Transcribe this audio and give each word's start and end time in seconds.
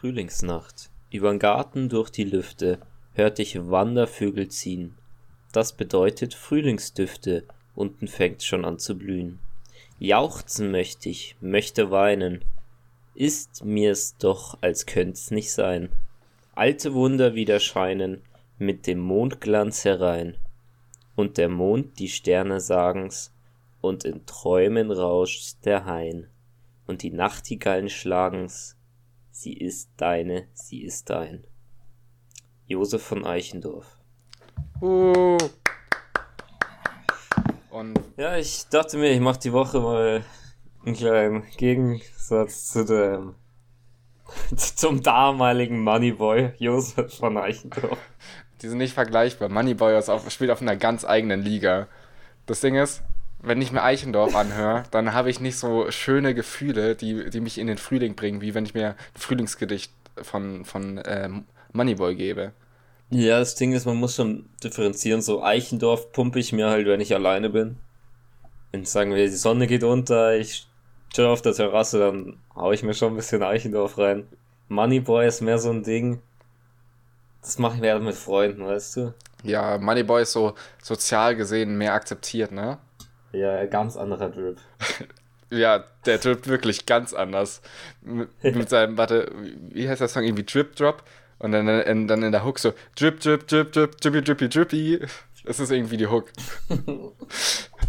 Frühlingsnacht. 0.00 0.88
Übern 1.10 1.38
Garten 1.38 1.90
durch 1.90 2.08
die 2.08 2.24
Lüfte 2.24 2.78
hört 3.12 3.38
ich 3.38 3.68
Wandervögel 3.70 4.48
ziehen. 4.48 4.94
Das 5.52 5.74
bedeutet 5.74 6.32
Frühlingsdüfte, 6.32 7.44
unten 7.74 8.08
fängt's 8.08 8.46
schon 8.46 8.64
an 8.64 8.78
zu 8.78 8.96
blühen. 8.96 9.40
Jauchzen 9.98 10.70
möcht 10.70 11.04
ich, 11.04 11.36
möchte 11.42 11.90
weinen, 11.90 12.42
ist 13.14 13.62
mir's 13.62 14.16
doch, 14.16 14.56
als 14.62 14.86
könnt's 14.86 15.30
nicht 15.30 15.52
sein. 15.52 15.90
Alte 16.54 16.94
Wunder 16.94 17.34
wieder 17.34 17.60
scheinen 17.60 18.22
mit 18.56 18.86
dem 18.86 19.00
Mondglanz 19.00 19.84
herein. 19.84 20.38
Und 21.14 21.36
der 21.36 21.50
Mond, 21.50 21.98
die 21.98 22.08
Sterne 22.08 22.60
sagen's, 22.60 23.34
und 23.82 24.06
in 24.06 24.24
Träumen 24.24 24.90
rauscht 24.90 25.56
der 25.66 25.84
Hain. 25.84 26.26
Und 26.86 27.02
die 27.02 27.10
Nachtigallen 27.10 27.90
schlagen's, 27.90 28.76
sie 29.30 29.54
ist 29.54 29.90
deine, 29.96 30.48
sie 30.52 30.82
ist 30.82 31.10
dein. 31.10 31.44
Josef 32.66 33.02
von 33.02 33.24
Eichendorff. 33.26 33.98
Uh. 34.80 35.36
Und 37.70 37.98
Ja, 38.16 38.36
ich 38.36 38.66
dachte 38.68 38.96
mir, 38.96 39.10
ich 39.10 39.20
mache 39.20 39.40
die 39.40 39.52
Woche 39.52 39.80
mal 39.80 40.24
einen 40.84 40.94
kleinen 40.94 41.42
Gegensatz 41.56 42.70
zu 42.72 42.84
dem 42.84 43.34
zum 44.56 45.02
damaligen 45.02 45.82
Moneyboy 45.82 46.52
Josef 46.58 47.18
von 47.18 47.36
Eichendorff. 47.36 47.98
die 48.62 48.68
sind 48.68 48.78
nicht 48.78 48.94
vergleichbar. 48.94 49.48
Moneyboy 49.48 49.96
auf, 49.96 50.30
spielt 50.30 50.50
auf 50.50 50.62
einer 50.62 50.76
ganz 50.76 51.04
eigenen 51.04 51.42
Liga. 51.42 51.88
Das 52.46 52.60
Ding 52.60 52.76
ist, 52.76 53.02
wenn 53.42 53.62
ich 53.62 53.72
mir 53.72 53.82
Eichendorf 53.82 54.34
anhöre, 54.34 54.84
dann 54.90 55.12
habe 55.12 55.30
ich 55.30 55.40
nicht 55.40 55.56
so 55.56 55.90
schöne 55.90 56.34
Gefühle, 56.34 56.94
die, 56.94 57.30
die 57.30 57.40
mich 57.40 57.58
in 57.58 57.66
den 57.66 57.78
Frühling 57.78 58.14
bringen, 58.14 58.40
wie 58.40 58.54
wenn 58.54 58.66
ich 58.66 58.74
mir 58.74 58.90
ein 58.90 59.20
Frühlingsgedicht 59.20 59.92
von, 60.22 60.64
von 60.64 61.00
ähm, 61.06 61.44
Moneyboy 61.72 62.14
gebe. 62.14 62.52
Ja, 63.10 63.38
das 63.40 63.54
Ding 63.56 63.72
ist, 63.72 63.86
man 63.86 63.96
muss 63.96 64.14
schon 64.14 64.48
differenzieren. 64.62 65.22
So 65.22 65.42
Eichendorff 65.42 66.12
pumpe 66.12 66.38
ich 66.38 66.52
mir 66.52 66.68
halt, 66.68 66.86
wenn 66.86 67.00
ich 67.00 67.14
alleine 67.14 67.50
bin. 67.50 67.76
Wenn 68.70 68.84
sagen 68.84 69.14
wir, 69.14 69.26
die 69.26 69.34
Sonne 69.34 69.66
geht 69.66 69.82
unter, 69.82 70.36
ich 70.36 70.66
chill 71.12 71.26
auf 71.26 71.42
der 71.42 71.54
Terrasse, 71.54 71.98
dann 71.98 72.36
hau 72.54 72.70
ich 72.70 72.84
mir 72.84 72.94
schon 72.94 73.12
ein 73.12 73.16
bisschen 73.16 73.42
Eichendorff 73.42 73.98
rein. 73.98 74.28
Moneyboy 74.68 75.26
ist 75.26 75.40
mehr 75.40 75.58
so 75.58 75.70
ein 75.70 75.82
Ding. 75.82 76.22
Das 77.42 77.58
mache 77.58 77.76
ich 77.76 77.80
mehr 77.80 77.98
mit 77.98 78.14
Freunden, 78.14 78.64
weißt 78.64 78.96
du? 78.96 79.14
Ja, 79.42 79.78
Moneyboy 79.78 80.22
ist 80.22 80.32
so 80.32 80.54
sozial 80.82 81.34
gesehen 81.34 81.78
mehr 81.78 81.94
akzeptiert, 81.94 82.52
ne? 82.52 82.78
Ja, 83.32 83.64
ganz 83.66 83.96
anderer 83.96 84.30
Drip. 84.30 84.58
Ja, 85.52 85.82
der 86.06 86.18
drippt 86.18 86.46
wirklich 86.46 86.86
ganz 86.86 87.12
anders. 87.12 87.60
Mit, 88.02 88.28
mit 88.54 88.70
seinem, 88.70 88.96
warte, 88.96 89.32
wie 89.70 89.88
heißt 89.88 90.00
der 90.00 90.06
Song? 90.06 90.22
Irgendwie 90.22 90.44
Drip 90.44 90.76
Drop. 90.76 91.02
Und 91.40 91.50
dann, 91.50 91.66
in, 91.66 92.06
dann 92.06 92.22
in 92.22 92.30
der 92.30 92.44
Hook 92.44 92.60
so 92.60 92.72
Drip, 92.94 93.18
Drip, 93.18 93.48
Drip, 93.48 93.72
Drip, 93.72 94.00
Drippy, 94.00 94.22
Drippy, 94.22 94.48
Drippy. 94.48 95.00
Das 95.44 95.58
ist 95.58 95.72
irgendwie 95.72 95.96
die 95.96 96.06
Hook. 96.06 96.30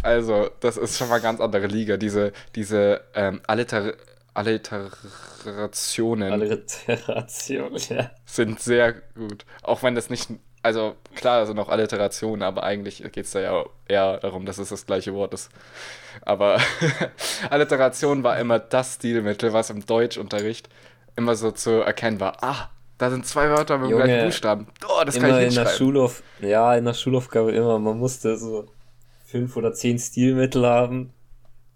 Also, 0.02 0.50
das 0.58 0.76
ist 0.76 0.98
schon 0.98 1.08
mal 1.08 1.20
ganz 1.20 1.40
andere 1.40 1.68
Liga. 1.68 1.96
Diese, 1.96 2.32
diese 2.56 3.02
ähm, 3.14 3.40
Alliter 3.46 3.94
Alliterationen 4.34 6.32
Alliteration, 6.32 7.76
ja. 7.90 8.10
sind 8.24 8.58
sehr 8.60 8.94
gut. 9.14 9.44
Auch 9.62 9.82
wenn 9.82 9.94
das 9.94 10.08
nicht, 10.10 10.30
also 10.62 10.94
klar, 11.14 11.40
das 11.40 11.48
sind 11.48 11.58
auch 11.58 11.68
Alliterationen, 11.68 12.42
aber 12.42 12.62
eigentlich 12.62 13.02
geht 13.12 13.24
es 13.24 13.32
da 13.32 13.40
ja 13.40 13.64
eher 13.88 14.18
darum, 14.18 14.46
dass 14.46 14.58
es 14.58 14.68
das 14.68 14.86
gleiche 14.86 15.12
Wort 15.14 15.34
ist. 15.34 15.50
Aber 16.22 16.58
Alliteration 17.50 18.22
war 18.22 18.38
immer 18.38 18.58
das 18.58 18.94
Stilmittel, 18.94 19.52
was 19.52 19.70
im 19.70 19.84
Deutschunterricht 19.84 20.68
immer 21.16 21.34
so 21.34 21.50
zu 21.50 21.70
erkennen 21.82 22.20
war. 22.20 22.42
Ah, 22.42 22.70
da 22.98 23.10
sind 23.10 23.26
zwei 23.26 23.50
Wörter 23.50 23.78
mit 23.78 23.88
dem 23.88 23.92
Junge, 23.92 24.04
gleichen 24.04 24.26
Buchstaben. 24.26 24.66
Oh, 24.86 25.02
das 25.04 25.16
kann 25.16 25.24
ich 25.24 25.30
in 25.30 25.34
der 25.34 25.42
hinschreiben. 25.44 25.72
Schulauf, 25.72 26.22
ja, 26.40 26.74
in 26.76 26.84
der 26.84 26.94
Schulaufgabe 26.94 27.50
immer, 27.52 27.78
man 27.78 27.98
musste 27.98 28.36
so 28.36 28.66
fünf 29.24 29.56
oder 29.56 29.72
zehn 29.72 29.98
Stilmittel 29.98 30.66
haben. 30.66 31.12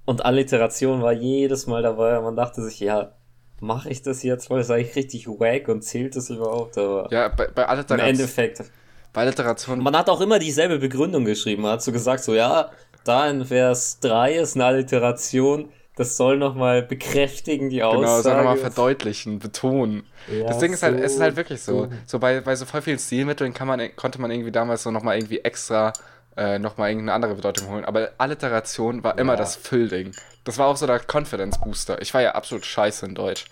Und 0.05 0.25
Alliteration 0.25 1.03
war 1.03 1.13
jedes 1.13 1.67
Mal 1.67 1.83
dabei. 1.83 2.21
Man 2.21 2.37
dachte 2.37 2.63
sich, 2.63 2.79
ja, 2.79 3.16
mache 3.61 3.89
ich 3.91 4.03
das 4.03 4.23
jetzt, 4.23 4.51
weil 4.51 4.61
es 4.61 4.71
eigentlich 4.71 4.97
richtig 4.97 5.29
wack 5.29 5.69
und 5.69 5.83
zählt 5.83 6.17
das 6.17 6.31
überhaupt, 6.31 6.77
aber 6.79 7.09
Ja, 7.11 7.29
bei, 7.29 7.47
bei, 7.49 7.63
im 7.63 7.69
Alliteration, 7.69 8.09
Endeffekt. 8.09 8.65
bei 9.13 9.23
Alliteration 9.23 9.79
Man 9.83 9.97
hat 9.97 10.09
auch 10.11 10.21
immer 10.21 10.39
dieselbe 10.39 10.79
Begründung 10.79 11.25
geschrieben. 11.25 11.63
Man 11.63 11.73
hat 11.73 11.83
so 11.83 11.93
gesagt, 11.93 12.23
so, 12.23 12.35
ja, 12.35 12.71
da 13.05 13.29
in 13.31 13.45
Vers 13.45 14.01
3 14.01 14.35
ist 14.35 14.57
eine 14.57 14.67
Alliteration, 14.67 15.71
das 15.97 16.19
soll 16.19 16.37
nochmal 16.37 16.83
bekräftigen, 16.83 17.71
die 17.71 17.83
Aussage. 17.83 18.03
Genau, 18.05 18.21
soll 18.21 18.37
nochmal 18.37 18.57
verdeutlichen, 18.59 19.39
betonen. 19.39 20.05
Ja, 20.31 20.47
das 20.49 20.59
Ding 20.59 20.75
ist 20.75 20.83
halt, 20.83 21.01
es 21.01 21.15
ist 21.15 21.21
halt 21.21 21.37
wirklich 21.37 21.63
so. 21.63 21.89
So 22.05 22.19
bei, 22.19 22.43
bei 22.43 22.55
so 22.55 22.67
voll 22.67 22.83
vielen 22.83 22.99
Stilmitteln 22.99 23.55
kann 23.55 23.67
man, 23.67 23.81
konnte 23.97 24.21
man 24.21 24.31
irgendwie 24.31 24.53
damals 24.53 24.83
so 24.83 24.91
nochmal 24.91 25.17
irgendwie 25.17 25.39
extra 25.39 25.95
äh, 26.37 26.59
nochmal 26.59 26.91
irgendeine 26.91 27.15
andere 27.15 27.35
Bedeutung 27.35 27.69
holen. 27.69 27.85
Aber 27.85 28.11
Alliteration 28.19 29.03
war 29.03 29.19
immer 29.19 29.33
Ja. 29.35 29.39
das 29.39 29.57
Füllding. 29.57 30.13
Das 30.45 30.59
war 30.59 30.67
auch 30.69 30.77
so 30.77 30.87
der 30.87 31.01
Confidence 31.01 31.59
Booster. 31.59 32.01
Ich 32.03 32.13
war 32.15 32.21
ja 32.23 32.33
absolut 32.35 32.65
scheiße 32.67 33.07
in 33.07 33.15
Deutsch. 33.15 33.47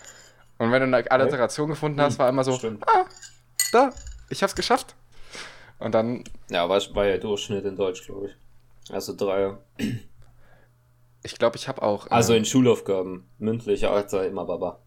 Und 0.59 0.71
wenn 0.71 0.81
du 0.89 0.97
eine 0.97 1.11
Alliteration 1.11 1.69
gefunden 1.69 2.01
hast, 2.01 2.19
war 2.19 2.29
immer 2.29 2.45
so, 2.45 2.53
Stimmt. 2.53 2.87
ah, 2.89 3.05
da, 3.73 3.91
ich 4.29 4.43
hab's 4.43 4.55
geschafft. 4.55 4.95
Und 5.79 5.93
dann, 5.93 6.25
Ja, 6.51 6.69
war, 6.69 6.81
war 6.95 7.07
ja 7.07 7.19
Durchschnitt 7.19 7.65
in 7.65 7.77
Deutsch, 7.77 8.05
glaube 8.07 8.29
ich. 8.29 8.93
Also 8.93 9.15
drei. 9.17 9.57
ich 11.23 11.39
glaube, 11.39 11.57
ich 11.57 11.69
habe 11.69 11.83
auch 11.83 12.07
äh, 12.07 12.11
Also 12.11 12.35
in 12.35 12.45
Schulaufgaben. 12.45 13.27
Mündlich, 13.39 13.87
Alter, 13.89 14.27
immer 14.27 14.45
Baba. 14.45 14.79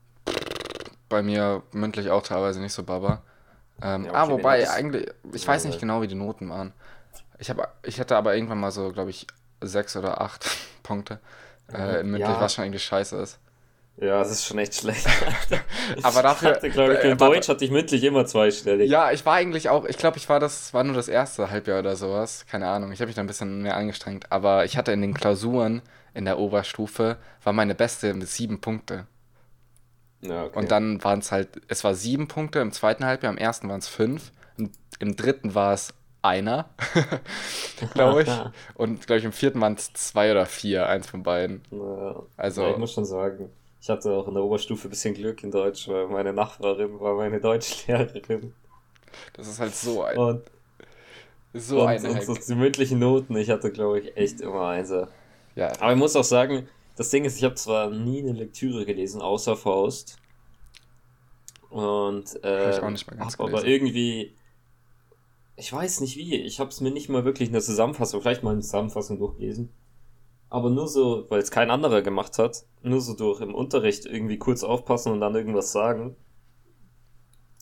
bei 1.09 1.21
mir 1.23 1.63
mündlich 1.71 2.09
auch 2.09 2.21
teilweise 2.23 2.61
nicht 2.61 2.73
so 2.73 2.83
Baba. 2.83 3.23
Ähm, 3.81 4.05
Ja, 4.05 4.09
okay, 4.11 4.19
ah, 4.19 4.29
wobei, 4.29 4.69
eigentlich, 4.69 5.07
ich 5.33 5.47
weiß 5.47 5.65
nicht 5.65 5.79
genau, 5.79 6.01
wie 6.01 6.07
die 6.07 6.15
Noten 6.15 6.49
waren. 6.49 6.73
Ich, 7.39 7.49
hab, 7.49 7.77
ich 7.83 7.99
hatte 7.99 8.15
aber 8.15 8.35
irgendwann 8.35 8.59
mal 8.59 8.71
so, 8.71 8.91
glaube 8.91 9.09
ich, 9.11 9.27
sechs 9.61 9.95
oder 9.95 10.21
acht 10.21 10.45
Punkte. 10.83 11.19
Äh, 11.71 11.99
in 12.01 12.11
mündlich, 12.11 12.29
Ja. 12.29 12.39
was 12.41 12.53
schon 12.53 12.63
eigentlich 12.65 12.83
scheiße 12.83 13.17
ist. 13.17 13.39
Ja, 13.99 14.19
das 14.19 14.29
ist 14.29 14.45
schon 14.45 14.59
echt 14.59 14.75
schlecht. 14.75 15.07
Aber 16.03 16.21
dafür- 16.21 16.51
Ich 16.51 16.55
hatte, 16.57 16.69
glaube 16.69 16.93
ich, 16.93 16.99
äh, 16.99 17.09
in 17.11 17.19
warte. 17.19 17.33
Deutsch 17.33 17.49
hatte 17.49 17.65
ich 17.65 17.71
mündlich 17.71 18.03
immer 18.03 18.27
zweistellig. 18.27 18.89
Ja, 18.91 19.11
ich 19.11 19.25
war 19.25 19.33
eigentlich 19.33 19.69
auch, 19.69 19.85
ich 19.85 19.97
glaube, 19.97 20.17
ich 20.17 20.29
war 20.29 20.39
das, 20.39 20.71
war 20.73 20.83
nur 20.83 20.95
das 20.95 21.07
erste 21.07 21.49
Halbjahr 21.49 21.79
oder 21.79 21.95
sowas. 21.95 22.45
Keine 22.47 22.67
Ahnung, 22.69 22.91
ich 22.91 22.99
habe 22.99 23.07
mich 23.07 23.15
da 23.15 23.21
ein 23.21 23.27
bisschen 23.27 23.63
mehr 23.63 23.75
angestrengt. 23.75 24.31
Aber 24.31 24.65
ich 24.65 24.77
hatte 24.77 24.91
in 24.91 25.01
den 25.01 25.15
Klausuren 25.15 25.81
in 26.13 26.25
der 26.25 26.37
Oberstufe, 26.37 27.17
war 27.43 27.53
meine 27.53 27.73
beste 27.73 28.13
mit 28.13 28.29
sieben 28.29 28.61
Punkte. 28.61 29.07
Ja, 30.21 30.43
okay. 30.45 30.59
Und 30.59 30.71
dann 30.71 31.03
waren 31.03 31.19
es 31.19 31.31
halt, 31.31 31.49
es 31.67 31.83
war 31.83 31.95
sieben 31.95 32.27
Punkte 32.27 32.59
im 32.59 32.71
zweiten 32.71 33.03
Halbjahr, 33.03 33.31
im 33.31 33.37
ersten 33.37 33.67
waren 33.67 33.79
es 33.79 33.87
fünf, 33.87 34.31
im, 34.57 34.71
im 34.99 35.15
dritten 35.15 35.55
war 35.55 35.73
es 35.73 35.93
einer, 36.21 36.69
glaube 37.93 38.23
ich. 38.23 38.29
Und 38.75 39.05
glaube 39.07 39.19
ich, 39.19 39.25
im 39.25 39.31
vierten 39.31 39.61
waren 39.61 39.73
es 39.75 39.93
zwei 39.93 40.31
oder 40.31 40.45
vier, 40.45 40.87
eins 40.87 41.07
von 41.07 41.23
beiden. 41.23 41.61
Ja, 41.71 42.21
Also- 42.37 42.63
ja, 42.63 42.71
ich 42.71 42.77
muss 42.77 42.93
schon 42.93 43.05
sagen, 43.05 43.49
ich 43.81 43.89
hatte 43.89 44.11
auch 44.11 44.27
in 44.27 44.33
der 44.33 44.43
Oberstufe 44.43 44.87
ein 44.87 44.89
bisschen 44.89 45.13
Glück 45.13 45.43
in 45.43 45.51
Deutsch, 45.51 45.87
weil 45.87 46.07
meine 46.07 46.33
Nachbarin 46.33 46.99
war 46.99 47.15
meine 47.15 47.39
Deutschlehrerin. 47.39 48.53
Das 49.33 49.47
ist 49.47 49.59
halt 49.59 49.73
so 49.73 50.03
ein, 50.03 50.17
Und, 50.17 50.41
so 51.53 51.81
und, 51.81 51.87
ein 51.87 52.05
und 52.05 52.23
so 52.23 52.33
die 52.35 52.55
mündlichen 52.55 52.99
Noten, 52.99 53.35
ich 53.37 53.49
hatte, 53.49 53.71
glaube 53.71 53.99
ich, 53.99 54.17
echt 54.17 54.41
immer 54.41 54.67
Einser. 54.67 55.07
Ja, 55.55 55.71
Aber 55.79 55.93
ich 55.93 55.97
muss 55.97 56.15
auch 56.15 56.23
sagen, 56.23 56.67
das 56.97 57.09
Ding 57.09 57.25
ist, 57.25 57.37
ich 57.37 57.43
habe 57.43 57.55
zwar 57.55 57.89
nie 57.89 58.19
eine 58.19 58.33
Lektüre 58.33 58.85
gelesen, 58.85 59.21
außer 59.21 59.55
Faust. 59.55 60.17
Und 61.69 62.43
äh, 62.43 62.71
ich 62.71 62.79
auch 62.81 62.89
nicht 62.89 63.09
mal 63.09 63.17
ganz 63.17 63.33
hab 63.37 63.41
aber 63.47 63.65
irgendwie, 63.65 64.33
ich 65.57 65.73
weiß 65.73 65.99
nicht 66.01 66.15
wie, 66.15 66.35
ich 66.35 66.59
habe 66.61 66.69
es 66.69 66.79
mir 66.81 66.91
nicht 66.91 67.09
mal 67.09 67.25
wirklich 67.25 67.49
in 67.49 67.53
der 67.53 67.61
Zusammenfassung, 67.61 68.21
vielleicht 68.21 68.43
mal 68.43 68.51
eine 68.51 68.61
Zusammenfassung 68.61 69.19
durchgelesen. 69.19 69.69
Aber 70.49 70.69
nur 70.69 70.87
so, 70.87 71.25
weil 71.29 71.41
es 71.41 71.51
kein 71.51 71.69
anderer 71.69 72.01
gemacht 72.01 72.37
hat, 72.37 72.63
nur 72.81 73.01
so 73.01 73.13
durch 73.15 73.41
im 73.41 73.53
Unterricht 73.53 74.05
irgendwie 74.05 74.37
kurz 74.37 74.63
aufpassen 74.63 75.11
und 75.11 75.19
dann 75.19 75.35
irgendwas 75.35 75.73
sagen. 75.73 76.15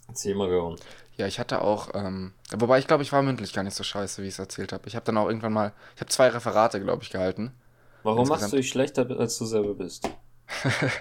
Hat's 0.07 0.23
immer 0.25 0.47
gehauen. 0.47 0.75
ja, 1.17 1.25
ich 1.25 1.39
hatte 1.39 1.61
auch, 1.61 1.89
ähm, 1.95 2.33
wobei 2.55 2.77
ich 2.77 2.85
glaube, 2.85 3.01
ich 3.01 3.11
war 3.11 3.23
mündlich 3.23 3.53
gar 3.53 3.63
nicht 3.63 3.75
so 3.75 3.83
scheiße, 3.83 4.21
wie 4.21 4.27
ich 4.27 4.33
es 4.33 4.39
erzählt 4.39 4.71
habe. 4.71 4.87
Ich 4.87 4.95
habe 4.95 5.05
dann 5.05 5.17
auch 5.17 5.27
irgendwann 5.27 5.53
mal, 5.53 5.73
ich 5.95 6.01
habe 6.01 6.11
zwei 6.11 6.27
Referate, 6.27 6.79
glaube 6.81 7.01
ich, 7.01 7.09
gehalten. 7.09 7.53
Warum 8.03 8.19
Insgesamt- 8.19 8.41
machst 8.41 8.53
du 8.53 8.57
dich 8.57 8.69
schlechter, 8.69 9.09
als 9.19 9.37
du 9.39 9.45
selber 9.45 9.73
bist? 9.73 10.07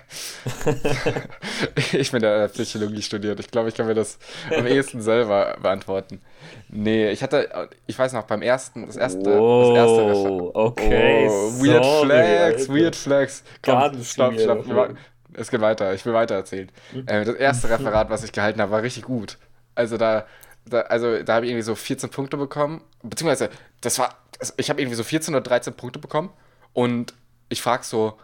ich 1.93 2.11
bin 2.12 2.23
ja 2.23 2.49
Psychologie 2.49 3.02
studiert. 3.02 3.41
Ich 3.41 3.50
glaube, 3.50 3.69
ich 3.69 3.75
kann 3.75 3.87
mir 3.87 3.94
das 3.94 4.19
am 4.56 4.67
ehesten 4.67 5.02
selber 5.02 5.56
beantworten. 5.61 6.20
Nee, 6.69 7.11
ich 7.11 7.23
hatte, 7.23 7.69
ich 7.87 7.99
weiß 7.99 8.12
noch, 8.12 8.25
beim 8.25 8.43
ersten, 8.43 8.87
das 8.87 8.96
erste, 8.96 9.23
das 9.23 9.76
erste 9.76 10.02
Refer- 10.02 10.50
okay. 10.55 11.26
Oh, 11.29 11.52
weird 11.62 11.85
sorry, 11.85 12.06
Flags, 12.06 12.61
Alter. 12.62 12.75
weird 12.75 12.96
Flags. 12.96 13.44
Komm, 13.62 13.75
Ganz 13.81 14.11
stopp, 14.12 14.41
stopp. 14.41 14.67
ma- 14.67 14.88
Es 15.35 15.50
geht 15.50 15.61
weiter, 15.61 15.94
ich 15.94 16.05
will 16.06 16.14
weiter 16.14 16.35
erzählen. 16.37 16.70
Äh, 17.06 17.25
das 17.25 17.35
erste 17.37 17.70
Referat, 17.70 18.11
was 18.11 18.25
ich 18.25 18.32
gehalten 18.32 18.61
habe, 18.61 18.70
war 18.73 18.82
richtig 18.82 19.05
gut. 19.05 19.38
Also 19.75 19.96
da, 19.96 20.26
da 20.67 20.82
also 20.82 21.23
da 21.23 21.35
habe 21.35 21.46
ich 21.46 21.50
irgendwie 21.52 21.64
so 21.64 21.75
14 21.75 22.11
Punkte 22.11 22.37
bekommen. 22.37 22.82
Beziehungsweise, 23.02 23.50
das 23.81 23.99
war, 23.99 24.14
ich 24.56 24.70
habe 24.70 24.81
irgendwie 24.81 24.96
so 24.96 25.05
14 25.05 25.35
oder 25.35 25.43
13 25.43 25.75
Punkte 25.75 25.99
bekommen. 25.99 26.31
Und 26.73 27.14
ich 27.49 27.62
frage 27.62 27.85
so, 27.85 28.19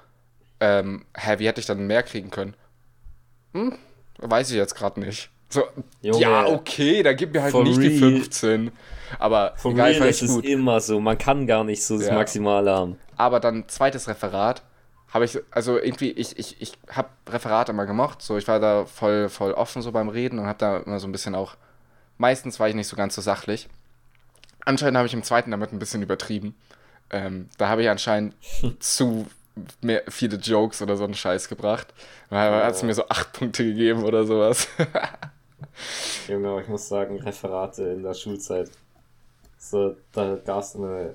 ähm, 0.61 1.05
hä, 1.17 1.39
wie 1.39 1.47
hätte 1.47 1.61
ich 1.61 1.67
dann 1.67 1.87
mehr 1.87 2.03
kriegen 2.03 2.31
können? 2.31 2.55
Hm? 3.55 3.77
Weiß 4.19 4.51
ich 4.51 4.57
jetzt 4.57 4.75
gerade 4.75 5.01
nicht. 5.01 5.31
So, 5.49 5.65
Junge, 6.03 6.21
ja, 6.21 6.47
okay, 6.47 7.03
dann 7.03 7.17
gib 7.17 7.33
mir 7.33 7.43
halt 7.43 7.55
nicht 7.55 7.83
die 7.83 7.89
real. 7.89 7.99
15. 8.21 8.71
Aber 9.19 9.55
For 9.57 9.73
egal, 9.73 9.93
real 9.93 10.09
ist 10.09 10.27
gut. 10.29 10.45
immer 10.45 10.81
so. 10.81 11.01
Man 11.01 11.19
kann 11.19 11.47
gar 11.47 11.65
nicht 11.65 11.85
so 11.85 11.99
das 11.99 12.07
Ja. 12.07 12.15
Maximale 12.15 12.71
haben. 12.71 12.99
Aber 13.17 13.41
dann 13.41 13.69
zweites 13.69 14.07
Referat 14.07 14.63
habe 15.13 15.25
ich, 15.25 15.39
also 15.51 15.77
irgendwie, 15.77 16.13
ich, 16.13 16.39
ich, 16.39 16.61
ich 16.63 16.73
habe 16.89 17.09
Referate 17.29 17.73
immer 17.73 17.87
gemocht. 17.87 18.23
So, 18.23 18.39
ich 18.39 18.47
war 18.47 18.61
da 18.61 18.85
voll, 18.85 19.29
voll 19.29 19.53
offen 19.53 19.83
so 19.83 19.91
beim 19.91 20.09
Reden 20.09 20.39
und 20.39 20.47
habe 20.47 20.59
da 20.59 20.79
immer 20.79 21.01
so 21.01 21.09
ein 21.09 21.13
bisschen 21.13 21.35
auch, 21.35 21.57
meistens 22.17 22.61
war 22.61 22.69
ich 22.69 22.77
nicht 22.77 22.87
so 22.87 22.95
ganz 22.97 23.17
so 23.17 23.21
sachlich. 23.21 23.69
Anscheinend 24.65 24.99
habe 24.99 25.09
ich 25.09 25.15
im 25.15 25.25
zweiten 25.25 25.51
damit 25.51 25.73
ein 25.73 25.81
bisschen 25.81 26.03
übertrieben. 26.03 26.55
Ähm, 27.11 27.49
da 27.59 27.69
habe 27.69 27.83
ich 27.83 27.89
anscheinend 27.91 28.35
zu 28.79 29.27
mehr, 29.81 30.03
viele 30.09 30.37
Jokes 30.37 30.81
oder 30.83 30.97
so 30.97 31.05
einen 31.05 31.15
Scheiß 31.15 31.49
gebracht. 31.49 31.93
Da 32.31 32.65
hat 32.65 32.75
es 32.75 32.83
mir 32.83 32.95
so 32.95 33.09
acht 33.09 33.33
Punkte 33.33 33.65
gegeben 33.65 34.05
oder 34.05 34.25
sowas. 34.25 34.69
Junge, 36.29 36.49
aber 36.49 36.63
ich 36.63 36.69
muss 36.69 36.89
sagen, 36.89 37.21
Referate 37.21 37.83
in 37.85 38.03
der 38.03 38.15
Schulzeit. 38.15 38.71
So, 39.59 39.97
da 40.13 40.37
gab 40.37 40.61
es 40.63 40.75
eine, 40.77 41.15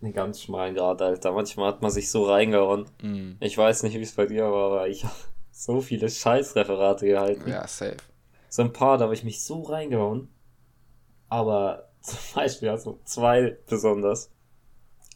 einen 0.00 0.12
ganz 0.12 0.40
schmalen 0.42 0.74
Grad, 0.74 1.02
Alter. 1.02 1.32
Manchmal 1.32 1.68
hat 1.68 1.82
man 1.82 1.90
sich 1.90 2.10
so 2.10 2.24
reingehauen. 2.24 2.86
Mm, 3.02 3.32
Ich 3.40 3.56
weiß 3.58 3.82
nicht, 3.82 3.94
wie 3.94 4.02
es 4.02 4.12
bei 4.12 4.26
dir 4.26 4.44
war, 4.50 4.66
aber 4.72 4.88
ich 4.88 5.04
habe 5.04 5.14
so 5.50 5.80
viele 5.80 6.08
Scheißreferate 6.08 7.06
gehalten. 7.06 7.48
ja, 7.48 7.66
safe. 7.66 7.96
So 8.48 8.62
ein 8.62 8.72
paar, 8.72 8.98
da 8.98 9.04
habe 9.04 9.14
ich 9.14 9.24
mich 9.24 9.42
so 9.44 9.62
reingehauen. 9.62 10.28
Aber 11.28 11.88
zum 12.02 12.18
Beispiel, 12.34 12.68
also 12.70 12.98
zwei 13.04 13.56
besonders. 13.68 14.30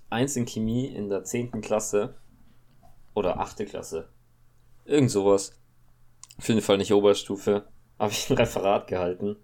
Eins 0.08 0.36
in 0.36 0.46
Chemie 0.46 0.86
in 0.86 1.08
der 1.08 1.24
10. 1.24 1.60
Klasse. 1.62 2.14
Oder 3.16 3.40
8. 3.40 3.64
Klasse. 3.66 4.08
Irgend 4.84 5.10
sowas. 5.10 5.58
Auf 6.38 6.46
jeden 6.48 6.60
Fall 6.60 6.76
nicht 6.76 6.92
Oberstufe. 6.92 7.66
Habe 7.98 8.12
ich 8.12 8.28
ein 8.30 8.36
Referat 8.36 8.86
gehalten. 8.86 9.36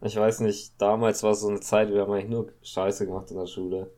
Ich 0.00 0.16
weiß 0.16 0.40
nicht, 0.40 0.80
damals 0.80 1.22
war 1.22 1.34
so 1.34 1.48
eine 1.48 1.60
Zeit, 1.60 1.90
wir 1.92 2.00
haben 2.00 2.12
eigentlich 2.12 2.30
nur 2.30 2.50
Scheiße 2.62 3.04
gemacht 3.06 3.30
in 3.30 3.36
der 3.36 3.46
Schule. 3.46 3.92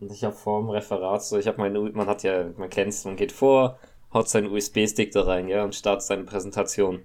Und 0.00 0.10
ich 0.10 0.24
habe 0.24 0.34
vor 0.34 0.60
dem 0.60 0.70
Referat 0.70 1.22
so, 1.22 1.38
ich 1.38 1.46
habe 1.46 1.58
meine, 1.58 1.80
U- 1.80 1.92
man 1.92 2.08
hat 2.08 2.24
ja, 2.24 2.50
man 2.56 2.68
kennt's, 2.68 3.04
man 3.04 3.14
geht 3.16 3.30
vor, 3.30 3.78
haut 4.12 4.28
seinen 4.28 4.50
USB-Stick 4.50 5.12
da 5.12 5.22
rein, 5.22 5.46
ja, 5.48 5.62
und 5.62 5.74
startet 5.76 6.02
seine 6.02 6.24
Präsentation. 6.24 7.04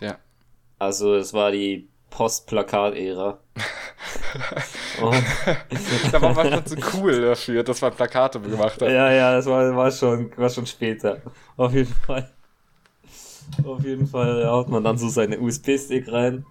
Ja. 0.00 0.18
Also 0.78 1.14
es 1.14 1.34
war 1.34 1.50
die 1.52 1.90
Post-Plakat-Ära. 2.08 3.40
Und- 5.00 5.22
Da 6.12 6.20
war 6.22 6.32
man 6.34 6.50
schon 6.52 6.66
zu 6.66 6.76
cool 6.94 7.20
dafür, 7.20 7.62
dass 7.62 7.80
man 7.80 7.92
Plakate 7.94 8.40
gemacht 8.40 8.80
hat. 8.80 8.88
ja, 8.88 9.10
ja, 9.12 9.32
das 9.36 9.46
war, 9.46 9.74
war, 9.76 9.90
schon, 9.90 10.30
war 10.36 10.48
schon 10.50 10.66
später. 10.66 11.20
Auf 11.56 11.72
jeden 11.72 11.92
Fall. 12.06 12.30
Auf 13.64 13.82
jeden 13.84 14.06
Fall 14.06 14.46
haut 14.48 14.68
man 14.68 14.82
dann 14.84 14.98
so 14.98 15.08
seine 15.08 15.38
USB-Stick 15.38 16.10
rein 16.10 16.44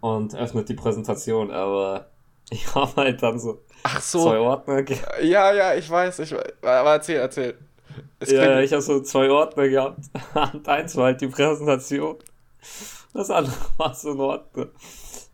und 0.00 0.34
öffnet 0.34 0.68
die 0.68 0.74
Präsentation, 0.74 1.50
aber 1.50 2.06
ich 2.50 2.72
habe 2.74 2.94
halt 2.96 3.22
dann 3.22 3.38
so 3.38 3.60
Ach 3.82 4.00
zwei 4.00 4.18
so. 4.36 4.42
Ordner 4.44 4.82
ge 4.82 4.96
Ja, 5.22 5.52
ja, 5.52 5.74
ich 5.74 5.88
weiß, 5.90 6.20
ich 6.20 6.32
weiß. 6.32 6.52
Aber 6.62 6.92
erzähl, 6.92 7.16
erzähl. 7.16 7.58
Es 8.20 8.30
Ja, 8.30 8.44
klingt- 8.44 8.62
ich 8.64 8.72
habe 8.72 8.82
so 8.82 9.00
zwei 9.00 9.28
Ordner 9.30 9.68
gehabt. 9.68 9.98
Und 10.52 10.68
eins 10.68 10.96
war 10.96 11.06
halt 11.06 11.20
die 11.20 11.28
Präsentation. 11.28 12.16
Das 13.12 13.30
andere 13.30 13.54
war 13.76 13.94
so 13.94 14.12
ein 14.12 14.20
Ordner 14.20 14.66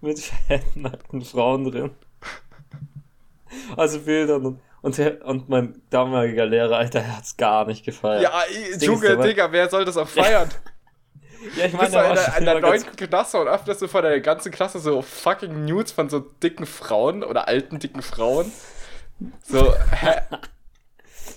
mit 0.00 0.18
fetten 0.20 0.82
nackten 0.82 1.22
Frauen 1.22 1.70
drin. 1.70 1.90
Also 3.76 4.00
Bildern 4.00 4.46
und, 4.46 4.60
und, 4.82 4.96
der, 4.98 5.24
und 5.26 5.48
mein 5.48 5.82
damaliger 5.90 6.46
Lehrer, 6.46 6.76
Alter, 6.78 7.00
er 7.00 7.16
hat's 7.16 7.36
gar 7.36 7.66
nicht 7.66 7.84
gefallen. 7.84 8.22
Ja, 8.22 8.42
Junge, 8.80 9.16
Digga, 9.18 9.50
wer 9.52 9.68
soll 9.68 9.84
das 9.84 9.96
auch 9.96 10.08
feiern? 10.08 10.48
ja 11.56 11.64
ich 11.64 11.72
Du 11.72 11.76
meine, 11.76 11.88
bist 11.90 11.94
der 11.94 12.08
in 12.08 12.14
der, 12.14 12.38
in 12.38 12.44
der 12.44 12.56
immer 12.58 12.70
ganz- 12.70 12.84
9. 12.86 12.96
Klasse 13.08 13.40
und 13.40 13.48
öffnest 13.48 13.82
du 13.82 13.88
vor 13.88 14.02
der 14.02 14.20
ganzen 14.20 14.52
Klasse 14.52 14.78
so 14.78 15.02
fucking 15.02 15.64
Nudes 15.64 15.90
von 15.92 16.08
so 16.08 16.20
dicken 16.20 16.66
Frauen 16.66 17.24
oder 17.24 17.48
alten 17.48 17.78
dicken 17.80 18.02
Frauen. 18.02 18.52
So, 19.42 19.74
hä, 19.90 20.20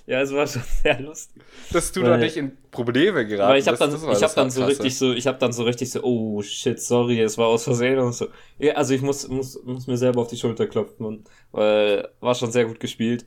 Ja, 0.05 0.21
es 0.21 0.33
war 0.33 0.45
schon 0.47 0.61
sehr 0.83 0.99
lustig. 0.99 1.41
dass 1.71 1.91
du 1.91 2.01
Weil- 2.01 2.09
da 2.11 2.17
nicht 2.17 2.35
in 2.37 2.57
Probleme 2.71 3.25
geraten 3.25 3.47
Aber 3.49 3.57
ich 3.57 3.65
habe 3.67 3.73
bist, 3.77 3.81
dann, 3.81 3.91
das 3.91 4.01
war 4.01 4.13
ich 4.13 4.19
das 4.19 4.31
hab 4.31 4.35
dann 4.35 4.49
so 4.49 4.59
Krasse. 4.61 4.71
richtig 4.71 4.97
so, 4.97 5.13
ich 5.13 5.27
habe 5.27 5.37
dann 5.37 5.53
so 5.53 5.63
richtig 5.63 5.91
so, 5.91 6.03
oh 6.03 6.41
shit, 6.41 6.79
sorry, 6.81 7.21
es 7.21 7.37
war 7.37 7.47
aus 7.47 7.63
Versehen 7.63 7.99
und 7.99 8.13
so. 8.13 8.27
Ja, 8.59 8.73
also 8.73 8.93
ich 8.93 9.01
muss, 9.01 9.27
muss, 9.29 9.61
muss 9.63 9.87
mir 9.87 9.97
selber 9.97 10.21
auf 10.21 10.27
die 10.27 10.37
Schulter 10.37 10.67
klopfen 10.67 11.05
und 11.05 11.29
weil 11.51 12.09
war 12.19 12.35
schon 12.35 12.51
sehr 12.51 12.65
gut 12.65 12.79
gespielt. 12.79 13.25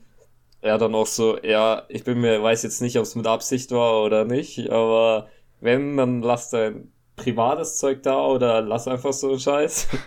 Er 0.61 0.77
dann 0.77 0.93
auch 0.95 1.07
so, 1.07 1.39
ja, 1.43 1.83
ich 1.87 2.03
bin 2.03 2.19
mir, 2.19 2.41
weiß 2.43 2.63
jetzt 2.63 2.81
nicht, 2.81 2.97
ob 2.97 3.03
es 3.03 3.15
mit 3.15 3.25
Absicht 3.27 3.71
war 3.71 4.03
oder 4.03 4.25
nicht, 4.25 4.69
aber 4.69 5.29
wenn, 5.61 5.97
dann 5.97 6.21
lass 6.21 6.49
dein 6.51 6.91
privates 7.15 7.77
Zeug 7.77 8.03
da 8.03 8.23
oder 8.25 8.61
lass 8.61 8.87
einfach 8.87 9.13
so 9.13 9.29
einen 9.31 9.39
Scheiß. 9.39 9.87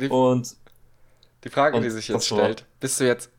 Die, 0.00 0.08
Und 0.08 0.56
die 1.44 1.48
Frage, 1.50 1.76
und 1.76 1.82
die 1.82 1.90
sich 1.90 2.06
das 2.08 2.14
jetzt 2.28 2.32
war- 2.32 2.38
stellt, 2.44 2.66
bist 2.80 2.98
du 3.00 3.04
jetzt 3.06 3.30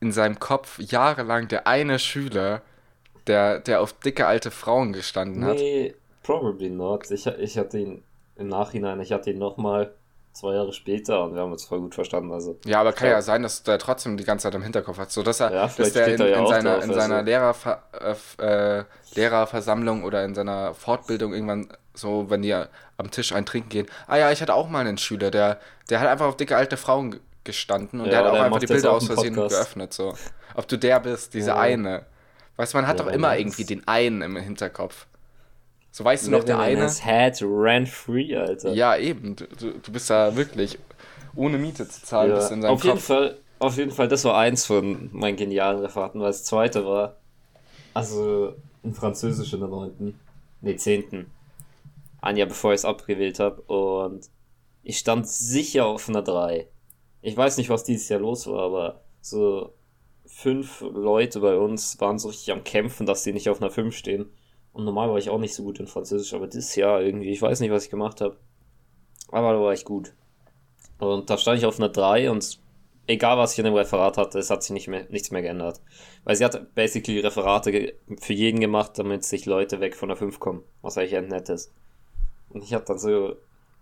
in 0.00 0.12
seinem 0.12 0.38
Kopf 0.38 0.78
jahrelang 0.78 1.48
der 1.48 1.66
eine 1.66 1.98
Schüler, 1.98 2.62
der, 3.26 3.60
der 3.60 3.80
auf 3.80 3.92
dicke 3.94 4.26
alte 4.26 4.50
Frauen 4.50 4.92
gestanden 4.92 5.44
hat? 5.44 5.58
nee, 5.58 5.94
probably 6.22 6.70
not. 6.70 7.10
Ich, 7.10 7.26
ich 7.26 7.58
hatte 7.58 7.78
ihn 7.78 8.02
im 8.36 8.48
Nachhinein, 8.48 9.00
ich 9.00 9.12
hatte 9.12 9.30
ihn 9.30 9.38
nochmal 9.38 9.92
zwei 10.32 10.54
Jahre 10.54 10.72
später 10.72 11.24
und 11.24 11.34
wir 11.34 11.40
haben 11.40 11.52
uns 11.52 11.64
voll 11.64 11.80
gut 11.80 11.94
verstanden. 11.94 12.30
Also 12.32 12.58
Ja, 12.66 12.80
aber 12.80 12.92
kann 12.92 13.08
Ja. 13.08 13.14
ja 13.14 13.22
sein, 13.22 13.42
dass 13.42 13.62
der 13.62 13.78
trotzdem 13.78 14.16
die 14.18 14.24
ganze 14.24 14.44
Zeit 14.44 14.54
im 14.54 14.62
Hinterkopf 14.62 14.98
hat, 14.98 15.10
so 15.10 15.22
dass 15.22 15.40
er, 15.40 15.52
Ja, 15.52 15.66
dass 15.66 15.92
der 15.92 16.14
in, 16.14 16.20
er 16.20 16.28
ja 16.28 16.38
in 16.38 16.46
seiner, 16.46 16.74
drauf, 16.74 16.84
in 16.84 16.90
also. 16.90 17.00
seiner 17.00 17.22
Lehrerver 17.22 17.82
äh, 18.38 18.78
äh, 18.80 18.84
Lehrerversammlung 19.14 20.04
oder 20.04 20.24
in 20.24 20.34
seiner 20.34 20.74
Fortbildung 20.74 21.32
irgendwann 21.32 21.68
so, 21.94 22.28
wenn 22.28 22.42
die 22.42 22.52
am 22.52 23.10
Tisch 23.10 23.32
ein 23.32 23.46
Trinken 23.46 23.70
gehen, 23.70 23.86
ah 24.06 24.16
ja, 24.18 24.30
ich 24.30 24.42
hatte 24.42 24.52
auch 24.54 24.68
mal 24.68 24.80
einen 24.80 24.98
Schüler, 24.98 25.30
der, 25.30 25.58
der 25.88 26.00
hat 26.00 26.08
einfach 26.08 26.26
auf 26.26 26.36
dicke 26.36 26.56
alte 26.56 26.76
Frauen 26.76 27.18
gestanden 27.46 28.00
und 28.00 28.06
Ja, 28.06 28.10
der 28.10 28.18
hat 28.20 28.26
auch 28.26 28.32
der 28.34 28.44
einfach 28.44 28.58
die 28.60 28.66
Bilder 28.66 28.92
aus 28.92 29.06
Versehen 29.06 29.34
Podcast. 29.34 29.54
geöffnet, 29.56 29.92
so. 29.94 30.14
Ob 30.54 30.68
du 30.68 30.76
der 30.76 31.00
bist, 31.00 31.32
diese 31.32 31.50
Ja. 31.50 31.58
eine. 31.58 32.04
Weißt 32.56 32.74
du, 32.74 32.78
man 32.78 32.86
hat 32.86 32.98
Ja, 32.98 33.04
doch 33.06 33.12
immer 33.12 33.30
das- 33.30 33.38
irgendwie 33.38 33.64
den 33.64 33.88
einen 33.88 34.20
im 34.22 34.36
Hinterkopf. 34.36 35.06
So 35.90 36.04
weißt 36.04 36.26
du 36.26 36.30
noch, 36.32 36.44
der 36.44 36.58
eine? 36.58 36.82
his 36.82 37.02
head 37.04 37.38
ran 37.42 37.86
free, 37.86 38.36
Alter. 38.36 38.72
Ja, 38.74 38.96
eben. 38.98 39.34
Du, 39.36 39.46
du 39.46 39.92
bist 39.92 40.10
da 40.10 40.36
wirklich 40.36 40.78
ohne 41.34 41.56
Miete 41.56 41.88
zu 41.88 42.02
zahlen, 42.02 42.30
Ja, 42.30 42.36
bist 42.36 42.50
in 42.52 42.60
seinem 42.62 42.72
auf 42.72 42.84
jeden 42.84 42.96
Kopf. 42.96 43.04
Fall, 43.06 43.38
auf 43.58 43.76
jeden 43.78 43.90
Fall, 43.90 44.08
das 44.08 44.24
war 44.24 44.36
eins 44.36 44.66
von 44.66 45.08
meinen 45.12 45.36
genialen 45.36 45.78
Referaten, 45.80 46.20
weil 46.20 46.26
das 46.28 46.44
zweite 46.44 46.84
war, 46.86 47.16
also 47.94 48.54
in 48.82 48.92
Französisch 48.94 49.52
in 49.54 49.60
der 49.60 49.68
neunten, 49.68 50.18
nee, 50.60 50.76
zehnten, 50.76 51.30
ein 52.20 52.36
Jahr 52.36 52.48
bevor 52.48 52.72
ich 52.72 52.80
es 52.80 52.84
abgewählt 52.84 53.38
habe 53.38 53.60
und 53.62 54.28
ich 54.82 54.98
stand 54.98 55.26
sicher 55.28 55.86
auf 55.86 56.08
einer 56.08 56.22
3. 56.22 56.66
Ich 57.26 57.36
weiß 57.36 57.56
nicht, 57.56 57.70
was 57.70 57.82
dieses 57.82 58.08
Jahr 58.08 58.20
los 58.20 58.46
war, 58.46 58.62
aber 58.62 59.00
so 59.20 59.74
fünf 60.26 60.80
Leute 60.82 61.40
bei 61.40 61.58
uns 61.58 62.00
waren 62.00 62.20
so 62.20 62.28
richtig 62.28 62.52
am 62.52 62.62
Kämpfen, 62.62 63.04
dass 63.04 63.24
sie 63.24 63.32
nicht 63.32 63.50
auf 63.50 63.60
einer 63.60 63.72
5 63.72 63.96
stehen. 63.96 64.30
Und 64.72 64.84
normal 64.84 65.10
war 65.10 65.18
ich 65.18 65.28
auch 65.28 65.40
nicht 65.40 65.52
so 65.52 65.64
gut 65.64 65.80
in 65.80 65.88
Französisch, 65.88 66.34
aber 66.34 66.46
dieses 66.46 66.76
Jahr 66.76 67.02
irgendwie, 67.02 67.30
ich 67.30 67.42
weiß 67.42 67.58
nicht, 67.58 67.72
was 67.72 67.82
ich 67.82 67.90
gemacht 67.90 68.20
habe. 68.20 68.36
Aber 69.32 69.54
da 69.54 69.60
war 69.60 69.72
ich 69.72 69.84
gut. 69.84 70.12
Und 71.00 71.28
da 71.28 71.36
stand 71.36 71.58
ich 71.58 71.66
auf 71.66 71.80
einer 71.80 71.88
3 71.88 72.30
und 72.30 72.60
egal 73.08 73.38
was 73.38 73.54
ich 73.54 73.58
in 73.58 73.64
dem 73.64 73.74
Referat 73.74 74.18
hatte, 74.18 74.38
es 74.38 74.50
hat 74.50 74.62
sich 74.62 74.70
nicht 74.70 74.86
mehr, 74.86 75.08
nichts 75.10 75.32
mehr 75.32 75.42
geändert. 75.42 75.80
Weil 76.22 76.36
sie 76.36 76.44
hat 76.44 76.76
basically 76.76 77.18
Referate 77.18 77.94
für 78.20 78.34
jeden 78.34 78.60
gemacht, 78.60 78.92
damit 79.00 79.24
sich 79.24 79.46
Leute 79.46 79.80
weg 79.80 79.96
von 79.96 80.10
der 80.10 80.16
5 80.16 80.38
kommen. 80.38 80.62
Was 80.80 80.96
eigentlich 80.96 81.16
ein 81.16 81.26
nettes. 81.26 81.74
Und 82.50 82.62
ich 82.62 82.72
habe 82.72 82.84
dann 82.84 83.00
so 83.00 83.34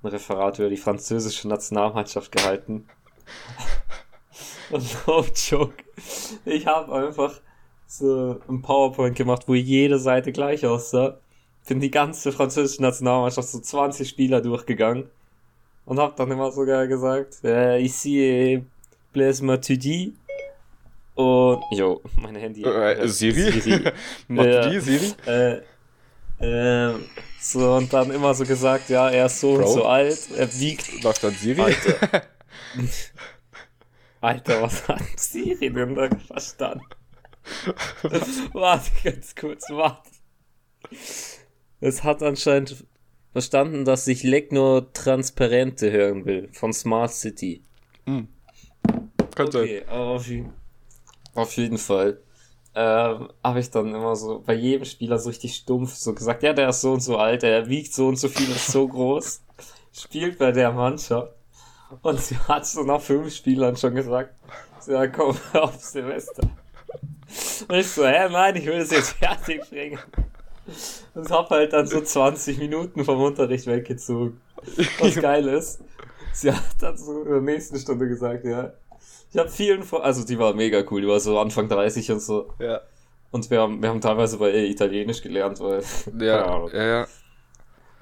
ein 0.03 0.09
Referat 0.09 0.61
über 0.61 0.71
die 0.71 0.79
französische 0.79 1.47
Nationalmannschaft 1.47 2.33
gehalten. 2.33 2.89
Und 4.71 5.07
no 5.07 5.25
joke. 5.35 5.75
Ich 6.45 6.67
habe 6.67 6.93
einfach 6.93 7.41
so 7.87 8.41
ein 8.49 8.63
PowerPoint 8.63 9.17
gemacht, 9.17 9.43
wo 9.47 9.55
jede 9.55 9.99
Seite 9.99 10.33
gleich 10.33 10.67
aussah. 10.67 11.19
Bin 11.69 11.81
die 11.81 11.91
ganze 11.91 12.33
französische 12.33 12.83
Nationalmannschaft, 12.83 13.49
so 13.49 13.61
20 13.61 14.09
Spieler 14.09 14.41
durchgegangen. 14.41 15.09
Und 15.87 15.99
hab 15.99 16.17
dann 16.17 16.31
immer 16.31 16.51
sogar 16.51 16.87
gesagt, 16.87 17.45
äh, 17.45 17.81
ici 17.81 18.21
est 18.21 18.65
Blaise 19.13 19.45
Matuidi. 19.45 20.15
Und, 21.15 21.63
jo, 21.71 22.01
mein 22.17 22.35
Handy. 22.35 22.63
Äh, 22.65 23.07
Siri? 23.07 23.61
Siri. 23.61 23.85
Macht 24.29 24.47
Ja. 24.47 24.81
Siri? 24.81 25.13
Äh, 25.27 25.61
ähm, 26.41 27.05
so, 27.41 27.75
und 27.75 27.93
dann 27.93 28.11
immer 28.11 28.35
so 28.35 28.45
gesagt, 28.45 28.89
ja, 28.89 29.09
er 29.09 29.27
ist 29.27 29.41
so 29.41 29.55
Bro? 29.55 29.63
und 29.67 29.69
so 29.73 29.85
alt, 29.85 30.29
er 30.37 30.53
wiegt. 30.59 31.03
Läuft 31.03 31.23
dann 31.23 31.33
Siri? 31.35 31.75
Alter. 34.21 34.63
Was 34.63 34.89
hat 34.89 35.03
Siri 35.17 35.71
denn 35.71 35.95
da 35.95 36.09
verstanden? 36.17 36.85
warte 38.53 38.91
ganz 39.03 39.35
kurz, 39.35 39.69
warte. 39.71 40.11
Es 41.81 42.03
hat 42.03 42.23
anscheinend 42.23 42.87
verstanden, 43.33 43.85
dass 43.85 44.07
ich 44.07 44.23
Leck 44.23 44.53
nur 44.53 44.93
Transparente 44.93 45.91
hören 45.91 46.25
will 46.25 46.49
von 46.53 46.73
Smart 46.73 47.13
City. 47.13 47.63
Könnte. 49.35 49.61
Okay, 49.61 49.85
auf, 49.87 50.27
auf 51.35 51.57
jeden 51.57 51.79
Fall. 51.79 52.21
ähm, 52.75 53.29
habe 53.43 53.61
ich 53.61 53.71
dann 53.71 53.95
immer 53.95 54.17
so 54.17 54.41
bei 54.41 54.55
jedem 54.55 54.85
Spieler 54.85 55.19
so 55.19 55.29
richtig 55.29 55.55
stumpf 55.55 55.95
so 55.95 56.15
gesagt, 56.15 56.43
ja, 56.43 56.53
der 56.53 56.71
ist 56.71 56.81
so 56.81 56.93
und 56.93 57.01
so 57.01 57.19
alt, 57.19 57.43
der 57.43 57.69
wiegt 57.69 57.93
so 57.95 58.09
und 58.09 58.19
so 58.19 58.29
viel, 58.29 58.51
ist 58.51 58.69
so 58.69 58.89
groß, 58.89 59.43
spielt 59.93 60.39
bei 60.39 60.51
der 60.51 60.73
Mannschaft. 60.73 61.33
Und 62.03 62.21
sie 62.21 62.37
hat 62.37 62.67
so 62.67 62.83
nach 62.83 63.01
fünf 63.01 63.35
Spielern 63.35 63.77
schon 63.77 63.95
gesagt, 63.95 64.35
ja, 64.87 65.07
komm 65.07 65.37
auf 65.53 65.77
Silvester. 65.77 66.43
Und 67.69 67.77
ich 67.77 67.89
so, 67.89 68.07
hä, 68.07 68.29
nein, 68.31 68.57
ich 68.57 68.67
will 68.67 68.75
es 68.75 68.91
jetzt 68.91 69.13
fertig 69.13 69.61
bringen. 69.69 69.99
Und 71.15 71.31
hab 71.31 71.51
halt 71.51 71.73
dann 71.73 71.87
so 71.87 72.01
20 72.01 72.59
Minuten 72.59 73.05
vom 73.05 73.21
Unterricht 73.21 73.67
weggezogen. 73.67 74.41
Was 74.99 75.15
geil 75.21 75.47
ist, 75.49 75.81
sie 76.33 76.53
hat 76.53 76.63
dann 76.81 76.97
so 76.97 77.23
in 77.23 77.31
der 77.31 77.41
nächsten 77.41 77.79
Stunde 77.79 78.09
gesagt, 78.09 78.45
ja, 78.45 78.73
ich 79.35 79.39
habe 79.39 79.51
vielen, 79.51 79.83
vor 79.83 80.05
also 80.05 80.25
die 80.25 80.39
war 80.39 80.55
mega 80.55 80.85
cool, 80.91 81.01
die 81.01 81.09
war 81.09 81.19
so 81.19 81.39
Anfang 81.41 81.69
30 81.69 82.13
und 82.13 82.21
so. 82.21 82.55
Ja. 82.61 82.81
Und 83.33 83.51
wir 83.51 83.61
haben, 83.61 83.83
wir 83.83 83.89
haben 83.89 84.01
teilweise 84.01 84.39
bei 84.39 84.51
ihr 84.53 84.71
Italienisch 84.71 85.23
gelernt, 85.23 85.59
weil. 85.59 85.83
Ja, 86.21 86.69
ja, 86.69 86.85
ja. 86.85 87.07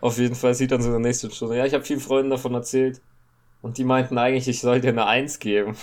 Auf 0.03 0.19
jeden 0.19 0.35
Fall 0.35 0.53
sieht 0.55 0.73
dann 0.73 0.83
so 0.83 0.89
in 0.89 0.93
der 0.93 1.01
nächsten 1.01 1.31
Stunde, 1.31 1.57
ja, 1.57 1.65
ich 1.65 1.73
habe 1.73 1.85
vielen 1.85 2.01
Freunden 2.01 2.31
davon 2.31 2.53
erzählt. 2.53 3.01
Und 3.63 3.79
die 3.79 3.85
meinten 3.85 4.19
eigentlich, 4.19 4.49
ich 4.49 4.61
soll 4.61 4.81
dir 4.81 4.91
eine 4.91 5.07
Eins 5.07 5.39
geben. 5.39 5.77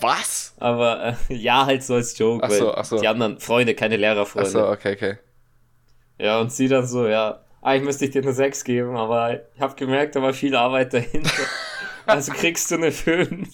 Was? 0.00 0.54
Aber 0.58 1.16
äh, 1.28 1.34
ja, 1.34 1.66
halt 1.66 1.82
so 1.82 1.94
als 1.94 2.16
Joke, 2.18 2.44
Ach 2.44 2.50
so, 2.50 2.74
ach 2.74 2.84
so. 2.84 3.00
die 3.00 3.08
anderen 3.08 3.40
Freunde, 3.40 3.74
keine 3.74 3.96
Lehrerfreunde. 3.96 4.48
Achso, 4.48 4.70
okay, 4.72 4.94
okay. 4.94 5.18
Ja, 6.18 6.40
und 6.40 6.52
sie 6.52 6.68
dann 6.68 6.86
so, 6.86 7.06
ja, 7.08 7.40
eigentlich 7.62 7.84
müsste 7.86 8.04
ich 8.04 8.10
dir 8.12 8.22
eine 8.22 8.32
6 8.32 8.62
geben, 8.64 8.96
aber 8.96 9.40
ich 9.54 9.60
habe 9.60 9.74
gemerkt, 9.74 10.14
da 10.14 10.22
war 10.22 10.32
viel 10.32 10.54
Arbeit 10.54 10.92
dahinter. 10.94 11.30
also 12.06 12.32
kriegst 12.32 12.70
du 12.70 12.76
eine 12.76 12.92
5. 12.92 13.48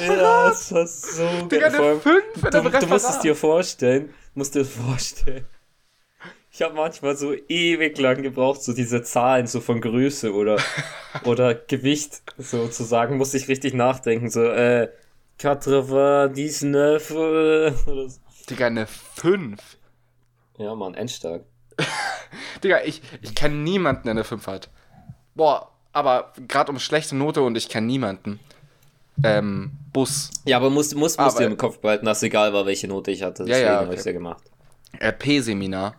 Ja, 0.00 0.48
das 0.48 0.72
war 0.72 0.86
so 0.86 1.46
Digga, 1.48 1.66
eine 1.66 1.78
allem, 1.78 2.00
5 2.00 2.24
in 2.36 2.50
du, 2.50 2.58
einem 2.58 2.64
du 2.72 2.86
musst 2.86 2.90
es 2.90 2.92
Referat. 3.04 3.24
dir 3.24 3.36
vorstellen, 3.36 4.14
musst 4.34 4.54
dir 4.54 4.64
vorstellen. 4.64 5.46
Ich 6.54 6.60
habe 6.60 6.74
manchmal 6.74 7.16
so 7.16 7.32
ewig 7.48 7.98
lang 7.98 8.22
gebraucht, 8.22 8.62
so 8.62 8.74
diese 8.74 9.02
Zahlen 9.02 9.46
so 9.46 9.60
von 9.62 9.80
Größe 9.80 10.34
oder, 10.34 10.58
oder 11.24 11.54
Gewicht 11.54 12.20
sozusagen, 12.36 13.16
musste 13.16 13.38
ich 13.38 13.48
richtig 13.48 13.72
nachdenken, 13.72 14.28
so, 14.28 14.42
äh, 14.44 14.90
99, 15.42 16.62
äh, 16.70 16.74
oder 17.14 18.08
so. 18.08 18.20
Digga, 18.50 18.66
eine 18.66 18.86
5. 18.86 19.58
Ja, 20.58 20.74
Mann, 20.74 20.92
endstark. 20.94 21.44
Digga, 22.62 22.82
ich, 22.84 23.00
ich 23.22 23.34
kenne 23.34 23.54
niemanden, 23.54 24.02
der 24.04 24.10
eine 24.10 24.24
5 24.24 24.46
hat. 24.46 24.68
Boah, 25.34 25.70
aber 25.94 26.34
gerade 26.48 26.70
um 26.70 26.78
schlechte 26.78 27.16
Note 27.16 27.40
und 27.40 27.56
ich 27.56 27.70
kenne 27.70 27.86
niemanden. 27.86 28.40
Ähm, 29.24 29.72
Bus. 29.94 30.30
Ja, 30.44 30.58
aber 30.58 30.68
musst, 30.68 30.94
musst, 30.94 31.18
musst 31.18 31.36
Aber- 31.36 31.44
dir 31.46 31.50
im 31.50 31.56
Kopf 31.56 31.78
behalten, 31.78 32.04
dass 32.04 32.22
egal 32.22 32.52
war, 32.52 32.66
welche 32.66 32.88
Note 32.88 33.10
ich 33.10 33.22
hatte. 33.22 33.44
Ja, 33.44 33.48
Deswegen 33.48 33.66
ja, 33.66 33.74
habe 33.76 33.84
okay. 33.86 33.94
ich 33.94 34.00
es 34.00 34.04
ja 34.04 34.12
gemacht. 34.12 34.42
RP-Seminar. 35.00 35.94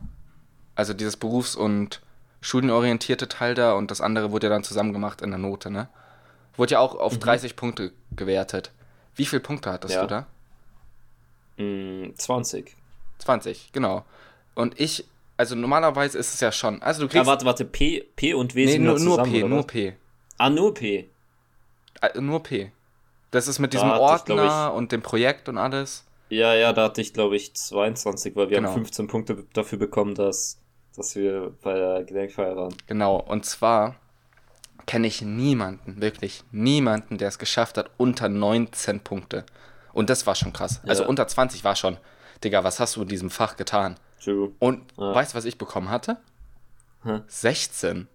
Also 0.75 0.93
dieses 0.93 1.17
Berufs- 1.17 1.55
und 1.55 2.01
studienorientierte 2.41 3.27
Teil 3.29 3.55
da 3.55 3.73
und 3.73 3.91
das 3.91 4.01
andere 4.01 4.31
wurde 4.31 4.47
ja 4.47 4.53
dann 4.53 4.63
zusammen 4.63 4.91
gemacht 4.93 5.21
in 5.21 5.29
der 5.29 5.39
Note, 5.39 5.69
ne? 5.69 5.87
Wurde 6.57 6.73
ja 6.73 6.79
auch 6.79 6.95
auf 6.95 7.17
30 7.17 7.55
Punkte 7.55 7.91
gewertet. 8.15 8.71
Wie 9.15 9.25
viele 9.25 9.41
Punkte 9.41 9.71
hattest 9.71 9.95
Ja. 9.95 10.01
du 10.01 10.07
da? 10.07 10.27
Mm, 11.63 12.13
20. 12.17 12.75
20, 13.19 13.71
genau. 13.71 14.03
Und 14.55 14.79
ich, 14.79 15.05
also 15.37 15.55
normalerweise 15.55 16.17
ist 16.17 16.33
es 16.33 16.39
ja 16.39 16.51
schon, 16.51 16.81
also 16.81 17.01
du 17.01 17.05
Ja, 17.07 17.11
kriegst... 17.11 17.27
warte, 17.27 17.45
warte, 17.45 17.65
P, 17.65 18.01
P 18.15 18.33
und 18.33 18.55
W 18.55 18.65
nee, 18.65 18.71
sind 18.73 18.83
nur, 18.83 18.99
nur 18.99 19.17
zusammen, 19.17 19.31
P, 19.31 19.39
oder 19.43 19.49
nur? 19.55 19.67
P. 19.67 19.95
Ah, 20.37 20.49
nur 20.49 20.73
P. 20.73 21.09
Äh, 22.01 22.19
nur 22.19 22.43
P. 22.43 22.71
Das 23.31 23.47
ist 23.47 23.59
mit 23.59 23.73
diesem 23.73 23.87
hatte 23.89 23.97
ich, 23.97 24.01
Ordner 24.03 24.73
und 24.73 24.91
dem 24.91 25.01
Projekt 25.01 25.47
und 25.49 25.57
alles. 25.57 26.05
Ja, 26.29 26.53
ja, 26.55 26.73
da 26.73 26.83
hatte 26.85 27.01
ich, 27.01 27.13
glaube 27.13 27.35
ich, 27.35 27.55
22, 27.55 28.35
weil 28.35 28.49
wir 28.49 28.57
Genau. 28.57 28.69
haben 28.69 28.75
15 28.75 29.07
Punkte 29.07 29.45
dafür 29.53 29.77
bekommen, 29.79 30.15
dass, 30.15 30.57
dass 30.95 31.15
wir 31.15 31.53
bei 31.61 31.73
der 31.73 32.03
Gedenkfeier 32.03 32.55
waren. 32.55 32.75
Genau, 32.87 33.17
und 33.17 33.45
zwar 33.45 33.95
kenne 34.85 35.07
ich 35.07 35.21
niemanden, 35.21 36.01
wirklich 36.01 36.43
niemanden, 36.51 37.17
der 37.17 37.29
es 37.29 37.39
geschafft 37.39 37.77
hat, 37.77 37.89
unter 37.97 38.29
19 38.29 38.99
Punkte. 38.99 39.45
Und 39.93 40.09
das 40.09 40.25
war 40.27 40.35
schon 40.35 40.51
krass. 40.53 40.81
Also 40.87 41.03
Ja. 41.03 41.09
unter 41.09 41.27
20 41.27 41.63
war 41.63 41.75
schon, 41.75 41.97
Digga, 42.43 42.63
was 42.63 42.79
hast 42.79 42.95
du 42.95 43.03
in 43.03 43.07
diesem 43.07 43.29
Fach 43.29 43.55
getan? 43.55 43.95
True. 44.21 44.51
Und 44.59 44.91
Ja. 44.97 45.15
weißt 45.15 45.33
du, 45.33 45.37
was 45.37 45.45
ich 45.45 45.57
bekommen 45.57 45.89
hatte? 45.89 46.17
Hä? 47.03 47.21
16. 47.27 48.07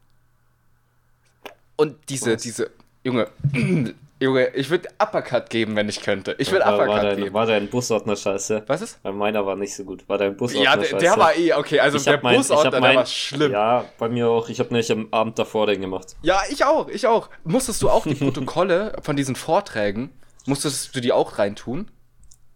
Und 1.76 1.96
diese, 2.08 2.34
Was? 2.34 2.42
diese, 2.42 2.70
Junge, 3.04 3.28
Junge, 4.20 4.48
ich 4.54 4.68
würde 4.68 4.88
Uppercut 5.00 5.48
geben, 5.48 5.76
wenn 5.76 5.88
ich 5.88 6.00
könnte. 6.00 6.34
Ich 6.38 6.50
würde 6.50 6.64
war, 6.64 6.76
war, 6.78 6.84
Uppercut 6.86 7.04
dein, 7.04 7.16
geben. 7.18 7.34
war 7.34 7.46
dein 7.46 7.68
Busordner 7.68 8.16
scheiße? 8.16 8.64
Was 8.66 8.82
ist? 8.82 8.98
Weil 9.04 9.12
meiner 9.12 9.46
war 9.46 9.54
nicht 9.54 9.74
so 9.76 9.84
gut. 9.84 10.08
War 10.08 10.18
dein 10.18 10.36
Busordner 10.36 10.64
Ja, 10.64 10.72
scheiße? 10.72 10.90
der, 10.90 10.98
der 10.98 11.16
war 11.18 11.36
eh, 11.36 11.52
okay, 11.54 11.78
also 11.78 11.98
Ich 11.98 12.04
der 12.04 12.18
mein- 12.22 12.36
Busordner, 12.36 12.64
hab 12.64 12.70
der 12.72 12.80
mein- 12.80 12.96
war 12.96 13.06
schlimm. 13.06 13.52
Ja. 13.52 13.78
Ja, 13.82 13.84
bei 13.96 14.08
mir 14.08 14.28
auch. 14.28 14.48
Ich 14.48 14.58
habe 14.58 14.70
nämlich 14.70 14.90
am 14.90 15.06
Abend 15.12 15.38
davor 15.38 15.66
den 15.68 15.80
gemacht. 15.80 16.16
ich 16.50 16.64
auch, 16.64 16.88
ich 16.88 17.06
auch. 17.06 17.30
Musstest 17.44 17.80
du 17.82 17.90
auch 17.90 18.04
die 18.04 18.14
Protokolle 18.16 18.96
von 19.02 19.14
diesen 19.14 19.36
Vorträgen, 19.36 20.10
musstest 20.46 20.96
du 20.96 21.00
die 21.00 21.12
auch 21.12 21.38
reintun? 21.38 21.88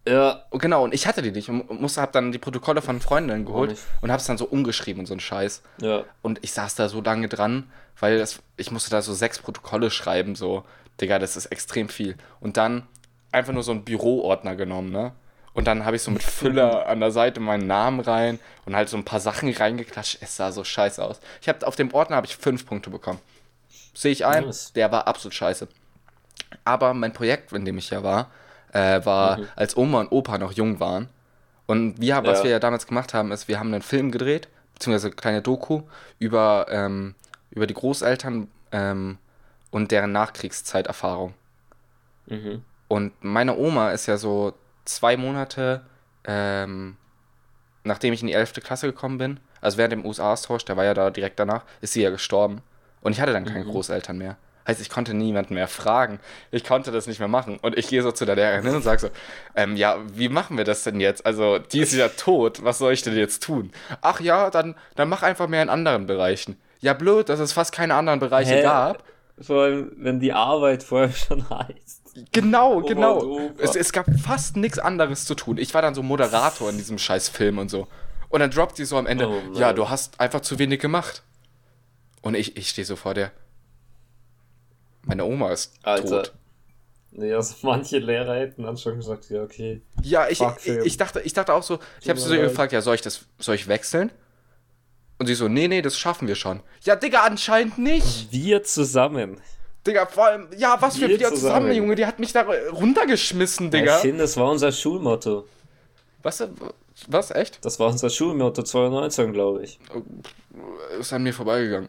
Ja, 0.09 0.47
Und 0.50 0.61
genau, 0.61 0.83
und 0.83 0.92
ich 0.95 1.07
hatte 1.07 1.23
die 1.23 1.31
nicht 1.31 1.49
und 1.49 1.81
musste, 1.81 2.00
hab 2.02 2.11
dann 2.11 2.33
die 2.33 2.38
Protokolle 2.38 2.83
von 2.83 3.00
Freundinnen 3.00 3.45
geholt 3.45 3.76
und 4.00 4.11
hab's 4.11 4.26
dann 4.26 4.37
so 4.37 4.47
umgeschrieben 4.47 4.99
und 4.99 5.07
so 5.07 5.14
ein 5.14 5.21
Scheiß. 5.21 5.62
ja. 5.81 6.02
Und 6.23 6.40
ich 6.42 6.52
saß 6.54 6.75
da 6.75 6.88
so 6.88 7.00
lange 7.00 7.28
dran, 7.28 7.71
weil 8.00 8.19
das, 8.19 8.40
ich 8.57 8.73
musste 8.73 8.90
da 8.90 9.00
so 9.00 9.12
sechs 9.14 9.38
Protokolle 9.38 9.92
schreiben, 9.92 10.35
so, 10.35 10.64
Digga, 11.01 11.19
das 11.19 11.37
ist 11.37 11.47
extrem 11.47 11.89
viel. 11.89 12.17
Und 12.41 12.57
dann 12.57 12.87
einfach 13.33 13.53
nur 13.53 13.63
so 13.63 13.73
einen 13.73 13.85
Büroordner 13.85 14.55
genommen, 14.57 14.91
ne? 14.91 15.13
Und 15.55 15.67
dann 15.67 15.85
habe 15.85 15.97
ich 15.97 16.03
so 16.03 16.11
mit 16.11 16.23
Füller 16.23 16.87
an 16.87 17.01
der 17.01 17.11
Seite 17.11 17.41
meinen 17.41 17.67
Namen 17.67 18.01
rein 18.01 18.39
und 18.65 18.75
halt 18.75 18.89
so 18.89 18.97
ein 18.97 19.05
paar 19.05 19.21
Sachen 19.21 19.53
reingeklatscht. 19.53 20.19
Es 20.21 20.37
sah 20.37 20.51
so 20.53 20.65
scheiße 20.65 21.03
aus. 21.05 21.21
Ich 21.41 21.49
habe 21.49 21.67
auf 21.67 21.77
dem 21.77 21.93
Ordner 21.93 22.17
habe 22.17 22.27
ich 22.27 22.37
fünf 22.37 22.65
Punkte 22.67 22.91
bekommen. 22.91 23.19
Sehe 23.95 24.13
ich 24.13 24.25
ein, 24.25 24.45
Nice. 24.47 24.73
der 24.73 24.91
war 24.93 25.07
absolut 25.07 25.35
scheiße. 25.35 25.69
Aber 26.65 26.95
mein 26.95 27.13
Projekt, 27.13 27.53
in 27.53 27.65
dem 27.65 27.79
ich 27.79 27.91
ja 27.91 28.03
war, 28.03 28.31
äh, 28.73 29.05
war, 29.05 29.41
als 29.57 29.77
Oma 29.77 30.01
und 30.01 30.13
Opa 30.13 30.39
noch 30.39 30.53
jung 30.53 30.81
waren. 30.81 31.09
Und 31.67 32.01
wir, 32.01 32.23
was 32.25 32.39
Ja. 32.39 32.45
wir 32.45 32.51
ja 32.53 32.59
damals 32.59 32.87
gemacht 32.87 33.13
haben, 33.15 33.33
ist, 33.33 33.49
wir 33.49 33.59
haben 33.59 33.73
einen 33.73 33.83
Film 33.83 34.11
gedreht, 34.11 34.49
beziehungsweise 34.75 35.09
eine 35.09 35.17
kleine 35.17 35.43
Doku 35.43 35.83
über, 36.19 36.67
ähm, 36.71 37.15
über 37.51 37.67
die 37.67 37.75
Großeltern 37.75 38.49
ähm, 38.73 39.19
und 39.73 39.91
deren 39.91 40.12
Nachkriegszeiterfahrung. 40.12 41.35
Mhm. 42.26 42.62
Und 42.87 43.12
meine 43.25 43.57
Oma 43.57 43.91
ist 43.91 44.07
ja 44.07 44.17
so 44.17 44.52
zwei 44.85 45.17
Monate, 45.17 45.81
ähm, 46.25 46.97
nachdem 47.83 48.12
ich 48.12 48.21
in 48.21 48.29
die 48.29 48.35
11. 48.35 48.61
Klasse 48.62 48.87
gekommen 48.87 49.19
bin, 49.19 49.41
also 49.61 49.79
während 49.79 49.93
dem 49.93 50.07
USA-Austausch, 50.07 50.64
der 50.64 50.76
war 50.76 50.85
ja 50.85 50.95
da 50.95 51.11
direkt 51.11 51.41
danach, 51.41 51.64
ist 51.81 51.95
sie 51.95 52.02
ja 52.02 52.11
gestorben. 52.11 52.61
Und 53.00 53.12
ich 53.12 53.21
hatte 53.21 53.33
dann 53.33 53.45
keine 53.45 53.64
Großeltern 53.64 54.19
mehr. 54.19 54.37
Heißt, 54.67 54.81
ich 54.81 54.91
konnte 54.91 55.12
niemanden 55.14 55.55
mehr 55.55 55.67
fragen. 55.67 56.21
Ich 56.52 56.62
konnte 56.62 56.93
das 56.93 57.09
nicht 57.09 57.19
mehr 57.19 57.29
machen. 57.29 57.59
Und 57.62 57.76
ich 57.76 57.88
gehe 57.88 58.02
so 58.02 58.12
zu 58.12 58.25
der 58.25 58.37
Lehrerin 58.37 58.64
hin 58.64 58.76
und 58.76 58.83
sage 58.83 59.00
so, 59.00 59.09
ähm, 59.57 59.76
ja, 59.76 59.99
wie 60.14 60.29
machen 60.29 60.57
wir 60.57 60.64
das 60.64 60.85
denn 60.85 61.00
jetzt? 61.00 61.26
Also, 61.26 61.59
die 61.59 61.81
ist 61.81 61.93
ja 61.95 62.09
tot. 62.09 62.62
Was 62.62 62.79
soll 62.79 62.93
ich 62.93 63.02
denn 63.02 63.17
jetzt 63.17 63.43
tun? 63.43 63.73
Ach 64.02 64.21
ja, 64.21 64.50
dann, 64.50 64.76
dann 64.95 65.09
mach 65.09 65.23
einfach 65.23 65.49
mehr 65.49 65.62
in 65.62 65.69
anderen 65.69 66.07
Bereichen. 66.07 66.61
Ja, 66.81 66.93
blöd, 66.93 67.29
dass 67.29 67.41
es 67.41 67.52
fast 67.52 67.73
keine 67.73 67.95
anderen 67.95 68.21
Bereiche 68.21 68.57
Hä? 68.57 68.62
gab. 68.62 69.02
Vor 69.43 69.63
allem, 69.63 69.93
wenn 69.97 70.21
die 70.21 70.33
Arbeit 70.33 70.83
vorher 70.83 71.13
schon 71.13 71.49
heißt. 71.49 72.03
Genau, 72.33 72.77
Oma 72.77 72.87
genau. 72.87 73.51
Es, 73.59 73.75
es 73.75 73.93
gab 73.93 74.07
fast 74.21 74.57
nichts 74.57 74.79
anderes 74.79 75.25
zu 75.25 75.35
tun. 75.35 75.59
Ich 75.59 75.73
war 75.73 75.83
dann 75.83 75.95
so 75.95 76.03
Moderator 76.03 76.69
in 76.71 76.77
diesem 76.77 76.99
scheiß 76.99 77.29
Film 77.29 77.59
und 77.59 77.71
so. 77.71 77.89
Und 78.29 78.41
dann 78.41 78.51
droppt 78.51 78.77
sie 78.77 78.85
so 78.85 78.97
am 78.97 79.07
Ende, 79.07 79.29
Oh 79.29 79.59
ja, 79.59 79.73
du 79.73 79.89
hast 79.89 80.21
einfach 80.21 80.41
zu 80.41 80.59
wenig 80.59 80.81
gemacht. 80.81 81.23
Und 82.23 82.35
ich, 82.35 82.57
ich 82.57 82.69
stehe 82.69 82.85
so 82.85 82.97
vor 82.97 83.15
der. 83.15 83.33
Meine 85.05 85.25
Oma 85.25 85.53
ist 85.53 85.75
Alter. 85.83 86.23
tot. 86.23 86.33
Nee, 87.11 87.35
also 87.35 87.55
manche 87.63 87.99
Lehrer 87.99 88.37
hätten 88.37 88.63
dann 88.63 88.79
schon 88.79 88.97
gesagt, 88.97 89.29
ja, 89.29 89.43
okay. 89.43 89.83
Ja, 90.03 90.29
ich, 90.29 90.41
ich, 90.41 90.69
ich, 90.69 90.97
dachte, 90.97 91.21
ich 91.21 91.35
dachte 91.35 91.53
auch 91.53 91.63
so, 91.63 91.79
ich 92.01 92.09
habe 92.09 92.19
sie 92.19 92.29
so 92.29 92.35
gefragt, 92.35 92.73
ja, 92.73 92.81
soll 92.81 92.95
ich 92.95 93.03
das, 93.03 93.27
soll 93.39 93.55
ich 93.55 93.69
wechseln? 93.69 94.11
Und 95.23 95.26
sie 95.26 95.37
so, 95.37 95.47
nee, 95.47 95.69
nee, 95.69 95.83
das 95.83 95.97
schaffen 95.97 96.26
wir 96.26 96.35
schon. 96.35 96.64
Ja, 96.81 96.97
Digga, 96.97 97.21
anscheinend 97.21 97.79
nicht. 97.79 98.33
Wir 98.33 98.64
zusammen. 98.64 99.41
Digga, 99.87 100.07
vor 100.07 100.26
allem, 100.26 100.49
ja, 100.59 100.76
was 100.81 100.97
für 100.97 101.07
Wir 101.07 101.17
zusammen, 101.17 101.37
zusammen. 101.37 101.73
Junge, 101.75 101.95
die 101.95 102.07
hat 102.07 102.19
mich 102.19 102.33
da 102.33 102.45
runtergeschmissen, 102.73 103.71
Digga. 103.71 103.99
finde, 103.99 104.23
das 104.23 104.37
war 104.37 104.50
unser 104.50 104.73
Schulmotto. 104.73 105.47
Was, 106.25 106.45
was, 107.07 107.31
echt? 107.31 107.64
Das 107.64 107.79
war 107.79 107.87
unser 107.87 108.11
Schulmotto 108.11 108.64
2019, 108.64 109.33
glaube 109.33 109.62
ich. 109.62 109.79
ist 110.99 111.12
an 111.12 111.23
mir 111.23 111.33
vorbeigegangen. 111.33 111.88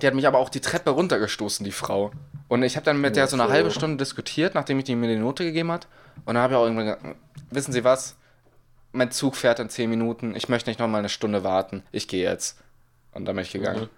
Die 0.00 0.06
hat 0.06 0.14
mich 0.14 0.26
aber 0.26 0.38
auch 0.38 0.48
die 0.48 0.60
Treppe 0.60 0.88
runtergestoßen, 0.88 1.66
die 1.66 1.72
Frau. 1.72 2.12
Und 2.48 2.62
ich 2.62 2.76
habe 2.76 2.86
dann 2.86 2.98
mit 2.98 3.14
der 3.14 3.26
so 3.26 3.36
eine 3.36 3.52
halbe 3.52 3.70
Stunde 3.70 3.98
diskutiert, 3.98 4.54
nachdem 4.54 4.78
ich 4.78 4.86
die 4.86 4.96
mir 4.96 5.08
die 5.08 5.16
Note 5.16 5.44
gegeben 5.44 5.70
hat. 5.70 5.86
Und 6.24 6.32
dann 6.32 6.38
habe 6.38 6.54
ich 6.54 6.58
auch 6.58 6.64
irgendwann 6.64 6.86
gesagt, 6.86 7.04
wissen 7.50 7.72
Sie 7.74 7.84
was? 7.84 8.16
Mein 8.98 9.12
Zug 9.12 9.36
fährt 9.36 9.60
in 9.60 9.70
10 9.70 9.88
Minuten. 9.88 10.34
Ich 10.34 10.48
möchte 10.48 10.68
nicht 10.68 10.80
noch 10.80 10.88
mal 10.88 10.98
eine 10.98 11.08
Stunde 11.08 11.44
warten. 11.44 11.84
Ich 11.92 12.08
gehe 12.08 12.28
jetzt. 12.28 12.58
Und 13.12 13.26
dann 13.26 13.36
bin 13.36 13.44
ich 13.44 13.52
gegangen. 13.52 13.82
Mhm. 13.82 13.88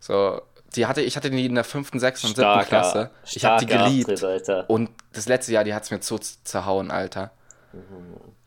So, 0.00 0.42
die 0.76 0.84
hatte, 0.84 1.00
ich 1.00 1.16
hatte 1.16 1.30
die 1.30 1.46
in 1.46 1.54
der 1.54 1.64
fünften, 1.64 1.98
sechsten 1.98 2.28
und 2.28 2.36
siebten 2.36 2.60
Klasse. 2.66 3.10
Ich 3.24 3.42
habe 3.42 3.64
die 3.64 3.72
geliebt. 3.72 4.22
Alter. 4.22 4.68
Und 4.68 4.90
das 5.14 5.26
letzte 5.26 5.52
Jahr, 5.52 5.64
die 5.64 5.72
hat 5.72 5.84
es 5.84 5.90
mir 5.90 6.02
so 6.02 6.18
zerhauen, 6.18 6.90
Alter. 6.90 7.30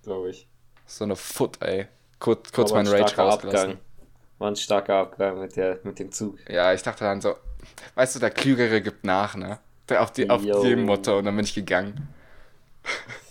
Glaube 0.03 0.29
ich. 0.29 0.47
So 0.85 1.03
eine 1.03 1.15
Foot, 1.15 1.61
ey. 1.61 1.87
Kurz, 2.19 2.51
kurz 2.51 2.71
meinen 2.71 2.87
Rage 2.87 3.17
rausgelassen. 3.17 3.71
Abgang. 3.71 3.79
War 4.37 4.51
ein 4.51 4.55
starker 4.55 4.95
Abgang 4.95 5.39
mit, 5.39 5.55
der, 5.55 5.79
mit 5.83 5.97
dem 5.97 6.11
Zug. 6.11 6.37
Ja, 6.47 6.73
ich 6.73 6.83
dachte 6.83 7.05
dann 7.05 7.21
so, 7.21 7.35
weißt 7.95 8.15
du, 8.15 8.19
der 8.19 8.29
Klügere 8.29 8.81
gibt 8.81 9.03
nach, 9.03 9.35
ne? 9.35 9.57
Der 9.89 10.03
auf, 10.03 10.11
die, 10.11 10.29
auf 10.29 10.43
Yo. 10.43 10.61
dem 10.61 10.85
Motto 10.85 11.17
und 11.17 11.25
dann 11.25 11.35
bin 11.35 11.43
ich 11.45 11.55
gegangen. 11.55 12.07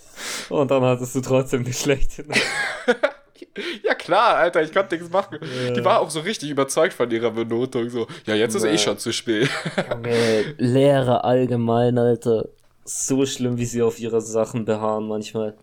Und 0.52 0.70
dann 0.70 0.82
hattest 0.82 1.14
du 1.14 1.20
trotzdem 1.20 1.64
die 1.64 1.72
schlechte. 1.72 2.24
Ja 3.84 3.92
klar, 3.94 4.36
Alter, 4.36 4.62
ich 4.62 4.72
konnte 4.72 4.94
nichts 4.94 5.10
machen. 5.10 5.38
Ja. 5.66 5.72
Die 5.74 5.84
war 5.84 6.00
auch 6.00 6.08
so 6.08 6.20
richtig 6.20 6.48
überzeugt 6.48 6.94
von 6.94 7.10
ihrer 7.10 7.30
Benotung. 7.32 7.90
So, 7.90 8.06
ja, 8.24 8.34
jetzt 8.34 8.54
ist 8.54 8.64
Ja. 8.64 8.70
eh 8.70 8.78
schon 8.78 8.96
zu 8.96 9.12
spät. 9.12 9.50
Junge, 9.90 10.54
Lehrer 10.56 11.22
allgemein, 11.26 11.98
Alter. 11.98 12.48
So 12.86 13.26
schlimm, 13.26 13.58
wie 13.58 13.66
sie 13.66 13.82
auf 13.82 13.98
ihre 13.98 14.22
Sachen 14.22 14.64
beharren 14.64 15.06
manchmal. 15.06 15.54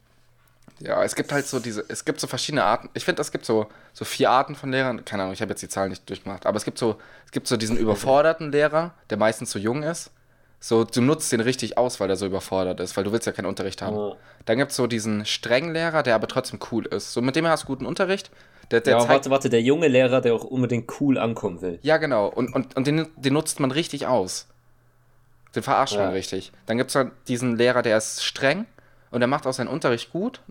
Ja, 0.80 1.04
es 1.04 1.16
gibt 1.16 1.32
halt 1.32 1.48
so 1.48 1.60
diese, 1.60 1.84
es 1.88 2.06
gibt 2.06 2.20
so 2.20 2.28
verschiedene 2.28 2.64
Arten. 2.64 2.90
Ich 2.94 3.04
finde, 3.06 3.24
es 3.24 3.32
gibt 3.32 3.46
so, 3.46 3.66
so 3.94 4.06
vier 4.06 4.30
Arten 4.30 4.54
von 4.54 4.72
Lehrern. 4.72 5.04
Keine 5.04 5.24
Ahnung, 5.24 5.34
ich 5.34 5.42
habe 5.42 5.50
jetzt 5.50 5.62
die 5.64 5.70
Zahlen 5.70 5.90
nicht 5.90 6.08
durchgemacht. 6.08 6.46
Aber 6.46 6.58
es 6.58 6.66
gibt 6.66 6.78
so, 6.78 6.98
es 7.26 7.32
gibt 7.32 7.48
so 7.48 7.58
diesen 7.58 7.76
überforderten 7.84 8.52
Lehrer, 8.52 8.94
der 9.10 9.18
meistens 9.18 9.50
so 9.50 9.58
jung 9.58 9.82
ist. 9.82 10.12
So, 10.62 10.84
du 10.84 11.02
nutzt 11.02 11.32
den 11.32 11.40
richtig 11.40 11.78
aus, 11.78 12.00
weil 12.00 12.10
er 12.10 12.18
so 12.18 12.26
überfordert 12.26 12.80
ist, 12.82 12.98
weil 12.98 13.06
du 13.06 13.12
willst 13.14 13.26
ja 13.26 13.32
keinen 13.32 13.46
Unterricht 13.46 13.82
haben. 13.82 13.96
Ja. 13.98 14.16
Dann 14.46 14.58
gibt 14.58 14.72
es 14.72 14.78
so 14.78 14.88
diesen 14.88 15.26
strengen 15.26 15.74
Lehrer, 15.74 16.04
der 16.04 16.16
aber 16.16 16.28
trotzdem 16.28 16.60
cool 16.72 16.86
ist. 16.88 17.14
So, 17.14 17.22
mit 17.22 17.36
dem 17.38 17.48
hast 17.48 17.64
du 17.64 17.68
guten 17.68 17.86
Unterricht. 17.86 18.30
Der, 18.72 18.82
der 18.82 18.94
Ja, 18.94 19.00
zeigt, 19.00 19.10
warte, 19.10 19.30
warte, 19.30 19.50
der 19.50 19.62
junge 19.62 19.88
Lehrer, 19.88 20.20
der 20.22 20.34
auch 20.34 20.44
unbedingt 20.44 20.92
cool 21.00 21.18
ankommen 21.18 21.62
will. 21.62 21.80
Ja, 21.82 21.98
genau. 21.98 22.28
Und, 22.28 22.54
und, 22.54 22.76
und 22.76 22.86
den, 22.88 23.08
den 23.16 23.34
nutzt 23.34 23.60
man 23.60 23.72
richtig 23.72 24.06
aus. 24.06 24.48
Den 25.56 25.64
verarscht 25.64 25.96
Ja. 25.96 26.04
man 26.04 26.12
richtig. 26.12 26.52
Dann 26.66 26.78
gibt 26.78 26.90
es 26.90 26.94
dann 26.94 27.12
diesen 27.28 27.56
Lehrer, 27.56 27.82
der 27.82 27.98
ist 27.98 28.24
streng 28.24 28.66
und 29.12 29.22
der 29.22 29.28
macht 29.28 29.48
auch 29.48 29.54
seinen 29.54 29.70
Unterricht 29.70 30.12
gut. 30.12 30.42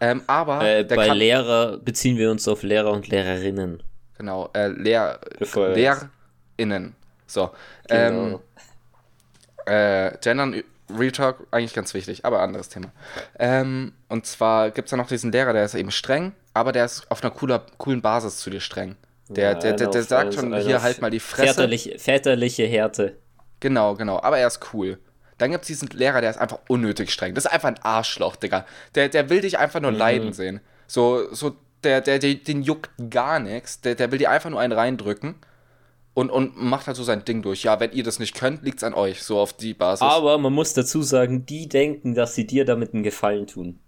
Ähm, 0.00 0.22
aber 0.26 0.62
Äh, 0.64 0.84
der 0.86 0.96
bei 0.96 1.08
kann. 1.08 1.18
Lehrer 1.18 1.76
beziehen 1.78 2.16
wir 2.16 2.30
uns 2.30 2.46
auf 2.48 2.62
Lehrer 2.62 2.92
und 2.92 3.08
Lehrerinnen. 3.08 3.82
Genau, 4.16 4.48
äh, 4.54 4.68
Lehr, 4.68 5.18
Bevor 5.38 5.68
er 5.68 5.74
LehrInnen. 6.56 6.94
So. 7.26 7.50
Genau. 7.88 8.26
Ähm, 8.26 8.38
äh, 9.66 10.16
Gendern, 10.20 10.62
Real 10.94 11.12
Talk, 11.12 11.46
eigentlich 11.50 11.72
ganz 11.74 11.94
wichtig, 11.94 12.24
aber 12.24 12.40
anderes 12.40 12.68
Thema. 12.68 12.88
Ähm, 13.38 13.92
und 14.08 14.26
zwar 14.26 14.70
gibt 14.70 14.86
es 14.86 14.90
da 14.90 14.96
noch 14.96 15.08
diesen 15.08 15.32
Lehrer, 15.32 15.52
der 15.52 15.64
ist 15.64 15.74
eben 15.74 15.90
streng, 15.90 16.32
aber 16.52 16.72
der 16.72 16.84
ist 16.84 17.10
auf 17.10 17.22
einer 17.22 17.30
cooler, 17.30 17.64
coolen 17.78 18.02
Basis 18.02 18.38
zu 18.38 18.50
dir 18.50 18.60
streng. 18.60 18.96
Der, 19.28 19.52
Ja, 19.52 19.58
der, 19.58 19.72
der, 19.72 19.86
der 19.88 20.02
sagt 20.02 20.34
schon, 20.34 20.54
hier 20.58 20.82
halt 20.82 21.00
mal 21.00 21.10
die 21.10 21.20
Fresse. 21.20 21.54
Väterlich, 21.54 21.94
väterliche 21.98 22.64
Härte. 22.66 23.16
Genau, 23.60 23.94
genau. 23.94 24.20
Aber 24.20 24.38
er 24.38 24.46
ist 24.46 24.60
cool. 24.74 24.98
Dann 25.38 25.50
gibt 25.50 25.62
es 25.62 25.68
diesen 25.68 25.88
Lehrer, 25.88 26.20
der 26.20 26.30
ist 26.30 26.36
einfach 26.38 26.58
unnötig 26.68 27.10
streng. 27.10 27.34
Das 27.34 27.46
ist 27.46 27.50
einfach 27.50 27.68
ein 27.68 27.82
Arschloch, 27.82 28.36
Digga. 28.36 28.66
Der, 28.94 29.08
der 29.08 29.30
will 29.30 29.40
dich 29.40 29.58
einfach 29.58 29.80
nur 29.80 29.90
Mhm. 29.92 29.96
leiden 29.96 30.32
sehen. 30.34 30.60
So, 30.86 31.32
so 31.34 31.56
der, 31.82 32.02
der, 32.02 32.18
der, 32.18 32.34
den 32.34 32.62
juckt 32.62 32.90
gar 33.10 33.40
nichts. 33.40 33.80
Der, 33.80 33.94
der 33.94 34.12
will 34.12 34.18
dir 34.18 34.30
einfach 34.30 34.50
nur 34.50 34.60
einen 34.60 34.72
reindrücken 34.74 35.36
und, 36.14 36.30
und 36.30 36.56
macht 36.56 36.86
halt 36.86 36.96
so 36.96 37.02
sein 37.02 37.24
Ding 37.24 37.42
durch. 37.42 37.64
Ja, 37.64 37.80
wenn 37.80 37.92
ihr 37.92 38.04
das 38.04 38.18
nicht 38.18 38.34
könnt, 38.34 38.62
liegt's 38.62 38.84
an 38.84 38.94
euch. 38.94 39.22
So 39.22 39.38
auf 39.38 39.52
die 39.52 39.74
Basis. 39.74 40.02
Aber 40.02 40.38
man 40.38 40.52
muss 40.52 40.72
dazu 40.74 41.02
sagen, 41.02 41.44
die 41.46 41.68
denken, 41.68 42.14
dass 42.14 42.34
sie 42.34 42.46
dir 42.46 42.64
damit 42.64 42.94
einen 42.94 43.02
Gefallen 43.02 43.46
tun. 43.46 43.80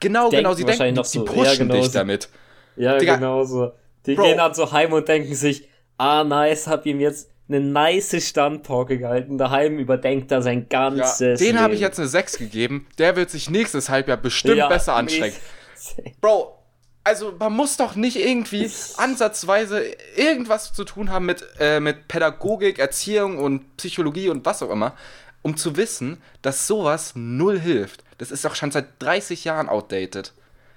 genau, 0.00 0.30
denken 0.30 0.44
genau. 0.44 0.54
Sie 0.54 0.64
denken, 0.64 0.68
wahrscheinlich 0.80 1.10
die, 1.10 1.18
noch 1.18 1.26
so. 1.26 1.32
die 1.34 1.38
Ja, 1.38 1.44
pushen 1.50 1.68
genau, 1.68 1.74
dich 1.80 1.86
sie- 1.92 1.98
damit. 1.98 2.28
Ja, 2.76 2.98
Digga. 2.98 3.16
genau 3.16 3.44
so. 3.44 3.72
Die 4.06 4.14
Bro. 4.14 4.22
gehen 4.24 4.36
dann 4.38 4.54
so 4.54 4.70
heim 4.72 4.92
und 4.92 5.06
denken 5.08 5.34
sich, 5.34 5.68
ah, 5.98 6.24
nice, 6.24 6.66
hab 6.66 6.86
ihm 6.86 7.00
jetzt 7.00 7.30
eine 7.48 7.60
nice 7.60 8.26
Standpauke 8.28 8.96
gehalten. 8.98 9.36
Daheim 9.36 9.78
überdenkt 9.78 10.30
er 10.30 10.40
sein 10.40 10.66
Ja, 10.70 10.88
ganzes 10.90 11.40
den 11.40 11.58
habe 11.60 11.74
ich 11.74 11.80
jetzt 11.80 11.98
eine 11.98 12.06
6 12.08 12.38
gegeben. 12.38 12.86
Der 12.98 13.16
wird 13.16 13.28
sich 13.30 13.50
nächstes 13.50 13.88
Halbjahr 13.90 14.16
bestimmt 14.18 14.56
Ja, 14.56 14.68
besser 14.68 14.94
anstrengen. 14.96 15.34
Bro, 16.20 16.56
also 17.04 17.34
man 17.38 17.52
muss 17.52 17.76
doch 17.76 17.94
nicht 17.94 18.16
irgendwie 18.16 18.70
ansatzweise 18.96 19.84
irgendwas 20.16 20.72
zu 20.72 20.84
tun 20.84 21.10
haben 21.10 21.26
mit, 21.26 21.44
äh, 21.58 21.80
mit 21.80 22.08
Pädagogik, 22.08 22.78
Erziehung 22.78 23.38
und 23.38 23.76
Psychologie 23.76 24.28
und 24.28 24.44
was 24.44 24.62
auch 24.62 24.70
immer, 24.70 24.94
um 25.42 25.56
zu 25.56 25.76
wissen, 25.76 26.20
dass 26.42 26.66
sowas 26.66 27.12
null 27.14 27.58
hilft. 27.58 28.04
Das 28.18 28.30
ist 28.30 28.44
doch 28.44 28.54
schon 28.54 28.70
seit 28.70 29.02
30 29.02 29.44
Jahren 29.44 29.68
outdated. 29.68 30.32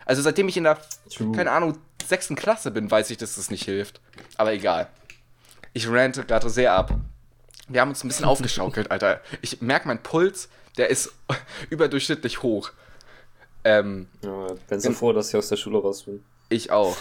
Also 0.06 0.22
seitdem 0.22 0.48
ich 0.48 0.58
in 0.58 0.64
der, 0.64 0.80
True. 1.14 1.36
keine 1.36 1.52
Ahnung, 1.52 1.78
sechsten 2.06 2.36
Klasse 2.36 2.72
bin, 2.72 2.90
weiß 2.90 3.10
ich, 3.10 3.18
dass 3.18 3.36
das 3.36 3.52
nicht 3.52 3.66
hilft. 3.66 4.00
Aber 4.38 4.54
egal. 4.54 4.88
Ich 5.74 5.90
rante 5.90 6.24
gerade 6.24 6.50
sehr 6.50 6.74
ab. 6.74 6.94
Wir 7.68 7.82
haben 7.82 7.90
uns 7.90 8.04
ein 8.04 8.08
bisschen 8.08 8.26
aufgeschaukelt, 8.26 8.92
Alter. 8.92 9.22
Ich 9.42 9.62
merke, 9.62 9.88
mein 9.88 10.04
Puls, 10.04 10.50
der 10.78 10.90
ist 10.90 11.14
überdurchschnittlich 11.70 12.44
hoch. 12.44 12.72
Ähm, 13.63 14.08
Ja, 14.23 14.47
bin 14.67 14.80
so 14.80 14.91
froh, 14.91 15.13
dass 15.13 15.30
ich 15.30 15.36
aus 15.36 15.49
der 15.49 15.56
Schule 15.58 15.80
raus 15.80 16.04
bin. 16.04 16.23
ich 16.49 16.71
auch. 16.71 16.95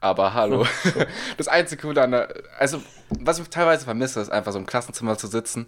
Aber 0.00 0.34
hallo. 0.34 0.66
Das 1.36 1.46
einzige 1.46 1.82
Coole 1.82 2.02
an 2.02 2.10
der, 2.10 2.28
also, 2.58 2.82
was 3.20 3.38
ich 3.38 3.48
teilweise 3.48 3.84
vermisse, 3.84 4.20
ist 4.20 4.30
einfach 4.30 4.52
so 4.52 4.58
im 4.58 4.66
Klassenzimmer 4.66 5.16
zu 5.16 5.28
sitzen. 5.28 5.66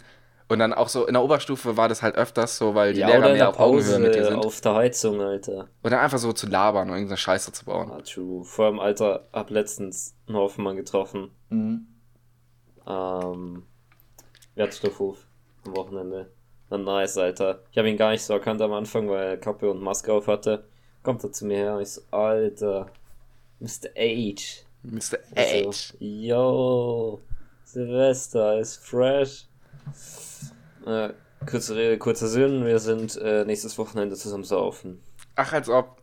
Und 0.48 0.58
dann 0.58 0.74
auch 0.74 0.88
so 0.90 1.06
in 1.06 1.14
der 1.14 1.22
Oberstufe 1.22 1.76
war 1.78 1.88
das 1.88 2.02
halt 2.02 2.16
öfters 2.16 2.58
so, 2.58 2.74
weil 2.74 2.92
die 2.92 3.00
ja, 3.00 3.06
Lehrer 3.06 3.32
mehr 3.32 3.48
auf 3.48 3.58
Augenhöhe 3.58 3.98
mit 3.98 4.14
dir 4.14 4.24
sind. 4.26 4.44
auf 4.44 4.60
der 4.60 4.74
Heizung, 4.74 5.20
Alter. 5.22 5.68
Und 5.82 5.90
dann 5.90 6.00
einfach 6.00 6.18
so 6.18 6.32
zu 6.34 6.46
labern 6.48 6.88
und 6.90 6.94
irgendeine 6.96 7.16
Scheiße 7.16 7.52
zu 7.52 7.64
bauen. 7.64 7.90
Ah, 7.90 8.02
true. 8.02 8.44
Vor 8.44 8.66
allem, 8.66 8.78
Alter, 8.80 9.26
hab 9.32 9.48
letztens 9.50 10.14
einen 10.26 10.36
Hoffmann 10.36 10.76
getroffen. 10.76 11.30
Mhm. 11.48 11.86
Ähm, 12.86 13.62
Wertstoffhof 14.54 15.26
am 15.64 15.76
Wochenende. 15.76 16.30
Na 16.78 17.00
nice, 17.00 17.18
Alter. 17.18 17.60
Ich 17.70 17.78
habe 17.78 17.88
ihn 17.88 17.96
gar 17.96 18.10
nicht 18.10 18.22
so 18.22 18.32
erkannt 18.32 18.60
am 18.60 18.72
Anfang, 18.72 19.08
weil 19.08 19.24
er 19.24 19.36
Kappe 19.36 19.70
und 19.70 19.80
Maske 19.80 20.12
auf 20.12 20.26
hatte. 20.26 20.64
Kommt 21.04 21.22
er 21.22 21.30
zu 21.30 21.46
mir 21.46 21.56
her 21.56 21.76
und 21.76 21.82
ich 21.82 21.90
so, 21.90 22.00
Alter, 22.10 22.86
Mr. 23.60 23.90
H. 23.96 24.64
Mr. 24.82 25.00
So, 25.00 25.16
H. 25.36 25.94
yo, 26.00 27.20
Silvester 27.64 28.58
ist 28.58 28.76
fresh. 28.84 29.46
Äh, 30.86 31.10
kurze 31.48 31.76
Rede, 31.76 31.98
kurzer 31.98 32.26
Sinn, 32.26 32.64
wir 32.64 32.78
sind 32.78 33.16
äh, 33.16 33.44
nächstes 33.44 33.78
Wochenende 33.78 34.16
zusammen 34.16 34.44
saufen. 34.44 35.00
Ach, 35.36 35.52
als 35.52 35.68
ob. 35.68 36.02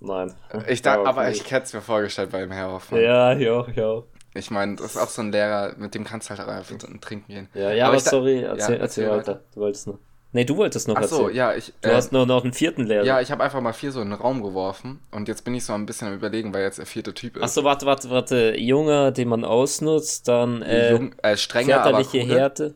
Nein. 0.00 0.34
Ich 0.68 0.82
dachte, 0.82 1.06
aber 1.06 1.22
okay. 1.22 1.32
ich 1.32 1.50
hätte 1.50 1.66
es 1.66 1.72
mir 1.72 1.80
vorgestellt 1.80 2.30
bei 2.30 2.40
dem 2.40 2.50
Herr 2.52 2.72
Hoffmann. 2.72 3.00
Ja, 3.00 3.32
ja, 3.32 3.66
ja. 3.74 4.02
Ich 4.34 4.50
meine, 4.50 4.76
das 4.76 4.92
ist 4.92 4.96
auch 4.96 5.08
so 5.08 5.20
ein 5.22 5.30
Lehrer, 5.32 5.74
mit 5.76 5.94
dem 5.94 6.04
kannst 6.04 6.30
du 6.30 6.36
halt 6.36 6.40
auch 6.40 6.52
einfach 6.52 6.76
trinken 7.00 7.26
gehen. 7.32 7.48
Ja, 7.54 7.70
ja, 7.72 7.84
Aber 7.86 7.94
aber, 7.94 8.00
sorry, 8.00 8.40
ja, 8.42 8.48
erzähl, 8.52 8.76
erzähl 8.76 9.04
erzähl 9.04 9.10
weiter. 9.10 9.40
Du 9.54 9.60
wolltest 9.60 9.86
noch. 9.86 9.98
Nee, 10.34 10.46
du 10.46 10.56
wolltest 10.56 10.88
noch 10.88 10.96
Ach 10.96 11.04
so, 11.04 11.24
erzählen. 11.24 11.36
ja, 11.36 11.54
ich. 11.54 11.74
Du 11.82 11.90
äh, 11.90 11.94
hast 11.94 12.10
nur 12.12 12.24
noch 12.24 12.42
einen 12.42 12.54
vierten 12.54 12.86
Lehrer. 12.86 13.04
ja, 13.04 13.20
ich 13.20 13.30
habe 13.30 13.44
einfach 13.44 13.60
mal 13.60 13.74
vier 13.74 13.92
so 13.92 14.00
in 14.00 14.08
den 14.08 14.18
Raum 14.18 14.42
geworfen 14.42 15.00
und 15.10 15.28
jetzt 15.28 15.44
bin 15.44 15.54
ich 15.54 15.66
so 15.66 15.74
ein 15.74 15.84
bisschen 15.84 16.08
am 16.08 16.14
überlegen, 16.14 16.54
weil 16.54 16.62
jetzt 16.62 16.78
der 16.78 16.86
vierte 16.86 17.12
Typ 17.12 17.36
ist. 17.36 17.42
Achso, 17.42 17.64
warte, 17.64 17.84
warte, 17.84 18.08
warte. 18.08 18.56
Junger, 18.58 19.10
den 19.12 19.28
man 19.28 19.44
ausnutzt, 19.44 20.28
dann 20.28 20.62
äh, 20.62 20.92
Jung, 20.92 21.14
äh, 21.22 21.36
strenger, 21.36 21.82
aber 21.82 21.98
väterliche 21.98 22.26
cooler. 22.26 22.40
Härte. 22.40 22.74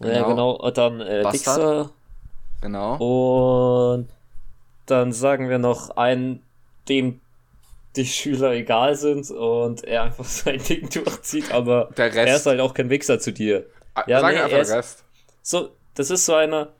Ja, 0.00 0.08
Genau. 0.24 0.28
genau. 0.56 0.70
Dann 0.70 1.00
äh, 1.02 1.20
Bastard. 1.22 1.58
Wichser. 1.58 1.90
Genau. 2.62 2.96
Und 3.94 4.08
dann 4.86 5.12
sagen 5.12 5.50
wir 5.50 5.58
noch 5.58 5.90
einen, 5.98 6.42
dem 6.88 7.20
die 7.96 8.04
Schüler 8.06 8.52
egal 8.52 8.94
sind 8.96 9.30
und 9.30 9.84
er 9.84 10.02
einfach 10.04 10.24
sein 10.26 10.58
Ding 10.62 10.88
durchzieht, 10.90 11.52
aber 11.52 11.90
Der 11.96 12.06
Rest- 12.06 12.16
er 12.16 12.36
ist 12.36 12.46
halt 12.46 12.60
auch 12.60 12.74
kein 12.74 12.90
Wichser 12.90 13.18
zu 13.18 13.32
dir. 13.32 13.66
ja, 14.06 14.20
Sag 14.20 14.34
nee, 14.34 14.40
einfach 14.40 14.58
ist- 14.58 14.72
Rest. 14.72 15.04
So, 15.42 15.70
das 15.94 16.10
ist 16.10 16.26
so 16.26 16.34
einer, 16.34 16.72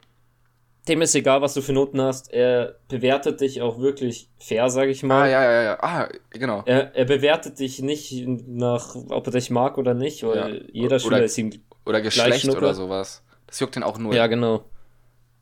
dem 0.89 1.03
ist 1.03 1.15
egal, 1.15 1.41
was 1.43 1.55
du 1.55 1.63
für 1.63 1.73
Noten 1.73 2.01
hast. 2.01 2.33
Er 2.33 2.77
bewertet 2.89 3.41
dich 3.41 3.61
auch 3.63 3.79
wirklich 3.79 4.29
fair, 4.39 4.69
sag 4.71 4.89
ich 4.89 5.03
mal. 5.03 5.23
Ah, 5.23 5.29
ja, 5.29 5.43
ja, 5.53 5.63
ja. 5.63 5.79
Ah, 5.83 6.09
genau. 6.31 6.63
Er, 6.67 6.95
er 6.95 7.05
bewertet 7.05 7.59
dich 7.59 7.81
nicht 7.81 8.13
nach, 8.27 8.95
ob 9.09 9.27
er 9.27 9.33
dich 9.33 9.51
mag 9.51 9.79
oder 9.79 9.95
nicht, 9.95 10.23
weil 10.25 10.37
Ja. 10.57 10.63
jeder 10.73 10.87
Oder- 10.87 10.99
Schüler 11.01 11.23
ist 11.25 11.39
ihm. 11.39 11.51
Oder 11.85 12.01
Geschlecht 12.03 12.49
oder 12.49 12.75
sowas. 12.75 13.23
Das 13.47 13.59
juckt 13.61 13.77
ihn 13.77 13.83
auch 13.85 13.99
null. 13.99 14.15
Ja, 14.15 14.27
genau. 14.27 14.65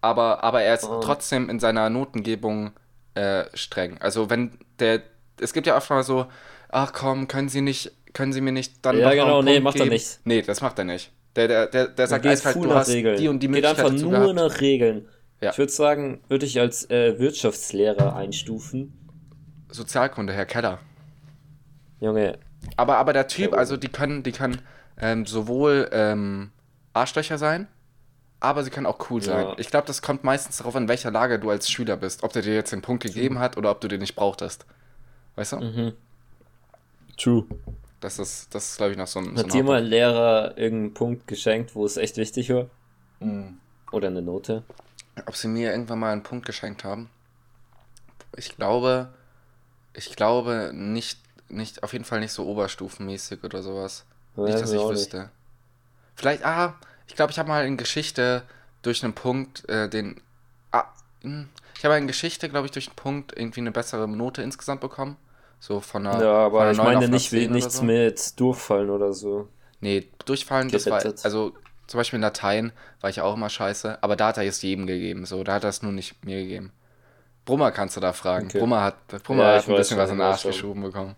aber, 0.03 0.45
aber 0.45 0.61
er 0.63 0.75
ist 0.75 0.85
Oh. 0.89 1.01
trotzdem 1.01 1.49
in 1.49 1.59
seiner 1.61 1.89
Notengebung 1.89 2.73
äh, 3.15 3.45
streng. 3.55 3.97
Also 4.01 4.29
wenn 4.29 4.59
der, 4.79 5.03
es 5.41 5.53
gibt 5.53 5.67
ja 5.67 5.77
oft 5.77 5.91
mal 5.91 6.03
so, 6.03 6.27
ach 6.69 6.93
komm, 6.93 7.29
können 7.29 7.49
Sie 7.49 7.61
nicht, 7.61 7.93
können 8.13 8.33
Sie 8.33 8.41
mir 8.41 8.53
nicht 8.53 8.85
dann 8.85 8.99
Ja, 8.99 9.13
genau, 9.13 9.43
nee, 9.43 9.61
macht 9.61 9.77
er 9.77 9.85
geben? 9.85 9.95
nicht. 9.95 10.21
Nee, 10.25 10.43
das 10.43 10.61
macht 10.61 10.79
er 10.79 10.85
nicht. 10.85 11.13
Der, 11.37 11.49
der, 11.49 11.67
der, 11.67 11.89
der 11.89 12.07
Er 12.07 12.07
sagt 12.09 12.23
geht 12.23 12.33
eiskalt, 12.33 12.57
du 12.57 12.73
hast 12.75 12.89
Regeln. 12.89 13.17
die 13.17 13.29
und 13.29 13.41
die 13.41 13.49
Geht 13.49 13.63
Möglichkeit 13.63 13.79
einfach 13.87 13.93
dazu 13.93 14.11
nur 14.11 14.35
gehabt. 14.35 14.35
nach 14.35 14.61
Regeln. 14.61 15.09
Ja. 15.41 15.51
Ich 15.51 15.59
würde 15.59 15.73
sagen, 15.73 16.23
würde 16.29 16.47
ich 16.47 16.59
als 16.61 16.89
äh, 16.91 17.19
Wirtschaftslehrer 17.19 18.15
einstufen. 18.17 18.93
Sozialkunde, 19.71 20.33
Herr 20.33 20.47
Keller. 20.47 20.79
Junge, 22.01 22.39
Aber, 22.77 22.97
aber 22.99 23.13
der 23.13 23.27
Typ, 23.29 23.53
Ja, 23.53 23.59
also 23.59 23.77
die 23.77 23.89
können, 23.89 24.23
die 24.23 24.33
können 24.33 24.61
ähm, 25.01 25.27
sowohl 25.27 25.89
ähm, 25.93 26.51
Arschlöcher 26.93 27.39
sein, 27.39 27.67
aber 28.41 28.63
sie 28.63 28.71
können 28.71 28.87
auch 28.87 29.11
cool 29.11 29.23
sein. 29.23 29.47
Ja. 29.47 29.55
Ich 29.59 29.71
glaube, 29.71 29.87
das 29.87 30.03
kommt 30.03 30.23
meistens 30.23 30.59
darauf 30.59 30.77
an, 30.77 30.85
in 30.85 30.89
welcher 30.89 31.11
Lage 31.11 31.39
du 31.39 31.51
als 31.51 31.71
Schüler 31.71 31.97
bist. 31.97 32.23
Ob 32.23 32.33
der 32.33 32.43
dir 32.43 32.55
jetzt 32.55 32.73
den 32.73 32.83
Punkt 32.83 33.03
gegeben 33.03 33.39
hat 33.39 33.57
oder 33.57 33.71
ob 33.71 33.81
du 33.81 33.89
den 33.89 34.01
nicht 34.01 34.15
brauchtest. 34.17 34.67
Weißt 35.37 35.53
du? 35.53 35.57
mhm. 35.57 35.93
True. 37.17 37.47
Das 38.01 38.19
ist, 38.19 38.55
das 38.55 38.71
ist 38.71 38.77
glaube 38.77 38.93
ich, 38.93 38.99
noch 38.99 39.07
so 39.07 39.21
ein. 39.21 39.37
so 39.37 39.39
Hat 39.39 39.47
ein 39.47 39.51
dir 39.51 39.65
mal 39.65 39.79
ein 39.79 39.85
Lehrer 39.85 40.59
irgendeinen 40.59 40.95
Punkt 40.95 41.27
geschenkt, 41.27 41.75
wo 41.75 41.87
es 41.87 41.97
echt 41.97 42.17
wichtig 42.17 42.51
war? 42.51 42.69
Mhm. 43.21 43.59
Oder 43.93 44.09
eine 44.09 44.23
Note? 44.23 44.63
Ob 45.27 45.37
sie 45.37 45.49
mir 45.49 45.71
irgendwann 45.71 46.01
mal 46.01 46.13
einen 46.13 46.23
Punkt 46.23 46.45
geschenkt 46.45 46.85
haben? 46.85 47.09
Ich 48.37 48.57
glaube, 48.57 49.09
ich 49.93 50.17
glaube 50.17 50.73
nicht, 50.75 51.21
nicht, 51.49 51.83
auf 51.83 51.93
jeden 51.93 52.05
Fall 52.05 52.21
nicht 52.21 52.33
so 52.33 52.47
oberstufenmäßig 52.47 53.45
oder 53.45 53.63
sowas. 53.63 54.05
Ja, 54.37 54.43
nicht, 54.43 54.61
dass 54.61 54.73
ich 54.73 54.83
wüsste. 54.83 55.31
Vielleicht, 56.17 56.45
ah, 56.45 56.75
ich 57.07 57.15
glaube, 57.15 57.31
ich 57.31 57.39
habe 57.39 57.49
mal 57.49 57.65
in 57.67 57.77
Geschichte 57.77 58.43
durch 58.83 59.05
einen 59.05 59.15
Punkt 59.15 59.69
äh, 59.69 59.89
den. 59.89 60.21
Ah, 60.73 60.85
hm, 61.23 61.49
ich 61.77 61.85
habe 61.85 61.97
in 61.97 62.07
Geschichte, 62.07 62.49
glaube 62.49 62.67
ich, 62.67 62.73
durch 62.73 62.89
einen 62.89 62.97
Punkt 62.97 63.33
irgendwie 63.37 63.61
eine 63.61 63.71
bessere 63.73 64.09
Note 64.09 64.43
insgesamt 64.43 64.81
bekommen. 64.81 65.17
So 65.67 65.81
von 65.81 66.07
einer. 66.07 66.23
Ja, 66.23 66.35
aber 66.35 66.61
einer 66.61 66.73
ich 66.73 66.77
9 66.77 66.87
auf 66.87 66.95
meine 66.95 67.09
nicht, 67.09 67.31
10 67.31 67.45
oder 67.45 67.55
nichts 67.55 67.77
so. 67.79 67.85
mit 67.85 68.39
durchfallen 68.39 68.91
oder 68.91 69.15
so. 69.15 69.49
Nee, 69.81 70.11
durchfallen, 70.27 70.71
das 70.71 70.85
war. 70.91 70.99
Gerettet. 70.99 71.25
Also 71.25 71.55
zum 71.87 71.97
Beispiel 71.97 72.19
in 72.19 72.23
Latein 72.23 72.73
war 73.01 73.09
ich 73.09 73.23
auch 73.23 73.33
immer 73.33 73.49
scheiße, 73.49 74.03
aber 74.03 74.15
da 74.15 74.29
hat 74.29 74.37
er 74.37 74.45
es 74.45 74.61
jedem 74.61 74.87
gegeben. 74.87 75.25
So, 75.25 75.43
da 75.43 75.55
hat 75.55 75.65
er 75.65 75.71
es 75.71 75.81
nur 75.81 75.93
nicht 75.93 76.23
mir 76.23 76.43
gegeben. 76.43 76.71
Brummer 77.47 77.73
kannst 77.73 77.97
du 77.97 78.01
da 78.01 78.13
fragen. 78.13 78.49
Okay. 78.49 78.59
Brummer 78.59 78.83
hat, 78.83 79.07
Brummer 79.23 79.45
Ja, 79.45 79.57
hat 79.57 79.67
ein 79.67 79.75
bisschen 79.77 79.97
schon, 79.97 80.05
was 80.05 80.11
in 80.11 80.19
den 80.19 80.27
Arsch 80.27 80.43
geschoben 80.43 80.83
bekommen. 80.83 81.17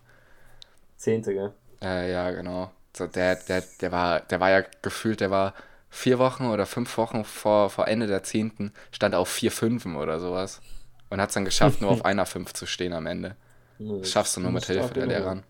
Zehnte, 0.95 1.33
gell? 1.33 1.51
Äh, 1.81 2.13
ja, 2.13 2.31
genau. 2.31 2.71
So, 2.95 3.05
der, 3.05 3.35
der, 3.35 3.63
der 3.81 3.91
war, 3.91 4.21
der 4.21 4.39
war 4.39 4.49
ja 4.49 4.63
gefühlt, 4.81 5.19
der 5.19 5.29
war 5.29 5.55
vier 5.89 6.19
Wochen 6.19 6.45
oder 6.45 6.65
fünf 6.65 6.97
Wochen 6.97 7.25
vor, 7.25 7.69
vor 7.69 7.89
Ende 7.89 8.07
der 8.07 8.23
zehnten, 8.23 8.71
stand 8.91 9.13
auf 9.13 9.27
vier 9.27 9.51
Fünfen 9.51 9.97
oder 9.97 10.21
sowas. 10.21 10.61
Und 11.09 11.19
hat 11.19 11.31
es 11.31 11.33
dann 11.33 11.43
geschafft, 11.43 11.81
nur 11.81 11.91
auf 11.91 12.05
einer 12.05 12.25
Fünf 12.25 12.53
zu 12.53 12.65
stehen 12.65 12.93
am 12.93 13.07
Ende. 13.07 13.35
Das 13.79 14.11
schaffst 14.11 14.35
du 14.35 14.41
nur 14.41 14.51
mit 14.51 14.65
Hilfe 14.65 14.93
der 14.93 15.05
Lehrer. 15.05 15.43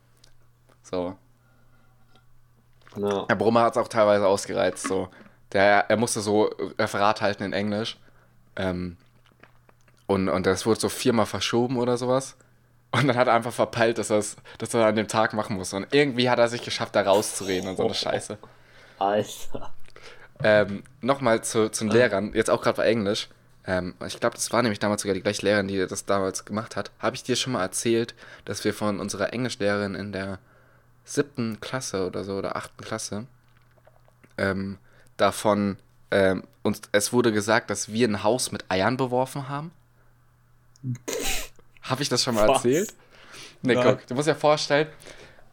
So. 0.84 1.16
Ja. 2.96 3.26
Herr 3.28 3.36
Brummer 3.36 3.62
hat 3.62 3.74
es 3.74 3.78
auch 3.78 3.88
teilweise 3.88 4.28
ausgereizt. 4.28 4.88
So. 4.88 5.10
Der, 5.54 5.90
er 5.90 5.98
musste 5.98 6.22
so 6.22 6.46
Referat 6.78 7.22
halten 7.22 7.44
in 7.44 7.54
Englisch. 7.54 7.98
Ähm, 8.56 8.98
und, 10.08 10.30
und 10.30 10.46
das 10.46 10.66
wurde 10.66 10.80
so 10.80 10.90
viermal 10.90 11.26
verschoben 11.26 11.78
oder 11.78 11.98
sowas. 11.98 12.36
Und 12.92 13.08
dann 13.08 13.18
hat 13.18 13.28
er 13.28 13.34
einfach 13.34 13.54
verpeilt, 13.54 13.98
dass, 13.98 14.08
dass 14.08 14.74
er 14.74 14.86
an 14.86 14.96
dem 14.96 15.08
Tag 15.08 15.34
machen 15.34 15.58
muss. 15.58 15.74
Und 15.74 15.88
irgendwie 15.94 16.30
hat 16.30 16.40
er 16.40 16.48
sich 16.48 16.64
geschafft, 16.64 16.96
da 16.96 17.02
rauszureden 17.02 17.70
und 17.70 17.78
so 17.78 17.86
eine 17.86 17.94
Scheiße. 17.94 18.38
Alter. 18.98 19.74
Ähm, 20.44 20.84
Nochmal 21.02 21.44
zu, 21.44 21.70
zu 21.70 21.86
den 21.86 21.92
Lehrern, 21.92 22.34
jetzt 22.34 22.50
auch 22.50 22.62
gerade 22.62 22.78
bei 22.78 22.86
Englisch. 22.86 23.30
Ähm, 23.68 23.94
ich 24.06 24.20
glaube, 24.20 24.36
das 24.36 24.52
war 24.52 24.62
nämlich 24.62 24.80
damals 24.80 25.02
sogar 25.02 25.14
die 25.14 25.22
gleiche 25.22 25.46
Lehrerin, 25.46 25.68
die 25.68 25.86
das 25.86 26.06
damals 26.06 26.46
gemacht 26.46 26.76
hat. 26.76 26.90
Habe 27.00 27.16
ich 27.16 27.24
dir 27.24 27.36
schon 27.36 27.54
mal 27.54 27.62
erzählt, 27.62 28.16
dass 28.46 28.64
wir 28.64 28.74
von 28.74 29.00
unserer 29.00 29.34
Englischlehrerin 29.34 29.94
in 29.94 30.14
der 30.14 30.40
siebten 31.04 31.60
Klasse 31.60 32.08
oder 32.08 32.24
so, 32.24 32.38
oder 32.38 32.56
achten 32.56 32.84
Klasse, 32.84 33.28
ähm, 34.38 34.78
davon, 35.18 35.78
ähm, 36.12 36.44
uns, 36.64 36.82
es 36.94 37.12
wurde 37.12 37.32
gesagt, 37.34 37.70
dass 37.70 37.92
wir 37.92 38.08
ein 38.08 38.24
Haus 38.24 38.52
mit 38.52 38.66
Eiern 38.70 38.98
beworfen 38.98 39.50
haben? 39.50 39.72
Habe 41.82 42.02
ich 42.02 42.10
das 42.10 42.24
schon 42.24 42.36
mal 42.36 42.48
Was? 42.48 42.58
erzählt? 42.64 42.94
Nein. 43.62 43.80
guck, 43.82 44.08
du 44.08 44.16
musst 44.16 44.28
dir 44.28 44.36
vorstellen, 44.36 44.88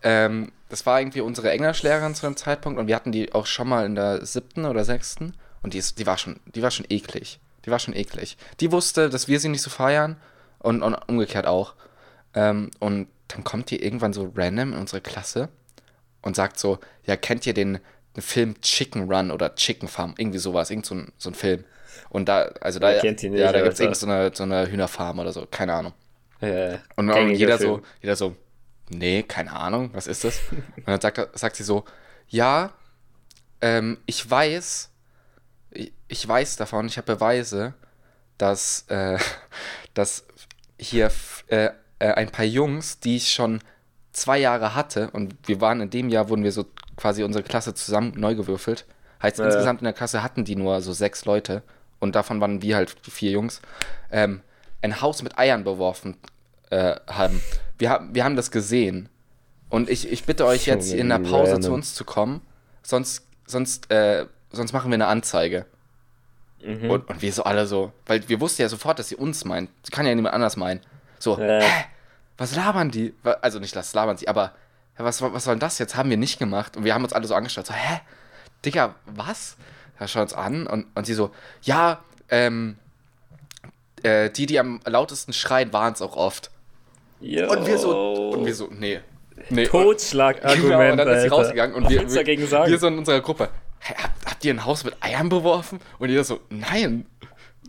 ähm, 0.03 0.53
das 0.69 0.85
war 0.87 1.01
irgendwie 1.01 1.21
unsere 1.21 1.51
Englischlehrerin 1.51 2.15
zu 2.15 2.27
dem 2.27 2.37
Zeitpunkt 2.37 2.79
und 2.79 2.87
wir 2.87 2.95
hatten 2.95 3.13
die 3.13 3.33
auch 3.33 3.47
schon 3.47 3.69
mal 3.69 3.87
in 3.87 3.95
der 3.95 4.25
siebten 4.25 4.67
oder 4.67 4.85
sechsten 4.85 5.35
und 5.63 5.75
die, 5.75 5.79
ist, 5.79 5.99
die, 5.99 6.07
war 6.07 6.19
schon, 6.19 6.41
die 6.47 6.63
war 6.63 6.71
schon 6.71 6.87
eklig. 6.89 7.41
Die 7.65 7.71
war 7.71 7.79
schon 7.79 7.95
eklig. 7.95 8.37
Die 8.61 8.73
wusste, 8.73 9.09
dass 9.11 9.29
wir 9.29 9.41
sie 9.41 9.49
nicht 9.49 9.63
so 9.63 9.71
feiern 9.71 10.17
und, 10.59 10.83
und 10.83 10.95
umgekehrt 11.09 11.47
auch. 11.47 11.75
Ähm, 12.35 12.71
und 12.79 13.09
dann 13.29 13.45
kommt 13.45 13.71
die 13.71 13.83
irgendwann 13.83 14.13
so 14.13 14.31
random 14.35 14.73
in 14.73 14.79
unsere 14.79 15.01
Klasse 15.01 15.49
und 16.23 16.37
sagt 16.37 16.59
so, 16.59 16.79
ja, 17.05 17.17
kennt 17.17 17.47
ihr 17.47 17.55
den, 17.55 17.79
den 18.17 18.23
Film 18.23 18.61
Chicken 18.61 19.11
Run 19.11 19.31
oder 19.31 19.55
Chicken 19.55 19.89
Farm? 19.89 20.15
Irgendwie 20.19 20.39
sowas, 20.39 20.71
irgend 20.71 20.87
so 20.87 20.95
ein, 20.95 21.13
so 21.17 21.31
ein 21.31 21.35
Film. 21.35 21.65
Und 22.11 22.29
da, 22.29 22.43
also 22.61 22.79
da, 22.79 23.03
nicht, 23.03 23.23
ja, 23.23 23.53
da 23.53 23.63
gibt 23.63 23.75
es 23.75 23.81
irgend 23.81 23.97
so 23.97 24.07
eine, 24.07 24.31
so 24.35 24.43
eine 24.43 24.71
Hühnerfarm 24.71 25.19
oder 25.19 25.33
so, 25.33 25.47
keine 25.51 25.75
Ahnung. 25.75 25.93
Äh, 26.41 26.79
Und, 26.97 27.11
und 27.11 27.31
jeder 27.31 27.59
Film. 27.59 27.77
so, 27.77 27.83
jeder 28.03 28.17
so, 28.17 28.37
nee, 28.91 29.23
keine 29.23 29.53
Ahnung, 29.53 29.91
was 29.93 30.07
ist 30.07 30.25
das? 30.25 30.41
Und 30.77 30.87
dann 30.89 31.01
sagt, 31.01 31.39
sagt 31.39 31.57
sie 31.57 31.63
so, 31.63 31.85
ja, 32.29 32.73
ähm, 33.61 33.99
ich 34.07 34.29
weiß, 34.29 34.91
ich, 35.75 35.93
ich 36.09 36.27
weiß 36.27 36.57
davon, 36.57 36.87
ich 36.87 36.97
habe 36.97 37.15
Beweise, 37.15 37.75
dass, 38.39 38.85
äh, 38.89 39.19
dass 39.95 40.25
hier 40.79 41.11
äh, 41.49 41.71
äh, 41.99 42.13
ein 42.13 42.31
paar 42.31 42.45
Jungs, 42.45 43.01
die 43.01 43.17
ich 43.17 43.33
schon 43.33 43.61
zwei 44.13 44.39
Jahre 44.39 44.75
hatte, 44.75 45.11
und 45.11 45.37
wir 45.47 45.61
waren 45.61 45.81
in 45.81 45.91
dem 45.91 46.09
Jahr, 46.09 46.29
wurden 46.29 46.45
wir 46.45 46.53
so 46.53 46.67
quasi 46.97 47.25
unsere 47.25 47.43
Klasse 47.45 47.75
zusammen 47.75 48.13
neu 48.17 48.35
gewürfelt. 48.35 48.87
Heißt, 49.23 49.39
Ja. 49.39 49.47
insgesamt 49.47 49.81
in 49.81 49.85
der 49.85 49.93
Klasse 49.93 50.23
hatten 50.23 50.45
die 50.45 50.57
nur 50.57 50.81
so 50.81 50.93
sechs 50.93 51.25
Leute 51.25 51.63
und 51.99 52.15
davon 52.15 52.41
waren 52.41 52.63
wir 52.63 52.77
halt 52.77 52.95
vier 53.03 53.33
Jungs. 53.33 53.61
Ähm, 54.11 54.43
ein 54.83 55.01
Haus 55.01 55.23
mit 55.23 55.39
Eiern 55.39 55.65
beworfen 55.65 56.17
äh, 56.71 56.97
haben. 57.07 57.41
Wir, 57.79 57.91
haben. 57.91 58.15
wir 58.15 58.25
haben 58.25 58.37
das 58.37 58.51
gesehen. 58.51 59.09
Und 59.71 59.89
ich, 59.89 60.13
ich 60.13 60.25
bitte 60.25 60.45
euch 60.47 60.67
jetzt 60.67 60.93
in 60.93 61.09
der 61.09 61.19
Pause 61.19 61.59
zu 61.59 61.73
uns 61.73 61.95
zu 61.95 62.05
kommen, 62.05 62.43
sonst, 62.83 63.27
sonst, 63.47 63.91
äh, 63.91 64.27
sonst 64.55 64.73
machen 64.73 64.91
wir 64.91 64.95
eine 64.95 65.07
Anzeige. 65.07 65.67
Mhm. 66.63 66.91
Und, 66.91 67.09
und 67.11 67.23
wir 67.23 67.33
so 67.33 67.45
alle 67.45 67.67
so, 67.67 67.93
weil 68.07 68.27
wir 68.29 68.41
wussten 68.41 68.63
ja 68.63 68.69
sofort, 68.69 68.99
dass 68.99 69.09
sie 69.09 69.17
uns 69.17 69.45
meint. 69.45 69.71
Sie 69.83 69.91
kann 69.91 70.07
ja 70.07 70.15
niemand 70.15 70.35
anders 70.35 70.57
meinen. 70.57 70.81
So, 71.19 71.39
Äh. 71.39 71.61
hä? 71.63 71.85
Was 72.37 72.57
labern 72.57 72.91
die? 72.91 73.15
Also 73.43 73.61
nicht, 73.61 73.77
was 73.77 73.95
labern 73.95 74.17
sie, 74.17 74.27
aber 74.27 74.53
was, 74.97 75.23
was 75.23 75.45
soll 75.45 75.55
denn 75.55 75.61
das 75.61 75.79
jetzt? 75.79 75.95
Haben 75.97 76.11
wir 76.11 76.17
nicht 76.17 76.39
gemacht. 76.39 76.77
Und 76.77 76.85
wir 76.85 76.95
haben 76.95 77.05
uns 77.05 77.13
alle 77.13 77.27
so 77.27 77.35
angeschaut. 77.35 77.67
So, 77.67 77.75
hä? 77.75 78.01
Digga, 78.65 78.95
was? 79.07 79.57
Er 79.99 80.09
schaut 80.09 80.23
uns 80.23 80.35
an 80.35 80.67
und, 80.67 80.87
und 80.95 81.07
sie 81.07 81.15
so, 81.15 81.31
ja, 81.63 82.01
ähm, 82.29 82.77
äh, 84.03 84.31
die, 84.31 84.47
die 84.47 84.59
am 84.59 84.81
lautesten 84.85 85.33
schreien, 85.33 85.73
waren 85.73 85.93
es 85.93 86.03
auch 86.03 86.17
oft. 86.17 86.51
Yo. 87.21 87.51
Und 87.51 87.67
wir 87.67 87.79
so, 87.79 88.31
und 88.31 88.45
wir 88.47 88.55
so, 88.55 88.69
nee. 88.71 89.01
nee. 89.51 89.67
Totschlagargument, 89.67 90.63
Genau, 90.63 90.91
und 90.91 90.97
dann 90.99 91.09
ist 91.09 91.15
sie 91.15 91.23
Alter. 91.25 91.35
rausgegangen 91.37 91.77
und 91.77 91.89
wir, 91.89 92.09
sagen? 92.47 92.71
wir 92.71 92.79
so 92.79 92.87
in 92.89 92.99
unserer 92.99 93.21
Gruppe, 93.21 93.49
"Hä, 93.85 93.95
habt, 94.03 94.27
habt 94.27 94.45
ihr 94.45 94.53
ein 94.55 94.65
Haus 94.65 94.85
mit 94.85 94.95
Eiern 95.01 95.29
beworfen? 95.29 95.79
Und 95.99 96.09
jeder 96.09 96.25
so, 96.25 96.41
nein. 96.51 97.07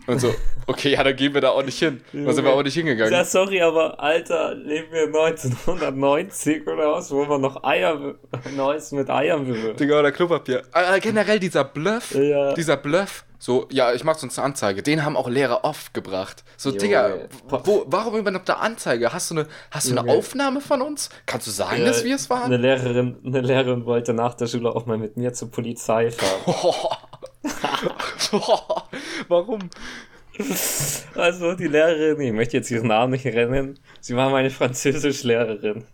Und 0.06 0.20
so, 0.20 0.32
okay, 0.68 0.90
ja, 0.92 1.02
dann 1.02 1.16
gehen 1.16 1.34
wir 1.34 1.40
da 1.40 1.50
auch 1.50 1.64
nicht 1.64 1.78
hin. 1.80 2.00
Da 2.12 2.32
sind 2.32 2.44
wir 2.44 2.52
auch 2.52 2.62
nicht 2.62 2.74
hingegangen. 2.74 3.12
Ja, 3.12 3.24
sorry, 3.24 3.60
aber 3.60 3.98
Alter, 3.98 4.54
leben 4.54 4.86
wir 4.92 5.06
1990 5.06 6.66
oder 6.66 6.92
was, 6.92 7.10
wo 7.10 7.24
man 7.24 7.40
noch 7.40 7.62
Eier, 7.64 8.14
Neues 8.56 8.92
mit 8.92 9.10
Eiern 9.10 9.44
bewirbt. 9.48 9.80
Digga, 9.80 9.98
oder 9.98 10.12
Klopapier. 10.12 10.62
Äh, 10.72 11.00
generell 11.00 11.38
dieser 11.40 11.64
Bluff, 11.64 12.14
Ja. 12.14 12.54
dieser 12.54 12.76
Bluff, 12.76 13.24
so, 13.38 13.66
ja, 13.70 13.92
ich 13.92 14.02
mach 14.04 14.16
sonst 14.16 14.38
eine 14.38 14.46
Anzeige, 14.46 14.82
den 14.82 15.04
haben 15.04 15.16
auch 15.16 15.28
Lehrer 15.28 15.64
oft 15.64 15.92
gebracht. 15.94 16.44
So, 16.56 16.70
Junge. 16.70 16.80
Digga, 16.80 17.14
wo, 17.48 17.84
warum 17.86 18.16
überhaupt 18.16 18.48
eine 18.50 18.58
Anzeige? 18.58 19.12
Hast 19.12 19.30
du 19.30 19.34
eine, 19.36 19.46
hast 19.70 19.88
du 19.88 19.92
eine 19.92 20.00
Junge. 20.00 20.18
Aufnahme 20.18 20.60
von 20.60 20.82
uns? 20.82 21.10
Kannst 21.26 21.46
du 21.46 21.50
sagen, 21.50 21.84
dass 21.84 22.04
wir 22.04 22.14
es 22.16 22.30
Eine 22.30 22.40
waren? 22.42 22.60
Lehrerin, 22.60 23.16
eine 23.24 23.40
Lehrerin 23.40 23.84
wollte 23.84 24.14
nach 24.14 24.34
der 24.34 24.46
Schule 24.46 24.74
auch 24.74 24.86
mal 24.86 24.98
mit 24.98 25.16
mir 25.16 25.32
zur 25.32 25.50
Polizei 25.50 26.10
fahren. 26.10 26.56
warum? 29.28 29.70
Also 31.14 31.54
die 31.54 31.66
Lehrerin, 31.66 32.20
ich 32.20 32.32
möchte 32.32 32.56
jetzt 32.56 32.70
ihren 32.70 32.88
Namen 32.88 33.12
nicht 33.12 33.24
nennen, 33.24 33.78
sie 34.00 34.16
war 34.16 34.30
meine 34.30 34.50
Französischlehrerin. 34.50 35.84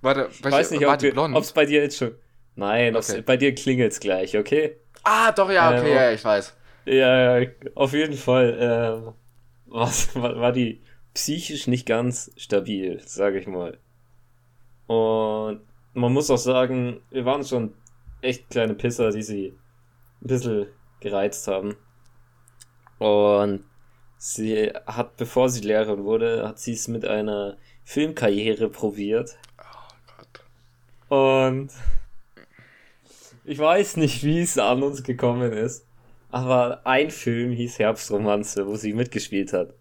Warte, 0.00 0.28
Ich 0.32 0.44
weiß 0.44 0.70
nicht, 0.70 0.82
war 0.84 0.96
ob 1.34 1.42
es 1.42 1.52
bei 1.52 1.66
dir 1.66 1.82
jetzt 1.82 1.98
schon... 1.98 2.14
Nein, 2.56 2.96
Okay. 2.96 3.22
bei 3.22 3.36
dir 3.36 3.54
klingelt 3.54 3.92
es 3.92 4.00
gleich, 4.00 4.36
okay? 4.36 4.76
Ah, 5.04 5.32
doch, 5.32 5.50
ja, 5.50 5.70
okay, 5.70 5.90
Ähm, 5.90 5.96
ja, 5.96 6.10
ich 6.12 6.24
weiß. 6.24 6.54
Ja, 6.90 7.38
ja, 7.38 7.48
auf 7.76 7.92
jeden 7.92 8.16
Fall 8.16 8.56
ähm, 8.58 9.14
was, 9.66 10.12
war, 10.16 10.40
war 10.40 10.50
die 10.50 10.82
psychisch 11.14 11.68
nicht 11.68 11.86
ganz 11.86 12.32
stabil, 12.36 13.00
sage 13.06 13.38
ich 13.38 13.46
mal. 13.46 13.78
Und 14.88 15.60
man 15.94 16.12
muss 16.12 16.32
auch 16.32 16.36
sagen, 16.36 17.00
wir 17.10 17.24
waren 17.24 17.44
schon 17.44 17.74
echt 18.22 18.50
kleine 18.50 18.74
Pisser, 18.74 19.12
die 19.12 19.22
sie 19.22 19.54
ein 20.20 20.26
bisschen 20.26 20.66
gereizt 20.98 21.46
haben. 21.46 21.76
Und 22.98 23.62
sie 24.18 24.72
hat, 24.84 25.16
bevor 25.16 25.48
sie 25.48 25.60
Lehrerin 25.60 26.02
wurde, 26.02 26.48
hat 26.48 26.58
sie 26.58 26.72
es 26.72 26.88
mit 26.88 27.04
einer 27.04 27.56
Filmkarriere 27.84 28.68
probiert. 28.68 29.38
Gott. 29.56 30.44
Und 31.08 31.70
ich 33.44 33.60
weiß 33.60 33.96
nicht, 33.96 34.24
wie 34.24 34.40
es 34.40 34.58
an 34.58 34.82
uns 34.82 35.04
gekommen 35.04 35.52
ist, 35.52 35.86
aber 36.30 36.86
ein 36.86 37.10
Film 37.10 37.52
hieß 37.52 37.78
Herbstromanze, 37.78 38.66
wo 38.66 38.76
sie 38.76 38.92
mitgespielt 38.92 39.52
hat. 39.52 39.74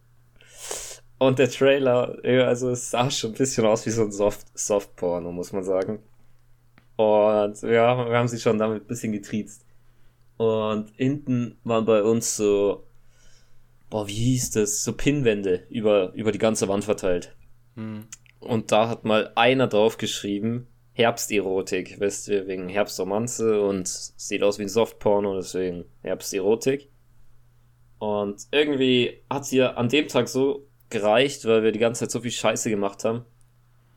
Und 1.17 1.37
der 1.37 1.49
Trailer, 1.49 2.17
also 2.23 2.69
es 2.69 2.91
sah 2.91 3.11
schon 3.11 3.31
ein 3.31 3.37
bisschen 3.37 3.65
aus 3.65 3.85
wie 3.85 3.91
so 3.91 4.03
ein 4.03 4.11
Soft 4.11 4.47
Softporno, 4.57 5.31
muss 5.31 5.51
man 5.51 5.63
sagen. 5.63 5.99
Und 6.95 7.61
ja, 7.61 8.09
wir 8.09 8.17
haben 8.17 8.27
sie 8.27 8.39
schon 8.39 8.57
damit 8.57 8.83
ein 8.83 8.87
bisschen 8.87 9.11
getriezt. 9.11 9.65
Und 10.37 10.89
hinten 10.95 11.57
waren 11.65 11.85
bei 11.85 12.01
uns 12.03 12.37
so, 12.37 12.85
boah, 13.89 14.07
wie 14.07 14.13
hieß 14.13 14.51
das? 14.51 14.83
So 14.83 14.93
Pinnwände 14.93 15.65
über, 15.69 16.13
über 16.13 16.31
die 16.31 16.39
ganze 16.39 16.67
Wand 16.69 16.85
verteilt. 16.85 17.35
Hm. 17.75 18.07
Und 18.39 18.71
da 18.71 18.87
hat 18.87 19.03
mal 19.03 19.31
einer 19.35 19.67
drauf 19.67 19.97
geschrieben, 19.97 20.67
Herbsterotik, 20.99 22.01
wisst 22.01 22.27
ihr, 22.27 22.45
wegen 22.47 22.67
Herbstromanze 22.67 23.61
und 23.61 23.87
sieht 23.87 24.43
aus 24.43 24.59
wie 24.59 24.63
ein 24.63 24.69
Softporno, 24.69 25.33
deswegen 25.37 25.85
Herbsterotik. 26.01 26.89
Und 27.99 28.47
irgendwie 28.51 29.21
hat 29.29 29.45
sie 29.45 29.59
ja 29.59 29.75
an 29.75 29.87
dem 29.87 30.09
Tag 30.09 30.27
so 30.27 30.67
gereicht, 30.89 31.45
weil 31.45 31.63
wir 31.63 31.71
die 31.71 31.79
ganze 31.79 32.01
Zeit 32.01 32.11
so 32.11 32.19
viel 32.19 32.31
Scheiße 32.31 32.69
gemacht 32.69 33.05
haben. 33.05 33.23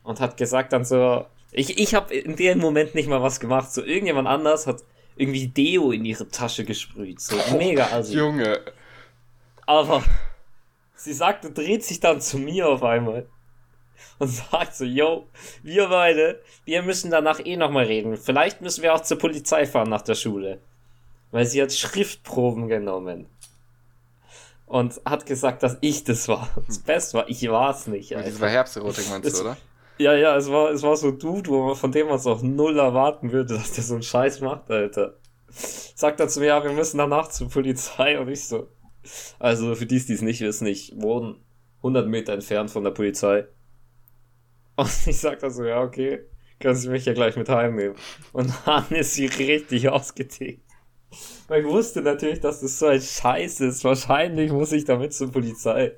Und 0.05 0.21
hat 0.21 0.37
gesagt 0.37 0.73
dann 0.73 0.85
so, 0.85 1.27
ich, 1.51 1.77
ich 1.81 1.97
habe 1.97 2.15
in 2.15 2.37
dem 2.37 2.59
Moment 2.59 2.95
nicht 2.95 3.09
mal 3.09 3.21
was 3.21 3.41
gemacht. 3.41 3.73
So 3.73 3.83
irgendjemand 3.83 4.29
anders 4.29 4.69
hat 4.69 4.85
irgendwie 5.17 5.49
Deo 5.49 5.91
in 5.91 6.05
ihre 6.05 6.29
Tasche 6.29 6.65
gesprüht. 6.65 7.21
So 7.21 7.37
mega 7.59 7.87
also. 7.87 8.17
Junge. 8.17 8.61
Aber 9.67 10.05
sie 10.95 11.13
sagt 11.13 11.45
und 11.45 11.59
dreht 11.59 11.83
sich 11.83 11.99
dann 11.99 12.21
zu 12.21 12.39
mir 12.39 12.69
auf 12.69 12.85
einmal 12.85 13.27
und 14.19 14.29
sagt 14.29 14.75
so, 14.75 14.85
yo, 14.85 15.27
wir 15.63 15.89
beide, 15.89 16.41
wir 16.65 16.83
müssen 16.83 17.11
danach 17.11 17.45
eh 17.45 17.57
nochmal 17.57 17.85
reden. 17.85 18.17
Vielleicht 18.17 18.61
müssen 18.61 18.83
wir 18.83 18.95
auch 18.95 19.03
zur 19.03 19.19
Polizei 19.19 19.67
fahren 19.67 19.91
nach 19.91 20.03
der 20.03 20.15
Schule. 20.15 20.61
Weil 21.31 21.47
sie 21.47 21.63
hat 21.63 21.73
Schriftproben 21.73 22.69
genommen. 22.69 23.27
Und 24.67 25.01
hat 25.05 25.27
gesagt, 25.27 25.63
dass 25.63 25.79
ich 25.81 26.05
das 26.05 26.29
war. 26.29 26.49
Das 26.67 26.79
Beste 26.79 27.19
war, 27.19 27.29
ich 27.29 27.49
war 27.51 27.71
es 27.71 27.87
nicht. 27.87 28.13
Das 28.13 28.41
war 28.41 28.49
Herbsterotik, 28.49 29.09
meinst 29.11 29.39
du, 29.39 29.43
oder? 29.43 29.57
Ja, 29.99 30.15
ja, 30.15 30.37
es 30.37 30.51
war, 30.51 30.71
es 30.71 30.83
war 30.83 30.97
so 30.97 31.09
ein 31.09 31.19
Dude, 31.19 31.51
wo 31.51 31.67
man, 31.67 31.77
von 31.77 31.93
dem 31.93 32.07
man 32.07 32.17
es 32.17 32.27
auch 32.27 32.43
null 32.43 32.79
erwarten 32.79 33.33
würde, 33.33 33.55
dass 33.59 33.73
der 33.73 33.85
so 33.85 33.95
einen 33.95 34.03
Scheiß 34.03 34.41
macht, 34.41 34.71
Alter. 34.71 35.15
Sagt 35.49 36.21
er 36.21 36.29
zu 36.29 36.41
mir, 36.41 36.47
ja, 36.47 36.65
wir 36.65 36.73
müssen 36.73 36.99
danach 36.99 37.29
zur 37.29 37.49
Polizei 37.51 38.19
und 38.19 38.29
ich 38.29 38.47
so. 38.47 38.69
Also, 39.39 39.75
für 39.75 39.85
die, 39.85 39.99
die 39.99 40.13
es 40.13 40.23
nicht 40.23 40.41
wissen, 40.41 40.67
ich 40.67 40.95
wohne 40.97 41.37
100 41.79 42.07
Meter 42.07 42.33
entfernt 42.33 42.71
von 42.71 42.85
der 42.85 42.93
Polizei. 42.93 43.47
Und 44.77 44.91
ich 45.07 45.19
sag 45.19 45.39
dann 45.41 45.51
so, 45.51 45.65
ja, 45.65 45.81
okay, 45.83 46.21
können 46.61 46.77
Sie 46.77 46.89
mich 46.89 47.05
ja 47.05 47.13
gleich 47.13 47.37
mit 47.37 47.49
heimnehmen. 47.49 47.97
Und 48.33 48.53
dann 48.67 48.87
ist 48.91 49.15
sie 49.15 49.27
richtig 49.27 49.89
ausgetickt. 49.89 50.63
Weil 51.49 51.61
ich 51.63 51.67
wusste 51.67 52.01
natürlich, 52.01 52.41
dass 52.41 52.61
das 52.61 52.79
so 52.79 52.87
ein 52.87 53.01
Scheiß 53.01 53.61
ist. 53.61 53.85
Wahrscheinlich 53.85 54.51
muss 54.51 54.73
ich 54.73 54.85
damit 54.85 55.13
zur 55.13 55.31
Polizei. 55.31 55.93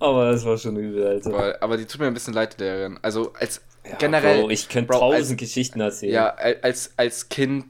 Aber 0.00 0.30
es 0.30 0.44
war 0.44 0.58
schon 0.58 0.76
übel, 0.76 1.06
Alter. 1.06 1.30
Aber, 1.30 1.56
aber 1.62 1.76
die 1.76 1.86
tut 1.86 2.00
mir 2.00 2.06
ein 2.08 2.14
bisschen 2.14 2.34
leid, 2.34 2.58
Lehrerin. 2.58 2.98
Also 3.00 3.32
als 3.34 3.62
generell. 3.98 4.42
Bro, 4.42 4.50
ich 4.50 4.68
könnte 4.68 4.92
tausend 4.92 5.30
als- 5.30 5.36
Geschichten 5.38 5.80
erzählen. 5.80 6.12
Ja, 6.12 6.28
al- 6.34 6.58
als, 6.62 6.92
als 6.96 7.28
Kind 7.28 7.66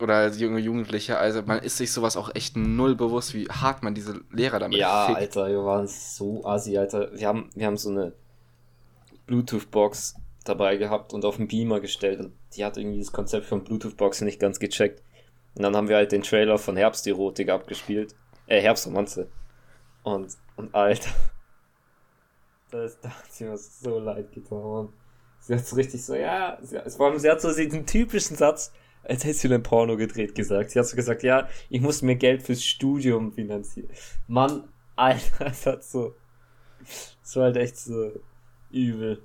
oder 0.00 0.16
als 0.16 0.38
junge 0.40 0.58
Jugendlicher, 0.58 1.18
also 1.18 1.42
man 1.42 1.60
ist 1.60 1.76
sich 1.76 1.92
sowas 1.92 2.16
auch 2.16 2.34
echt 2.34 2.56
null 2.56 2.96
bewusst, 2.96 3.34
wie 3.34 3.46
hart 3.48 3.82
man 3.82 3.94
diese 3.94 4.20
Lehrer 4.32 4.58
damit 4.58 4.78
Ja, 4.78 5.06
fickt. 5.06 5.18
Alter, 5.18 5.48
wir 5.48 5.64
waren 5.64 5.86
so 5.86 6.44
assi, 6.44 6.76
Alter. 6.76 7.10
Wir 7.14 7.28
haben, 7.28 7.50
wir 7.54 7.66
haben 7.66 7.76
so 7.76 7.90
eine 7.90 8.12
Bluetooth-Box 9.30 10.16
dabei 10.44 10.76
gehabt 10.76 11.14
und 11.14 11.24
auf 11.24 11.36
den 11.36 11.46
Beamer 11.46 11.80
gestellt 11.80 12.18
und 12.18 12.32
die 12.56 12.64
hat 12.64 12.76
irgendwie 12.76 12.98
das 12.98 13.12
Konzept 13.12 13.46
von 13.46 13.62
Bluetooth-Boxen 13.62 14.24
nicht 14.24 14.40
ganz 14.40 14.58
gecheckt. 14.58 15.02
Und 15.54 15.62
dann 15.62 15.76
haben 15.76 15.88
wir 15.88 15.96
halt 15.96 16.12
den 16.12 16.22
Trailer 16.22 16.58
von 16.58 16.76
Herbsterotik 16.76 17.48
abgespielt. 17.48 18.14
Äh, 18.46 18.60
Herbstromanze. 18.60 19.30
Und, 20.02 20.36
und 20.56 20.74
Alter. 20.74 21.10
Da 22.72 22.84
hat 22.84 23.32
sie 23.32 23.46
mir 23.46 23.58
so 23.58 23.98
leid 23.98 24.30
getan. 24.30 24.92
Sie 25.40 25.56
hat 25.56 25.66
so 25.66 25.74
richtig 25.74 26.04
so, 26.04 26.14
ja, 26.14 26.56
sie, 26.62 26.78
vor 26.96 27.06
allem, 27.06 27.18
sie 27.18 27.28
hat 27.28 27.40
so 27.40 27.52
diesen 27.52 27.84
typischen 27.84 28.36
Satz, 28.36 28.72
als 29.02 29.24
hättest 29.24 29.42
du 29.42 29.52
ein 29.52 29.64
Porno 29.64 29.96
gedreht, 29.96 30.36
gesagt. 30.36 30.70
Sie 30.70 30.78
hat 30.78 30.86
so 30.86 30.94
gesagt, 30.94 31.24
ja, 31.24 31.48
ich 31.68 31.80
muss 31.80 32.02
mir 32.02 32.14
Geld 32.14 32.44
fürs 32.44 32.62
Studium 32.62 33.32
finanzieren. 33.32 33.90
Mann, 34.28 34.68
Alter, 34.94 35.20
das 35.46 35.66
hat 35.66 35.82
so, 35.82 36.14
das 37.22 37.34
war 37.34 37.46
halt 37.46 37.56
echt 37.56 37.76
so 37.76 38.12
übel. 38.72 39.22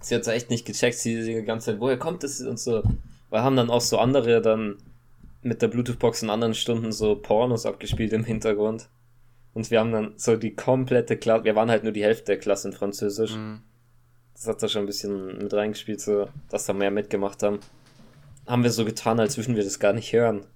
Sie 0.00 0.14
hat 0.14 0.24
so 0.24 0.30
echt 0.30 0.50
nicht 0.50 0.66
gecheckt, 0.66 0.96
sie 0.96 1.24
die 1.24 1.42
ganze 1.42 1.72
Zeit, 1.72 1.80
woher 1.80 1.98
kommt 1.98 2.22
das 2.22 2.40
und 2.40 2.58
so. 2.58 2.82
Weil 3.30 3.42
haben 3.42 3.56
dann 3.56 3.70
auch 3.70 3.80
so 3.80 3.98
andere 3.98 4.40
dann 4.40 4.76
mit 5.42 5.62
der 5.62 5.68
Bluetooth-Box 5.68 6.22
in 6.22 6.30
anderen 6.30 6.54
Stunden 6.54 6.92
so 6.92 7.16
Pornos 7.16 7.66
abgespielt 7.66 8.12
im 8.12 8.24
Hintergrund. 8.24 8.88
Und 9.54 9.70
wir 9.70 9.80
haben 9.80 9.92
dann 9.92 10.14
so 10.16 10.36
die 10.36 10.54
komplette 10.54 11.16
Klasse, 11.16 11.44
wir 11.44 11.56
waren 11.56 11.70
halt 11.70 11.82
nur 11.82 11.92
die 11.92 12.04
Hälfte 12.04 12.26
der 12.26 12.38
Klasse 12.38 12.68
in 12.68 12.74
Französisch. 12.74 13.34
Mhm. 13.34 13.62
Das 14.34 14.46
hat 14.46 14.62
da 14.62 14.68
schon 14.68 14.82
ein 14.82 14.86
bisschen 14.86 15.38
mit 15.38 15.52
reingespielt, 15.52 16.00
so, 16.00 16.28
dass 16.48 16.66
da 16.66 16.72
mehr 16.72 16.92
mitgemacht 16.92 17.42
haben. 17.42 17.58
Haben 18.46 18.62
wir 18.62 18.70
so 18.70 18.84
getan, 18.84 19.18
als 19.18 19.36
würden 19.36 19.56
wir 19.56 19.64
das 19.64 19.80
gar 19.80 19.92
nicht 19.92 20.12
hören. 20.12 20.46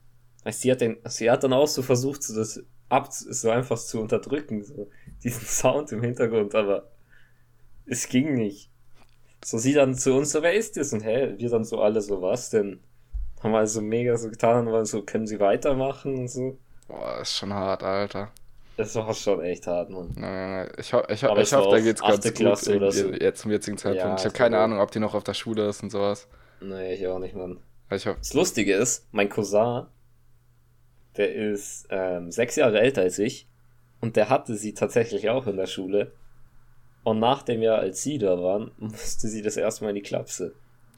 Weißt, 0.45 0.61
sie 0.61 0.71
hat, 0.71 0.81
den, 0.81 0.99
sie 1.07 1.31
hat 1.31 1.43
dann 1.43 1.53
auch 1.53 1.67
so 1.67 1.83
versucht, 1.83 2.23
so 2.23 2.35
das 2.35 2.65
ab, 2.89 3.09
so 3.11 3.51
einfach 3.51 3.79
zu 3.79 4.01
unterdrücken, 4.01 4.63
so 4.63 4.89
diesen 5.23 5.43
Sound 5.47 5.91
im 5.93 6.03
Hintergrund, 6.03 6.55
aber 6.55 6.92
es 7.87 8.09
ging 8.09 8.35
nicht. 8.35 8.71
So 9.45 9.59
sie 9.59 9.73
dann 9.75 9.95
zu 9.95 10.14
uns, 10.14 10.33
so 10.33 10.42
wer 10.42 10.55
ist 10.55 10.77
das? 10.77 10.92
Und 10.92 11.05
hä, 11.05 11.35
wir 11.37 11.51
dann 11.51 11.64
so 11.64 11.81
alle 11.81 12.01
so, 12.01 12.23
was 12.23 12.51
denn? 12.51 12.81
Haben 13.42 13.53
wir 13.53 13.59
also 13.59 13.81
mega 13.81 14.16
so 14.16 14.31
getan 14.31 14.66
und 14.66 14.73
waren 14.73 14.85
so, 14.85 15.03
können 15.03 15.27
sie 15.27 15.40
weitermachen 15.40 16.14
und 16.16 16.29
so. 16.29 16.59
Boah, 16.87 17.21
ist 17.23 17.37
schon 17.37 17.53
hart, 17.53 17.83
Alter. 17.83 18.31
Das 18.77 18.95
war 18.95 19.12
schon 19.14 19.42
echt 19.42 19.66
hart, 19.66 19.90
Mann. 19.90 20.12
Nein. 20.16 20.71
Ich, 20.79 20.92
ho 20.95 21.03
ich, 21.09 21.23
ho 21.25 21.29
Aber 21.29 21.42
ich 21.42 21.53
hoffe, 21.53 21.71
da 21.71 21.81
geht's 21.81 22.01
ganz 22.01 22.25
gut 22.25 22.35
Klasse 22.37 22.77
oder 22.77 22.92
so. 22.92 23.09
jetzt 23.12 23.40
zum 23.42 23.51
jetzigen 23.51 23.77
Zeitpunkt. 23.77 24.05
Ja, 24.07 24.14
ich 24.16 24.25
habe 24.25 24.35
keine 24.35 24.57
war- 24.57 24.64
Ahnung, 24.64 24.81
ob 24.81 24.90
die 24.92 25.01
noch 25.01 25.14
auf 25.14 25.25
der 25.25 25.35
Schule 25.35 25.68
ist 25.68 25.83
und 25.83 25.90
sowas. 25.90 26.29
Nee, 26.61 26.95
ich 26.95 27.07
auch 27.09 27.18
nicht, 27.18 27.35
Mann. 27.35 27.59
Ich 27.90 28.07
hoffe, 28.07 28.18
Das 28.21 28.33
Lustige 28.33 28.75
ist, 28.75 29.07
mein 29.12 29.29
Cousin, 29.29 29.87
der 31.16 31.35
ist 31.35 31.87
ähm, 31.90 32.31
sechs 32.31 32.57
Jahre 32.57 32.81
älter 32.81 33.03
als 33.03 33.18
ich 33.18 33.47
und 34.01 34.16
der 34.16 34.31
hatte 34.31 34.55
sie 34.57 34.73
tatsächlich 34.73 35.29
auch 35.29 35.47
in 35.47 35.57
der 35.57 35.66
Schule. 35.66 36.12
Und 37.05 37.19
nach 37.19 37.43
dem 37.43 37.62
Jahr, 37.62 37.79
als 37.79 38.03
sie 38.03 38.19
da 38.19 38.41
waren, 38.41 38.71
musste 38.79 39.29
sie 39.29 39.43
das 39.43 39.57
erste 39.57 39.85
Mal 39.85 39.91
in 39.91 39.97
die 39.97 40.03
Klapse. 40.03 40.55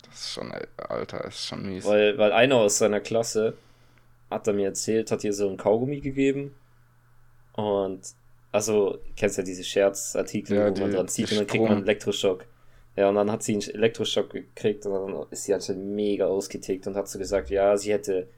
das 0.06 0.20
ist 0.20 0.32
schon, 0.32 0.52
Alter, 0.76 1.24
ist 1.24 1.46
schon 1.46 1.64
mies. 1.66 1.84
Weil, 1.84 2.18
weil 2.18 2.32
einer 2.32 2.56
aus 2.56 2.78
seiner 2.78 3.00
Klasse 3.00 3.54
hat 4.30 4.46
er 4.46 4.52
mir 4.54 4.66
erzählt, 4.66 5.10
hat 5.10 5.24
ihr 5.24 5.32
so 5.32 5.48
ein 5.48 5.56
Kaugummi 5.56 6.00
gegeben. 6.00 6.54
Und, 7.54 8.00
also, 8.52 8.98
kennst 9.16 9.38
ja 9.38 9.44
diese 9.44 9.64
Scherzartikel, 9.64 10.56
Ja, 10.56 10.64
wo 10.76 10.80
man 10.80 10.90
die- 10.90 10.96
dran 10.96 11.08
zieht 11.08 11.30
und 11.32 11.38
dann 11.38 11.46
kriegt 11.46 11.62
man 11.62 11.72
einen 11.72 11.82
Elektroschock. 11.82 12.44
Ja, 12.96 13.08
und 13.08 13.16
dann 13.16 13.30
hat 13.30 13.42
sie 13.42 13.52
einen 13.54 13.62
Elektroschock 13.62 14.30
gekriegt 14.30 14.86
und 14.86 14.92
dann 14.92 15.26
ist 15.30 15.44
sie 15.44 15.52
halt 15.52 15.64
schon 15.64 15.94
mega 15.96 16.26
ausgetickt 16.26 16.86
und 16.86 16.94
hat 16.96 17.08
so 17.08 17.18
gesagt, 17.18 17.50
ja, 17.50 17.76
sie 17.76 17.92
hätte 17.92 18.28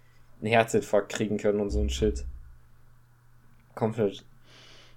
einen 0.40 0.50
Herzinfarkt 0.50 1.12
kriegen 1.12 1.36
können 1.36 1.60
und 1.60 1.68
so 1.70 1.80
ein 1.80 1.90
Shit. 1.90 2.24
Komplett 3.74 4.24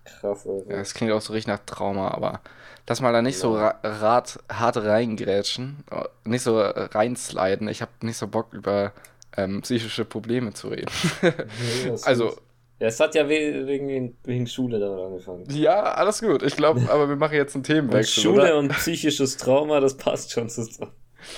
krass, 0.05 0.47
Alter. 0.47 0.71
Ja, 0.71 0.77
es 0.79 0.93
klingt 0.93 1.11
auch 1.11 1.21
so 1.21 1.33
richtig 1.33 1.47
nach 1.47 1.59
Trauma, 1.65 2.09
aber 2.11 2.41
dass 2.89 3.01
mal 3.01 3.13
da 3.13 3.21
nicht 3.21 3.37
so 3.37 3.53
ra 3.55 3.75
rat, 3.83 4.39
hart 4.51 4.77
reingrätschen, 4.77 5.83
äh, 5.91 6.05
nicht 6.27 6.41
so 6.41 6.59
äh, 6.59 6.85
reinsliden. 6.91 7.67
Ich 7.67 7.81
habe 7.83 7.91
nicht 8.01 8.17
so 8.17 8.27
Bock 8.27 8.51
über 8.53 8.93
ähm, 9.37 9.61
psychische 9.61 10.05
Probleme 10.05 10.53
zu 10.53 10.69
reden. 10.69 10.89
Nee, 11.21 11.91
also, 12.03 12.35
Ja, 12.79 12.87
es 12.87 12.99
hat 12.99 13.13
ja 13.13 13.27
we 13.29 13.67
wegen, 13.67 14.15
wegen 14.23 14.47
Schule 14.47 14.79
damit 14.79 14.99
angefangen. 15.05 15.45
ja, 15.51 15.83
alles 15.83 16.19
gut. 16.21 16.41
Ich 16.41 16.55
glaube, 16.55 16.81
aber 16.89 17.07
wir 17.09 17.15
machen 17.15 17.35
jetzt 17.35 17.53
einen 17.55 17.61
Und 17.63 17.67
Themenwechsel, 17.67 18.23
Schule 18.23 18.41
oder? 18.43 18.57
und 18.57 18.69
psychisches 18.69 19.37
Trauma, 19.37 19.79
das 19.81 19.95
passt 19.97 20.31
schon 20.31 20.49
zusammen. 20.49 20.91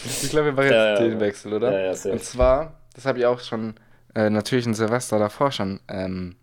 Ich 0.05 0.29
glaube, 0.29 0.45
wir 0.47 0.53
machen 0.53 0.65
jetzt 0.67 0.73
Ja, 0.73 0.83
einen 0.85 0.95
ja, 0.95 1.01
Themenwechsel, 1.09 1.53
oder? 1.53 1.71
Ja, 1.73 1.79
ja, 1.87 1.93
safe. 1.93 2.13
Und 2.13 2.23
zwar, 2.23 2.79
das 2.95 3.05
habe 3.05 3.19
ich 3.19 3.25
auch 3.25 3.41
schon 3.41 3.73
äh, 4.15 4.29
natürlich 4.29 4.65
ein 4.67 4.73
Silvester 4.75 5.19
davor 5.19 5.51
schon 5.51 5.79
ähm, 5.89 6.35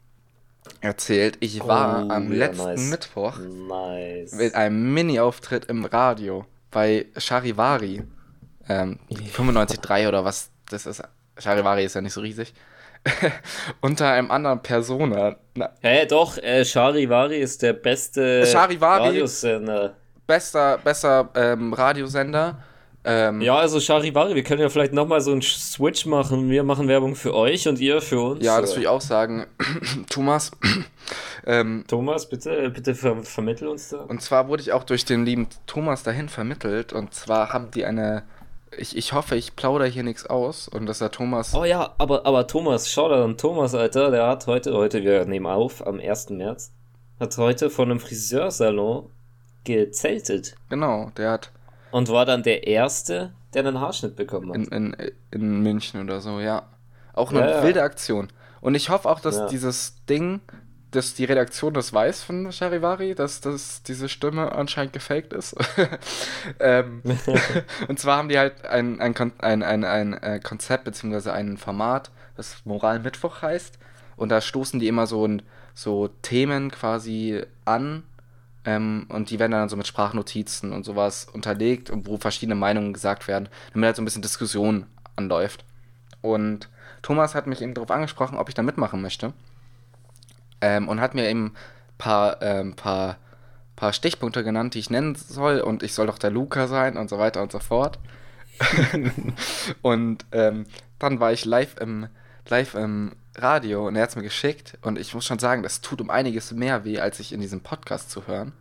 erzählt. 0.80 1.36
Ich 1.40 1.60
war 1.66 2.06
Oh, 2.06 2.10
am 2.12 2.32
ja, 2.32 2.38
letzten 2.46 2.64
nice. 2.64 2.80
Mittwoch 2.90 3.38
Nice. 3.38 4.32
mit 4.32 4.54
einem 4.54 4.92
Mini-Auftritt 4.94 5.66
im 5.66 5.84
Radio 5.84 6.44
bei 6.70 7.06
Charivari. 7.16 8.02
Ähm, 8.68 8.98
95.3 9.10 10.08
oder 10.08 10.24
was 10.24 10.50
das 10.70 10.86
ist. 10.86 11.02
Charivari 11.38 11.84
ist 11.84 11.94
ja 11.94 12.00
nicht 12.00 12.12
so 12.12 12.20
riesig. 12.20 12.52
Unter 13.80 14.10
einem 14.10 14.30
anderen 14.30 14.60
Persona. 14.60 15.36
Na, 15.54 15.70
Hä, 15.80 16.04
doch, 16.06 16.36
äh, 16.38 16.64
Charivari 16.64 17.36
ist 17.38 17.62
der 17.62 17.72
beste 17.72 18.42
Charivari- 18.44 19.06
Radiosender. 19.06 19.94
bester 20.26 20.78
bester 20.78 21.30
ähm, 21.34 21.72
Radiosender. 21.72 22.58
Ähm, 23.08 23.40
Ja, 23.40 23.56
also 23.56 23.80
Charivari, 23.80 24.34
wir 24.34 24.42
können 24.42 24.60
ja 24.60 24.68
vielleicht 24.68 24.92
nochmal 24.92 25.22
so 25.22 25.32
einen 25.32 25.40
Switch 25.40 26.04
machen. 26.04 26.50
Wir 26.50 26.62
machen 26.62 26.88
Werbung 26.88 27.16
für 27.16 27.34
euch 27.34 27.66
und 27.66 27.80
ihr 27.80 28.02
für 28.02 28.20
uns. 28.20 28.44
ja, 28.44 28.60
das 28.60 28.72
würde 28.72 28.82
ich 28.82 28.88
auch 28.88 29.00
sagen. 29.00 29.46
Thomas. 30.10 30.50
ähm, 31.46 31.84
Thomas, 31.88 32.28
bitte, 32.28 32.68
bitte 32.68 32.94
ver 32.94 33.16
vermittel 33.22 33.68
uns 33.68 33.88
da. 33.88 34.02
Und 34.02 34.20
zwar 34.20 34.48
wurde 34.48 34.60
ich 34.60 34.72
auch 34.72 34.84
durch 34.84 35.06
den 35.06 35.24
lieben 35.24 35.48
Thomas 35.66 36.02
dahin 36.02 36.28
vermittelt. 36.28 36.92
Und 36.92 37.14
zwar 37.14 37.54
haben 37.54 37.70
die 37.70 37.86
eine. 37.86 38.24
Ich, 38.76 38.94
ich 38.94 39.14
hoffe, 39.14 39.36
ich 39.36 39.56
plaudere 39.56 39.88
hier 39.88 40.02
nichts 40.02 40.26
aus. 40.26 40.68
Und 40.68 40.84
dass 40.84 40.98
der 40.98 41.10
Thomas. 41.10 41.54
Oh 41.54 41.64
ja, 41.64 41.94
aber, 41.96 42.26
aber 42.26 42.46
Thomas, 42.46 42.90
schau 42.90 43.08
da 43.08 43.24
an 43.24 43.38
Thomas, 43.38 43.74
Alter, 43.74 44.10
der 44.10 44.26
hat 44.26 44.46
heute, 44.46 44.74
heute, 44.74 45.02
wir 45.02 45.24
nehmen 45.24 45.46
auf, 45.46 45.86
am 45.86 45.98
1. 45.98 46.28
März, 46.30 46.72
hat 47.18 47.38
heute 47.38 47.70
von 47.70 47.90
einem 47.90 48.00
Friseursalon 48.00 49.10
gezeltet 49.64 50.54
Genau, 50.68 51.10
der 51.16 51.30
hat 51.32 51.50
und 51.90 52.08
war 52.08 52.24
dann 52.26 52.42
der 52.42 52.66
Erste, 52.66 53.32
der 53.54 53.64
einen 53.66 53.80
Haarschnitt 53.80 54.16
bekommen 54.16 54.50
hat. 54.50 54.56
in, 54.56 54.66
in, 54.66 54.96
in 55.30 55.60
München 55.62 56.02
oder 56.02 56.20
so, 56.20 56.40
ja. 56.40 56.62
Auch 57.14 57.30
eine 57.30 57.40
Ja, 57.40 57.62
wilde 57.62 57.82
Aktion. 57.82 58.28
Und 58.60 58.74
ich 58.74 58.90
hoffe 58.90 59.08
auch, 59.08 59.20
dass 59.20 59.36
Ja. 59.36 59.46
dieses 59.46 60.04
Ding, 60.06 60.40
dass 60.90 61.14
die 61.14 61.24
Redaktion 61.24 61.74
das 61.74 61.92
weiß 61.92 62.22
von 62.22 62.50
Charivari, 62.52 63.14
dass, 63.14 63.40
dass 63.40 63.82
diese 63.82 64.08
Stimme 64.08 64.52
anscheinend 64.52 64.92
gefaked 64.92 65.32
ist. 65.32 65.54
ähm, 66.60 67.02
und 67.88 67.98
zwar 67.98 68.16
haben 68.18 68.28
die 68.28 68.38
halt 68.38 68.64
ein, 68.66 69.00
ein, 69.00 69.14
ein, 69.38 69.62
ein, 69.62 69.84
ein 69.84 70.12
äh, 70.14 70.40
Konzept 70.42 70.84
beziehungsweise 70.84 71.32
ein 71.32 71.56
Format, 71.56 72.10
das 72.36 72.64
Moral 72.64 73.00
Mittwoch 73.00 73.42
heißt. 73.42 73.78
und 74.16 74.28
da 74.30 74.40
stoßen 74.40 74.80
die 74.80 74.88
immer 74.88 75.06
so, 75.06 75.28
so 75.74 76.08
Themen 76.22 76.70
quasi 76.70 77.42
an 77.64 78.04
ähm, 78.64 79.06
und 79.08 79.30
die 79.30 79.38
werden 79.38 79.52
dann 79.52 79.68
so 79.68 79.76
mit 79.76 79.86
Sprachnotizen 79.86 80.72
und 80.72 80.84
sowas 80.84 81.26
unterlegt, 81.32 81.90
wo 81.92 82.16
verschiedene 82.18 82.54
Meinungen 82.54 82.92
gesagt 82.92 83.28
werden, 83.28 83.48
damit 83.72 83.86
halt 83.86 83.96
so 83.96 84.02
ein 84.02 84.04
bisschen 84.04 84.22
Diskussion 84.22 84.86
anläuft. 85.16 85.64
Und 86.20 86.68
Thomas 87.02 87.34
hat 87.34 87.46
mich 87.46 87.62
eben 87.62 87.74
darauf 87.74 87.90
angesprochen, 87.90 88.38
ob 88.38 88.48
ich 88.48 88.54
da 88.54 88.62
mitmachen 88.62 89.00
möchte. 89.00 89.32
Ähm, 90.60 90.88
und 90.88 91.00
hat 91.00 91.14
mir 91.14 91.28
eben 91.28 91.46
ein 91.46 91.52
paar, 91.98 92.42
ähm, 92.42 92.74
paar, 92.74 93.16
paar 93.76 93.92
Stichpunkte 93.92 94.42
genannt, 94.42 94.74
die 94.74 94.80
ich 94.80 94.90
nennen 94.90 95.14
soll. 95.14 95.60
Und 95.60 95.82
ich 95.82 95.94
soll 95.94 96.06
doch 96.06 96.18
der 96.18 96.30
Luca 96.30 96.66
sein 96.66 96.96
und 96.96 97.08
so 97.08 97.18
weiter 97.18 97.42
und 97.42 97.52
so 97.52 97.60
fort. 97.60 97.98
und 99.82 100.26
ähm, 100.32 100.66
dann 100.98 101.20
war 101.20 101.32
ich 101.32 101.44
live 101.44 101.76
im, 101.80 102.08
live 102.48 102.74
im 102.74 103.12
Radio 103.42 103.86
und 103.86 103.96
er 103.96 104.02
hat 104.02 104.10
es 104.10 104.16
mir 104.16 104.22
geschickt 104.22 104.78
und 104.82 104.98
ich 104.98 105.14
muss 105.14 105.24
schon 105.24 105.38
sagen, 105.38 105.62
das 105.62 105.80
tut 105.80 106.00
um 106.00 106.10
einiges 106.10 106.52
mehr 106.52 106.84
weh, 106.84 106.98
als 106.98 107.20
ich 107.20 107.32
in 107.32 107.40
diesem 107.40 107.60
Podcast 107.60 108.10
zu 108.10 108.26
hören. 108.26 108.52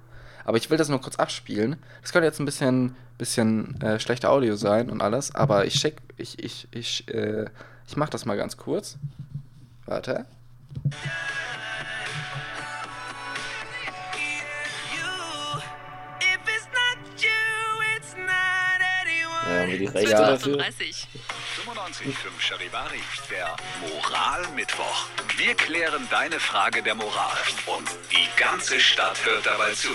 Aber 0.46 0.58
ich 0.58 0.70
will 0.70 0.78
das 0.78 0.90
nur 0.90 1.02
kurz 1.02 1.18
abspielen. 1.18 1.76
Das 2.02 2.12
könnte 2.12 2.26
jetzt 2.26 2.40
ein 2.40 2.46
bisschen, 2.46 2.96
bisschen 3.18 3.82
äh, 3.82 4.00
schlechter 4.00 4.32
Audio 4.32 4.56
sein 4.56 4.90
und 4.90 5.02
alles, 5.02 5.36
aber 5.36 5.66
ich 5.66 5.76
schick, 5.76 5.98
ich, 6.18 6.44
ich, 6.44 6.68
ich, 6.72 7.08
äh, 7.14 7.46
ich 7.88 7.98
mach 7.98 8.10
das 8.10 8.26
mal 8.26 8.38
ganz 8.38 8.58
kurz. 8.58 8.98
Warte. 9.86 10.26
Ja, 19.48 19.62
haben 19.62 19.72
wir 19.72 19.80
die 19.80 19.86
Rechte 19.86 20.12
dafür? 20.12 20.60
38. 20.60 21.08
21.5 21.88 22.40
Charivari, 22.40 23.02
der 23.32 23.56
Moralmittwoch. 23.80 25.08
Wir 25.38 25.56
klären 25.56 26.06
deine 26.10 26.38
Frage 26.38 26.84
der 26.84 26.96
Moral 26.96 27.38
und 27.66 27.88
die 28.12 28.28
ganze 28.38 28.80
Stadt 28.82 29.24
hört 29.26 29.46
dabei 29.46 29.74
zu. 29.74 29.88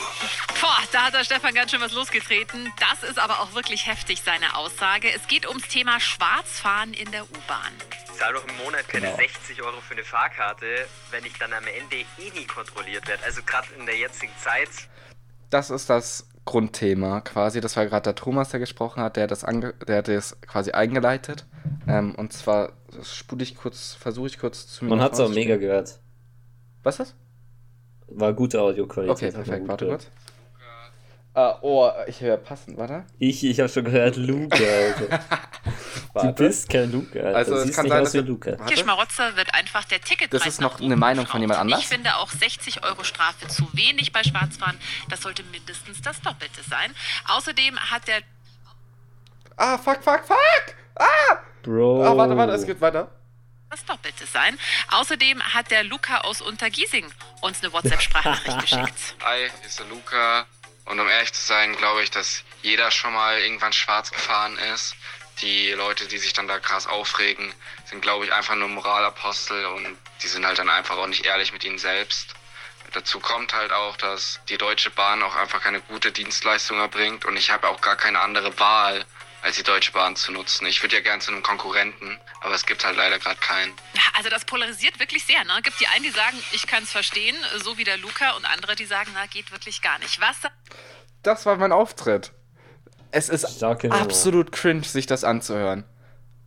Boah, 0.59 0.79
da 0.91 1.07
hat 1.07 1.15
der 1.15 1.25
Stefan 1.25 1.55
ganz 1.55 1.71
schön 1.71 1.83
was 1.83 1.93
losgetreten. 1.93 2.73
Das 2.81 3.09
ist 3.09 3.19
aber 3.19 3.41
auch 3.41 3.53
wirklich 3.53 3.87
heftig, 3.87 4.23
seine 4.25 4.57
Aussage. 4.57 5.13
Es 5.13 5.27
geht 5.27 5.47
ums 5.47 5.69
Thema 5.69 6.01
Schwarzfahren 6.01 6.95
in 6.95 7.11
der 7.11 7.25
U-Bahn. 7.25 7.73
Ich 8.07 8.19
zahle 8.19 8.35
doch 8.35 8.49
im 8.49 8.57
Monat 8.57 8.89
keine 8.89 9.11
ja. 9.11 9.17
60 9.17 9.61
Euro 9.63 9.79
für 9.83 9.93
eine 9.93 10.05
Fahrkarte, 10.05 10.89
wenn 11.11 11.27
ich 11.27 11.35
dann 11.35 11.53
am 11.53 11.67
Ende 11.67 11.97
eh 11.97 12.31
nie 12.31 12.47
kontrolliert 12.47 13.07
werde. 13.07 13.23
Also 13.25 13.43
gerade 13.43 13.69
in 13.79 13.85
der 13.85 13.99
jetzigen 13.99 14.33
Zeit. 14.39 14.71
Das 15.51 15.69
ist 15.69 15.91
das 15.91 16.27
Grundthema 16.45 17.21
quasi. 17.21 17.61
Das 17.61 17.77
war 17.77 17.87
gerade 17.87 18.03
der 18.03 18.15
Thomas, 18.15 18.51
der 18.51 18.61
gesprochen 18.61 19.03
hat, 19.03 19.17
der 19.17 19.27
das, 19.27 19.45
ange 19.45 19.75
der 19.87 19.99
hat 19.99 20.09
das 20.09 20.41
quasi 20.41 20.73
eingeleitet. 20.73 21.47
Ähm, 21.87 22.15
und 22.17 22.33
zwar 22.33 22.73
spule 23.03 23.43
ich 23.43 23.57
kurz, 23.57 23.95
versuche 23.95 24.27
ich 24.27 24.39
kurz 24.39 24.67
zu. 24.67 24.85
Man 24.85 25.01
hat 25.01 25.13
es 25.13 25.21
auch 25.21 25.31
mega 25.31 25.57
gehört. 25.57 26.01
Was 26.83 26.99
ist 26.99 27.01
das? 27.01 27.15
War 28.09 28.33
gute 28.33 28.61
Audioqualität. 28.61 29.17
Okay, 29.17 29.31
perfekt. 29.31 29.69
Warte 29.69 29.87
kurz. 29.87 30.09
Uh, 31.35 31.55
oh, 31.63 31.91
ich 32.07 32.21
höre 32.21 32.37
passend, 32.37 32.77
warte. 32.77 33.07
Ich, 33.19 33.43
ich 33.43 33.59
habe 33.59 33.69
schon 33.71 33.85
gehört 33.85 34.17
Luca, 34.17 34.55
Alter. 34.55 35.21
du 36.27 36.33
bist 36.33 36.69
kein 36.69 36.93
Luca, 36.93 37.21
Alter. 37.21 37.37
Also, 37.37 37.55
es 37.55 37.75
kann 37.75 37.89
sein, 37.89 38.05
dass 38.05 38.13
Luca. 38.13 38.57
Kirschmarotzer 38.67 39.35
wird 39.35 39.55
einfach 39.55 39.85
der 39.85 40.03
Ticket. 40.03 40.35
Das 40.35 40.45
ist 40.45 40.61
noch 40.61 40.79
eine 40.79 40.95
Meinung 40.95 41.27
von 41.27 41.41
jemand 41.41 41.61
anders. 41.61 41.81
Ich 41.81 41.87
finde 41.87 42.17
auch 42.17 42.31
60 42.31 42.85
Euro 42.85 43.03
Strafe 43.03 43.49
zu 43.49 43.67
wenig 43.73 44.13
bei 44.13 44.23
Schwarzfahren. 44.23 44.77
Das 45.09 45.23
sollte 45.23 45.43
mindestens 45.45 46.03
das 46.03 46.21
Doppelte 46.21 46.63
sein. 46.69 46.93
Außerdem 47.29 47.79
hat 47.79 48.07
der. 48.09 48.21
Ah, 49.57 49.79
fuck, 49.79 50.03
fuck, 50.03 50.25
fuck! 50.27 50.75
Ah! 50.97 51.39
Bro. 51.63 52.05
Ah, 52.05 52.15
warte, 52.15 52.37
warte, 52.37 52.53
es 52.53 52.67
geht 52.67 52.81
weiter 52.81 53.11
das 53.71 53.85
Doppelte 53.87 54.27
sein. 54.27 54.59
Außerdem 54.91 55.43
hat 55.43 55.71
der 55.71 55.83
Luca 55.83 56.19
aus 56.19 56.43
Untergiesing 56.43 57.07
uns 57.41 57.63
eine 57.63 57.73
WhatsApp-Sprachnachricht 57.73 58.59
geschickt. 58.61 59.15
Hi, 59.25 59.49
hier 59.59 59.67
ist 59.67 59.79
der 59.79 59.87
Luca. 59.87 60.47
Und 60.85 61.01
um 61.01 61.09
ehrlich 61.09 61.33
zu 61.33 61.45
sein, 61.45 61.77
glaube 61.77 62.03
ich, 62.03 62.11
dass 62.11 62.43
jeder 62.63 62.91
schon 62.91 63.13
mal 63.13 63.39
irgendwann 63.39 63.73
schwarz 63.73 64.11
gefahren 64.11 64.59
ist. 64.75 64.95
Die 65.41 65.71
Leute, 65.73 66.07
die 66.07 66.19
sich 66.19 66.33
dann 66.33 66.47
da 66.47 66.59
krass 66.59 66.87
aufregen, 66.87 67.53
sind, 67.87 68.03
glaube 68.03 68.25
ich, 68.25 68.33
einfach 68.33 68.55
nur 68.55 68.69
Moralapostel 68.69 69.65
und 69.67 69.97
die 70.23 70.29
sind 70.29 70.45
halt 70.45 70.59
dann 70.59 70.69
einfach 70.69 70.97
auch 70.99 71.07
nicht 71.07 71.25
ehrlich 71.25 71.53
mit 71.53 71.65
ihnen 71.65 71.79
selbst. 71.79 72.35
Dazu 72.93 73.21
kommt 73.21 73.55
halt 73.55 73.73
auch, 73.73 73.97
dass 73.97 74.41
die 74.51 74.59
Deutsche 74.59 74.91
Bahn 74.91 75.23
auch 75.23 75.35
einfach 75.35 75.63
keine 75.63 75.81
gute 75.81 76.13
Dienstleistung 76.13 76.79
erbringt 76.79 77.25
und 77.25 77.39
ich 77.39 77.51
habe 77.51 77.69
auch 77.69 77.81
gar 77.81 77.97
keine 77.97 78.21
andere 78.21 78.59
Wahl, 78.59 79.07
als 79.43 79.57
die 79.57 79.63
Deutsche 79.63 79.93
Bahn 79.93 80.17
zu 80.17 80.33
nutzen. 80.33 80.67
Ich 80.67 80.83
würde 80.83 80.97
ja 80.97 81.03
gern 81.03 81.21
zu 81.21 81.33
einem 81.33 81.43
Konkurrenten, 81.43 82.19
aber 82.41 82.55
es 82.55 82.65
gibt 82.65 82.85
halt 82.85 82.97
leider 82.97 83.19
gerade 83.19 83.39
keinen. 83.41 83.73
Also 84.17 84.31
das 84.31 84.45
polarisiert 84.45 84.99
wirklich 85.01 85.25
sehr. 85.25 85.45
Ne? 85.45 85.53
Gibt 85.63 85.81
die 85.81 85.89
einen, 85.89 86.05
die 86.05 86.11
sagen, 86.11 86.37
ich 86.53 86.67
kann 86.67 86.85
es 86.85 86.91
verstehen, 86.91 87.37
so 87.63 87.77
wie 87.77 87.85
der 87.85 87.99
Luca, 87.99 88.33
und 88.33 88.45
andere, 88.45 88.77
die 88.77 88.87
sagen, 88.87 89.11
na, 89.15 89.27
geht 89.27 89.51
wirklich 89.51 89.83
gar 89.83 89.99
nicht. 89.99 90.21
Was? 90.21 90.37
Das 91.23 91.45
war 91.45 91.57
mein 91.57 91.73
Auftritt. 91.73 92.33
Es 93.11 93.29
ist 93.29 93.63
absolut 93.63 94.53
cringe, 94.53 94.85
sich 94.85 95.07
das 95.07 95.25
anzuhören. 95.25 95.85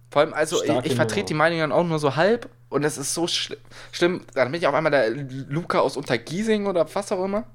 Vor 0.09 0.21
allem, 0.21 0.33
also 0.33 0.63
Starke 0.63 0.85
ich, 0.85 0.91
ich 0.91 0.95
vertrete 0.95 1.25
die 1.25 1.33
Meinungen 1.33 1.71
auch 1.71 1.83
nur 1.83 1.99
so 1.99 2.15
halb 2.15 2.49
und 2.69 2.83
es 2.83 2.97
ist 2.97 3.13
so 3.13 3.27
schli 3.27 3.57
schlimm. 3.91 4.25
Dann 4.33 4.51
bin 4.51 4.61
ich 4.61 4.67
auf 4.67 4.73
einmal 4.73 4.91
der 4.91 5.09
Luca 5.09 5.79
aus 5.79 5.97
Untergiesing 5.97 6.65
oder 6.65 6.87
was 6.95 7.11
auch 7.11 7.23
immer. 7.23 7.45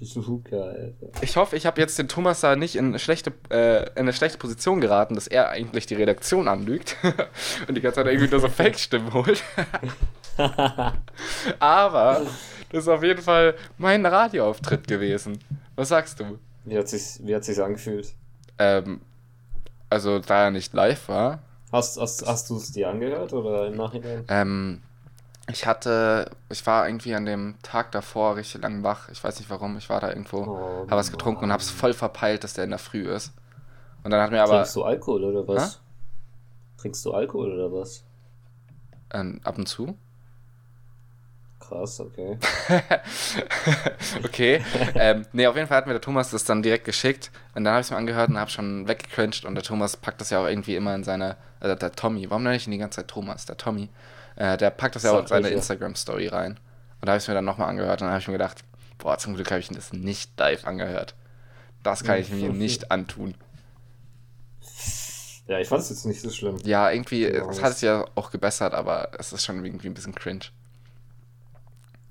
Alter. 0.00 1.22
Ich 1.22 1.36
hoffe, 1.36 1.56
ich 1.56 1.66
habe 1.66 1.80
jetzt 1.80 1.98
den 1.98 2.08
Thomas 2.08 2.40
da 2.40 2.56
nicht 2.56 2.76
in 2.76 2.86
eine, 2.86 2.98
schlechte, 2.98 3.32
äh, 3.50 3.84
in 3.90 4.00
eine 4.00 4.12
schlechte 4.12 4.38
Position 4.38 4.80
geraten, 4.80 5.14
dass 5.14 5.26
er 5.26 5.50
eigentlich 5.50 5.86
die 5.86 5.94
Redaktion 5.94 6.48
anlügt 6.48 6.96
und 7.68 7.76
die 7.76 7.80
ganze 7.80 7.96
Zeit 7.96 8.06
irgendwie 8.06 8.30
nur 8.30 8.40
so 8.40 8.48
Fake-Stimmen 8.48 9.12
holt. 9.12 9.42
Aber 11.58 12.26
das 12.70 12.84
ist 12.84 12.88
auf 12.88 13.02
jeden 13.02 13.22
Fall 13.22 13.54
mein 13.78 14.04
Radioauftritt 14.04 14.86
gewesen. 14.86 15.38
Was 15.74 15.88
sagst 15.88 16.20
du? 16.20 16.38
Wie 16.64 16.76
hat 16.76 16.88
sich's, 16.88 17.20
wie 17.22 17.34
hat 17.34 17.44
sich's 17.44 17.58
angefühlt? 17.58 18.12
Ähm, 18.58 19.00
also 19.88 20.18
da 20.18 20.44
er 20.44 20.50
nicht 20.50 20.72
live 20.72 21.08
war. 21.08 21.40
Hast, 21.72 21.98
hast, 22.00 22.26
hast 22.26 22.50
du 22.50 22.56
es 22.56 22.72
dir 22.72 22.88
angehört 22.88 23.32
oder 23.32 23.66
im 23.66 23.76
Nachhinein? 23.76 24.24
Ähm, 24.28 24.82
ich 25.48 25.66
hatte, 25.66 26.30
ich 26.48 26.66
war 26.66 26.88
irgendwie 26.88 27.14
an 27.14 27.24
dem 27.24 27.54
Tag 27.62 27.92
davor 27.92 28.36
richtig 28.36 28.62
lang 28.62 28.82
wach. 28.82 29.08
Ich 29.10 29.22
weiß 29.22 29.38
nicht 29.38 29.48
warum. 29.48 29.76
Ich 29.78 29.88
war 29.88 30.00
da 30.00 30.08
irgendwo, 30.08 30.38
oh, 30.38 30.86
habe 30.86 30.96
was 30.96 31.12
getrunken 31.12 31.42
Mann. 31.42 31.50
und 31.50 31.52
habe 31.52 31.62
es 31.62 31.70
voll 31.70 31.92
verpeilt, 31.92 32.42
dass 32.42 32.54
der 32.54 32.64
in 32.64 32.70
der 32.70 32.78
Früh 32.78 33.08
ist. 33.08 33.32
Und 34.02 34.10
dann 34.10 34.20
hat 34.20 34.30
mir 34.30 34.42
aber. 34.42 34.56
Trinkst 34.56 34.76
du 34.76 34.84
Alkohol 34.84 35.24
oder 35.24 35.46
was? 35.46 35.76
Ha? 35.76 35.80
Trinkst 36.78 37.04
du 37.04 37.12
Alkohol 37.12 37.52
oder 37.52 37.72
was? 37.72 38.04
Ähm, 39.12 39.40
ab 39.44 39.56
und 39.56 39.66
zu. 39.66 39.96
Krass, 41.60 42.00
okay. 42.00 42.38
okay. 44.24 44.64
ähm, 44.94 45.26
nee, 45.32 45.46
auf 45.46 45.56
jeden 45.56 45.66
Fall 45.66 45.78
hat 45.78 45.86
mir 45.86 45.94
der 45.94 46.00
Thomas 46.00 46.30
das 46.30 46.44
dann 46.44 46.62
direkt 46.62 46.84
geschickt. 46.84 47.30
Und 47.54 47.64
dann 47.64 47.72
habe 47.72 47.80
ich 47.80 47.86
es 47.86 47.90
mir 47.90 47.96
angehört 47.96 48.30
und 48.30 48.38
habe 48.38 48.50
schon 48.50 48.86
weggecringed. 48.86 49.44
Und 49.44 49.54
der 49.54 49.64
Thomas 49.64 49.96
packt 49.96 50.20
das 50.20 50.30
ja 50.30 50.40
auch 50.40 50.46
irgendwie 50.46 50.76
immer 50.76 50.94
in 50.94 51.04
seine. 51.04 51.36
Also 51.60 51.74
der 51.74 51.92
Tommy. 51.92 52.28
Warum 52.30 52.42
nenne 52.42 52.56
ich 52.56 52.66
ihn 52.66 52.72
die 52.72 52.78
ganze 52.78 52.96
Zeit 52.96 53.08
Thomas? 53.08 53.46
Der 53.46 53.56
Tommy. 53.56 53.88
Äh, 54.36 54.56
der 54.56 54.70
packt 54.70 54.96
das 54.96 55.02
ja 55.02 55.12
auch 55.12 55.20
in 55.20 55.26
seine 55.26 55.48
Instagram-Story 55.48 56.28
rein. 56.28 56.52
Und 57.00 57.06
da 57.06 57.12
habe 57.12 57.18
ich 57.18 57.24
es 57.24 57.28
mir 57.28 57.34
dann 57.34 57.44
nochmal 57.44 57.68
angehört. 57.68 58.00
Und 58.00 58.06
dann 58.06 58.12
habe 58.12 58.20
ich 58.20 58.28
mir 58.28 58.34
gedacht, 58.34 58.64
boah, 58.98 59.18
zum 59.18 59.34
Glück 59.34 59.50
habe 59.50 59.60
ich 59.60 59.68
das 59.68 59.92
nicht 59.92 60.38
live 60.38 60.66
angehört. 60.66 61.14
Das 61.82 62.04
kann 62.04 62.18
ich 62.18 62.30
mir 62.30 62.50
nicht 62.50 62.90
antun. 62.90 63.34
Ja, 65.46 65.60
ich 65.60 65.68
fand 65.68 65.82
es 65.82 65.90
jetzt 65.90 66.06
nicht 66.06 66.20
so 66.20 66.30
schlimm. 66.30 66.58
Ja, 66.64 66.90
irgendwie, 66.90 67.24
es 67.24 67.62
hat 67.62 67.72
es 67.72 67.80
ja 67.80 68.04
auch 68.16 68.30
gebessert, 68.30 68.74
aber 68.74 69.10
es 69.18 69.32
ist 69.32 69.44
schon 69.44 69.64
irgendwie 69.64 69.88
ein 69.88 69.94
bisschen 69.94 70.14
cringe. 70.14 70.46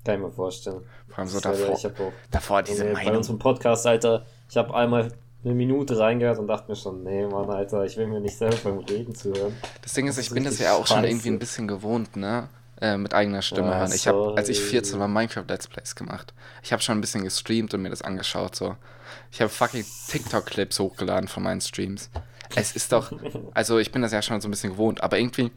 Kann 0.04 0.14
ich 0.14 0.20
mir 0.20 0.30
vorstellen. 0.30 0.82
Vor 1.08 1.18
allem 1.18 1.28
so 1.28 1.40
davor, 1.40 1.76
ich 1.76 1.86
auch, 1.86 2.12
davor 2.30 2.62
diese 2.62 2.84
nee, 2.84 2.92
Meinung. 2.92 3.12
Bei 3.12 3.16
unserem 3.18 3.38
Podcast, 3.38 3.86
Alter, 3.86 4.24
ich 4.48 4.56
habe 4.56 4.74
einmal 4.74 5.12
eine 5.46 5.54
Minute 5.54 5.98
reingehört 5.98 6.38
und 6.38 6.48
dachte 6.48 6.70
mir 6.70 6.76
schon, 6.76 7.04
nee, 7.04 7.24
Mann, 7.24 7.48
Alter, 7.48 7.84
ich 7.84 7.96
will 7.96 8.08
mir 8.08 8.20
nicht 8.20 8.36
selber 8.36 8.56
beim 8.64 8.78
Reden 8.80 9.14
zuhören. 9.14 9.54
Das 9.82 9.92
Ding 9.92 10.08
ist, 10.08 10.18
ich 10.18 10.30
bin 10.30 10.44
das 10.44 10.58
ja 10.58 10.74
auch 10.74 10.86
schon 10.86 11.04
irgendwie 11.04 11.28
ein 11.28 11.38
bisschen 11.38 11.68
gewohnt, 11.68 12.16
ne? 12.16 12.48
Äh, 12.78 12.98
mit 12.98 13.14
eigener 13.14 13.40
Stimme 13.40 13.70
ja, 13.70 13.78
hören. 13.78 13.92
Ich 13.94 14.06
habe, 14.06 14.34
als 14.36 14.50
ich 14.50 14.60
14 14.60 14.98
war, 14.98 15.08
Minecraft 15.08 15.44
Let's 15.48 15.66
Plays 15.66 15.94
gemacht. 15.94 16.34
Ich 16.62 16.72
habe 16.72 16.82
schon 16.82 16.98
ein 16.98 17.00
bisschen 17.00 17.24
gestreamt 17.24 17.72
und 17.72 17.80
mir 17.80 17.88
das 17.88 18.02
angeschaut, 18.02 18.54
so. 18.54 18.76
Ich 19.30 19.40
habe 19.40 19.48
fucking 19.48 19.84
TikTok-Clips 20.08 20.78
hochgeladen 20.78 21.28
von 21.28 21.42
meinen 21.42 21.60
Streams. 21.60 22.10
Es 22.54 22.76
ist 22.76 22.92
doch, 22.92 23.12
also 23.54 23.78
ich 23.78 23.92
bin 23.92 24.02
das 24.02 24.12
ja 24.12 24.20
schon 24.20 24.40
so 24.40 24.48
ein 24.48 24.50
bisschen 24.50 24.72
gewohnt, 24.72 25.02
aber 25.02 25.18
irgendwie 25.18 25.52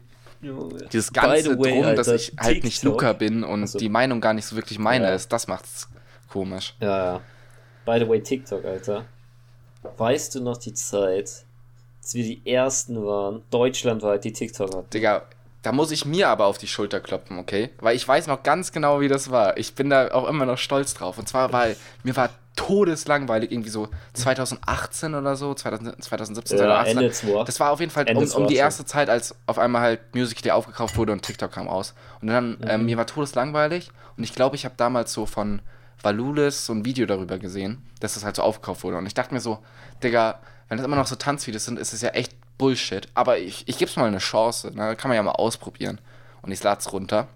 dieses 0.92 1.12
ganze 1.12 1.58
way, 1.58 1.72
Drum, 1.72 1.84
Alter, 1.84 1.96
dass 1.96 2.08
ich 2.08 2.32
halt 2.38 2.54
TikTok. 2.54 2.64
nicht 2.64 2.82
Luca 2.84 3.12
bin 3.12 3.44
und 3.44 3.62
also, 3.62 3.78
die 3.78 3.90
Meinung 3.90 4.22
gar 4.22 4.32
nicht 4.32 4.46
so 4.46 4.56
wirklich 4.56 4.78
meine 4.78 5.08
ja. 5.08 5.14
ist, 5.14 5.30
das 5.30 5.48
macht's 5.48 5.88
komisch. 6.30 6.74
Ja, 6.80 7.14
ja. 7.14 7.20
By 7.84 7.98
the 7.98 8.08
way, 8.08 8.22
TikTok, 8.22 8.64
Alter. 8.64 9.04
Weißt 9.82 10.34
du 10.34 10.42
noch 10.42 10.56
die 10.58 10.74
Zeit, 10.74 11.44
als 12.02 12.14
wir 12.14 12.22
die 12.24 12.46
ersten 12.46 13.04
waren, 13.04 13.42
deutschlandweit, 13.50 14.24
die 14.24 14.32
TikTok 14.32 14.74
hatten? 14.74 14.90
Digga, 14.90 15.22
Da 15.62 15.72
muss 15.72 15.90
ich 15.90 16.06
mir 16.06 16.28
aber 16.28 16.46
auf 16.46 16.56
die 16.56 16.66
Schulter 16.66 17.00
klopfen, 17.00 17.38
okay? 17.38 17.68
Weil 17.80 17.94
ich 17.94 18.06
weiß 18.08 18.26
noch 18.28 18.42
ganz 18.42 18.72
genau, 18.72 19.00
wie 19.00 19.08
das 19.08 19.30
war. 19.30 19.58
Ich 19.58 19.74
bin 19.74 19.90
da 19.90 20.10
auch 20.12 20.26
immer 20.26 20.46
noch 20.46 20.56
stolz 20.56 20.94
drauf. 20.94 21.18
Und 21.18 21.28
zwar, 21.28 21.52
weil 21.52 21.76
mir 22.02 22.16
war 22.16 22.30
todeslangweilig, 22.56 23.52
irgendwie 23.52 23.68
so 23.70 23.88
2018 24.14 25.14
oder 25.14 25.36
so, 25.36 25.52
2000, 25.54 26.02
2017, 26.02 26.58
Ja, 26.58 26.64
2018. 26.84 26.96
Ende 26.98 27.12
2. 27.12 27.44
Das 27.44 27.60
war 27.60 27.70
auf 27.72 27.80
jeden 27.80 27.92
Fall 27.92 28.04
um, 28.04 28.16
um 28.16 28.20
die 28.22 28.26
2018. 28.28 28.56
erste 28.56 28.84
Zeit, 28.86 29.10
als 29.10 29.34
auf 29.46 29.58
einmal 29.58 29.82
halt 29.82 30.14
Music 30.14 30.40
Day 30.42 30.52
aufgekauft 30.52 30.96
wurde 30.96 31.12
und 31.12 31.22
TikTok 31.22 31.52
kam 31.52 31.68
aus. 31.68 31.94
Und 32.22 32.28
dann, 32.28 32.52
Mhm. 32.52 32.56
ähm, 32.66 32.84
mir 32.86 32.96
war 32.96 33.06
todeslangweilig 33.06 33.90
und 34.16 34.24
ich 34.24 34.34
glaube, 34.34 34.56
ich 34.56 34.64
habe 34.64 34.74
damals 34.78 35.12
so 35.12 35.26
von 35.26 35.60
Valulis 36.02 36.66
so 36.66 36.72
ein 36.72 36.84
Video 36.84 37.06
darüber 37.06 37.38
gesehen, 37.38 37.82
dass 38.00 38.14
das 38.14 38.24
halt 38.24 38.36
so 38.36 38.42
aufgekauft 38.42 38.84
wurde. 38.84 38.96
Und 38.96 39.06
ich 39.06 39.14
dachte 39.14 39.34
mir 39.34 39.40
so, 39.40 39.58
Digga, 40.02 40.40
wenn 40.68 40.78
das 40.78 40.86
immer 40.86 40.96
noch 40.96 41.06
so 41.06 41.16
Tanzvideos 41.16 41.64
sind, 41.64 41.78
ist 41.78 41.92
es 41.92 42.00
ja 42.00 42.10
echt 42.10 42.34
Bullshit. 42.58 43.08
Aber 43.14 43.38
ich, 43.38 43.66
ich 43.68 43.78
gebe 43.78 43.90
es 43.90 43.96
mal 43.96 44.06
eine 44.06 44.18
Chance, 44.18 44.72
ne? 44.74 44.96
kann 44.96 45.08
man 45.08 45.16
ja 45.16 45.22
mal 45.22 45.32
ausprobieren. 45.32 46.00
Und 46.42 46.52
ich 46.52 46.62
lade 46.62 46.80
es 46.80 46.92
runter. 46.92 47.28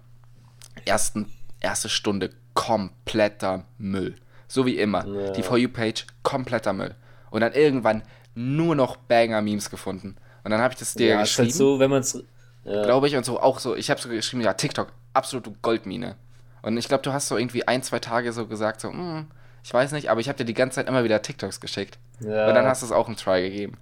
Ersten, 0.85 1.31
erste 1.59 1.89
Stunde 1.89 2.31
kompletter 2.53 3.65
Müll. 3.77 4.15
So 4.47 4.65
wie 4.65 4.77
immer. 4.77 5.05
Ja. 5.05 5.31
Die 5.31 5.43
For 5.43 5.57
You-Page 5.57 6.05
kompletter 6.23 6.73
Müll. 6.73 6.95
Und 7.29 7.41
dann 7.41 7.53
irgendwann 7.53 8.03
nur 8.35 8.75
noch 8.75 8.95
Banger-Memes 8.97 9.69
gefunden. 9.69 10.15
Und 10.43 10.51
dann 10.51 10.61
habe 10.61 10.73
ich 10.73 10.79
das 10.79 10.93
dir 10.93 11.07
Ja, 11.07 11.21
ist 11.21 11.29
geschrieben, 11.29 11.47
halt 11.49 11.55
so, 11.55 11.79
wenn 11.79 11.89
man 11.89 12.01
es. 12.01 12.23
Ja, 12.63 12.83
glaube 12.83 13.07
ich, 13.07 13.15
und 13.15 13.25
so 13.25 13.39
auch 13.39 13.59
so. 13.59 13.75
Ich 13.75 13.89
habe 13.89 13.99
so 13.99 14.09
geschrieben, 14.09 14.41
ja, 14.41 14.53
TikTok, 14.53 14.91
absolute 15.13 15.51
Goldmine. 15.61 16.15
Und 16.65 16.77
ich 16.77 16.87
glaube, 16.87 17.03
du 17.03 17.13
hast 17.13 17.27
so 17.27 17.37
irgendwie 17.37 17.67
ein, 17.67 17.83
zwei 17.83 17.99
Tage 17.99 18.33
so 18.33 18.47
gesagt, 18.47 18.81
so, 18.81 18.89
hm, 18.89 19.27
ich 19.63 19.71
weiß 19.71 19.91
nicht, 19.91 20.09
aber 20.09 20.19
ich 20.19 20.27
habe 20.29 20.39
dir 20.39 20.45
die 20.45 20.55
ganze 20.55 20.75
Zeit 20.77 20.87
immer 20.87 21.03
wieder 21.03 21.21
TikToks 21.21 21.59
geschickt. 21.59 21.99
ja, 22.21 22.47
Und 22.47 22.55
dann 22.55 22.65
hast 22.65 22.81
du 22.81 22.87
es 22.87 22.91
auch 22.91 23.05
einen 23.05 23.17
Try 23.17 23.43
gegeben. 23.51 23.77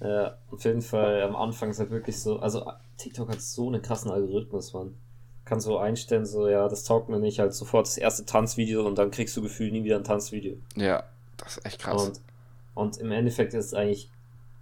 ja, 0.00 0.34
auf 0.50 0.64
jeden 0.64 0.80
Fall. 0.80 1.22
Am 1.22 1.36
Anfang 1.36 1.68
ist 1.68 1.78
halt 1.78 1.90
wirklich 1.90 2.18
so. 2.18 2.38
Also, 2.38 2.72
TikTok 2.96 3.28
hat 3.28 3.42
so 3.42 3.68
einen 3.68 3.82
krassen 3.82 4.10
Algorithmus, 4.10 4.72
man. 4.72 4.94
Kann 5.44 5.60
so 5.60 5.76
einstellen, 5.76 6.24
so, 6.24 6.48
ja, 6.48 6.68
das 6.68 6.84
taugt 6.84 7.10
mir 7.10 7.18
nicht, 7.20 7.38
halt 7.38 7.52
sofort 7.52 7.86
das 7.86 7.98
erste 7.98 8.24
Tanzvideo 8.24 8.86
und 8.86 8.96
dann 8.96 9.10
kriegst 9.10 9.36
du 9.36 9.42
gefühlt 9.42 9.72
nie 9.72 9.84
wieder 9.84 9.96
ein 9.96 10.04
Tanzvideo. 10.04 10.56
Ja, 10.76 11.02
das 11.36 11.58
ist 11.58 11.66
echt 11.66 11.82
krass. 11.82 12.02
Und, 12.02 12.20
und 12.74 12.96
im 12.98 13.12
Endeffekt 13.12 13.52
ist 13.52 13.66
es 13.66 13.74
eigentlich 13.74 14.10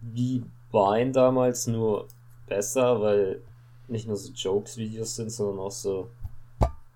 wie 0.01 0.43
Vine 0.73 1.13
damals, 1.13 1.69
nur 1.69 2.09
besser, 2.49 3.01
weil 3.01 3.43
nicht 3.87 4.09
nur 4.09 4.17
so 4.17 4.33
Jokes-Videos 4.33 5.17
sind, 5.17 5.31
sondern 5.31 5.59
auch 5.61 5.71
so, 5.71 6.11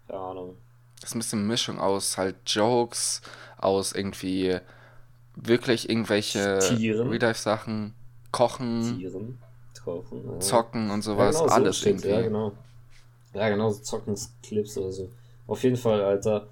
keine 0.07 0.21
Ahnung. 0.21 0.57
Das 1.01 1.11
ist 1.11 1.17
ein 1.17 1.19
bisschen 1.19 1.47
Mischung 1.47 1.79
aus 1.81 2.17
halt 2.17 2.37
Jokes, 2.47 3.23
aus 3.59 3.93
irgendwie 3.93 4.59
wirklich 5.35 5.89
irgendwelche. 5.89 6.59
Real-Life-Sachen, 6.79 7.95
Kochen, 8.31 8.99
Tieren, 8.99 9.39
Kochen. 9.85 10.23
ja. 10.33 10.39
Zocken 10.41 10.91
und 10.91 10.99
Ja, 10.99 11.03
sowas, 11.03 11.37
genau, 11.37 11.49
so 11.49 11.55
alles 11.55 11.79
Shit, 11.79 11.87
irgendwie. 11.89 12.09
Ja, 12.09 12.21
genau. 12.23 12.53
Ja, 13.35 13.49
genau, 13.49 13.71
so 13.71 13.81
Zockensclips 13.83 14.79
oder 14.79 14.93
so. 14.93 15.11
Auf 15.47 15.63
jeden 15.63 15.77
Fall, 15.77 16.03
Alter. 16.03 16.49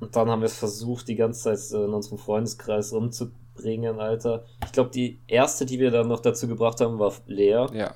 Und 0.00 0.14
dann 0.14 0.28
haben 0.28 0.42
wir 0.42 0.46
es 0.46 0.58
versucht, 0.58 1.08
die 1.08 1.16
ganze 1.16 1.42
Zeit 1.44 1.58
so 1.58 1.84
in 1.84 1.92
unserem 1.94 2.18
Freundeskreis 2.18 2.92
rumzubringen, 2.92 3.98
Alter. 4.00 4.44
Ich 4.64 4.72
glaube, 4.72 4.90
die 4.90 5.18
erste, 5.26 5.64
die 5.66 5.78
wir 5.78 5.90
dann 5.90 6.08
noch 6.08 6.20
dazu 6.20 6.46
gebracht 6.46 6.80
haben, 6.80 6.98
war 6.98 7.12
Lea. 7.26 7.66
Ja. 7.72 7.94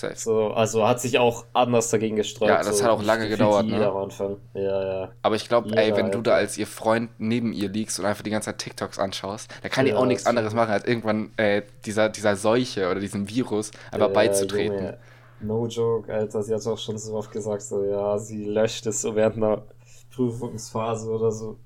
Safe. 0.00 0.16
So, 0.16 0.48
also 0.52 0.86
hat 0.86 1.00
sich 1.00 1.18
auch 1.18 1.46
anders 1.52 1.90
dagegen 1.90 2.16
gesträubt. 2.16 2.50
Ja, 2.50 2.62
das 2.64 2.78
so, 2.78 2.84
hat 2.84 2.90
auch 2.90 3.02
lange 3.02 3.28
gedauert, 3.28 3.68
ne? 3.70 3.86
am 3.86 3.96
Anfang. 3.96 4.36
Ja, 4.54 4.82
ja. 4.84 5.12
Aber 5.22 5.36
ich 5.36 5.48
glaube, 5.48 5.76
ey, 5.76 5.96
wenn 5.96 6.10
du 6.10 6.22
da 6.22 6.34
als 6.34 6.56
ihr 6.58 6.66
Freund 6.66 7.10
neben 7.18 7.52
ihr 7.52 7.68
liegst 7.68 7.98
und 7.98 8.06
einfach 8.06 8.22
die 8.22 8.30
ganze 8.30 8.46
Zeit 8.46 8.58
TikToks 8.58 8.98
anschaust, 8.98 9.50
da 9.62 9.68
kann 9.68 9.84
die 9.86 9.92
Ja, 9.92 9.96
auch 9.96 10.06
nichts 10.06 10.26
anderes 10.26 10.54
machen, 10.54 10.70
als 10.72 10.84
irgendwann 10.86 11.32
äh, 11.36 11.62
dieser, 11.84 12.08
dieser 12.08 12.36
Seuche 12.36 12.90
oder 12.90 13.00
diesem 13.00 13.28
Virus 13.28 13.70
einfach 13.92 14.08
Ja, 14.08 14.12
beizutreten. 14.12 14.92
Junge, 14.92 14.98
no 15.38 15.66
joke, 15.66 16.12
Alter. 16.12 16.42
Sie 16.42 16.54
hat 16.54 16.66
auch 16.66 16.78
schon 16.78 16.98
so 16.98 17.14
oft 17.14 17.30
gesagt, 17.30 17.62
so, 17.62 17.84
ja, 17.84 18.18
sie 18.18 18.44
löscht 18.44 18.86
es 18.86 19.02
so 19.02 19.14
während 19.14 19.36
einer 19.36 19.66
Prüfungsphase 20.10 21.08
oder 21.10 21.30
so. 21.32 21.58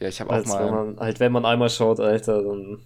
Ja, 0.00 0.08
ich 0.08 0.20
habe 0.20 0.32
auch 0.32 0.42
Als 0.42 0.58
wenn 0.58 0.68
mal, 0.68 0.70
man, 0.70 0.98
halt, 1.00 1.20
wenn 1.20 1.32
man 1.32 1.44
einmal 1.44 1.70
schaut, 1.70 2.00
Alter, 2.00 2.42
dann. 2.42 2.82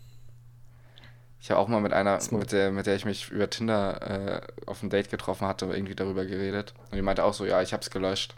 Ich 1.41 1.51
habe 1.51 1.59
auch 1.61 1.68
mal 1.68 1.80
mit 1.80 1.93
einer, 1.93 2.18
mit 2.32 2.53
der, 2.53 2.70
mit 2.70 2.86
der 2.86 2.97
ich 2.97 3.05
mich 3.05 3.30
über 3.30 3.49
Tinder 3.49 4.03
äh, 4.03 4.41
auf 4.66 4.82
ein 4.82 4.91
Date 4.91 5.11
getroffen 5.11 5.47
hatte, 5.47 5.66
irgendwie 5.66 5.95
darüber 5.95 6.26
geredet. 6.26 6.74
Und 6.91 6.97
die 6.97 7.03
meinte 7.03 7.24
auch 7.24 7.32
so, 7.32 7.47
ja, 7.47 7.62
ich 7.62 7.72
hab's 7.72 7.91
gelöscht. 7.91 8.34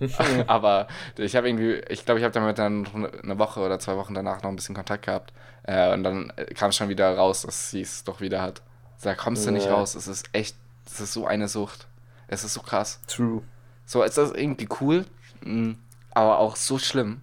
Aber 0.48 0.88
ich 1.16 1.36
habe 1.36 1.48
irgendwie, 1.48 1.74
ich 1.88 2.04
glaube, 2.04 2.18
ich 2.18 2.24
habe 2.24 2.34
damit 2.34 2.58
dann 2.58 2.82
noch 2.82 2.94
eine 2.94 3.38
Woche 3.38 3.60
oder 3.60 3.78
zwei 3.78 3.96
Wochen 3.96 4.12
danach 4.12 4.42
noch 4.42 4.50
ein 4.50 4.56
bisschen 4.56 4.74
Kontakt 4.74 5.06
gehabt. 5.06 5.32
Äh, 5.62 5.92
und 5.92 6.02
dann 6.02 6.32
äh, 6.36 6.46
kam 6.46 6.72
schon 6.72 6.88
wieder 6.88 7.16
raus, 7.16 7.42
dass 7.42 7.70
sie 7.70 7.82
es 7.82 8.02
doch 8.02 8.20
wieder 8.20 8.42
hat. 8.42 8.62
Da 9.02 9.14
kommst 9.14 9.46
du 9.46 9.52
nicht 9.52 9.68
raus. 9.68 9.94
Es 9.94 10.08
ist 10.08 10.26
echt, 10.32 10.56
es 10.86 11.00
ist 11.00 11.12
so 11.12 11.26
eine 11.26 11.46
Sucht. 11.46 11.86
Es 12.26 12.42
ist 12.42 12.54
so 12.54 12.60
krass. 12.60 13.00
True. 13.06 13.42
So, 13.86 14.02
es 14.02 14.16
ist 14.16 14.34
irgendwie 14.34 14.68
cool, 14.80 15.04
mh, 15.42 15.76
aber 16.12 16.38
auch 16.38 16.56
so 16.56 16.78
schlimm. 16.78 17.20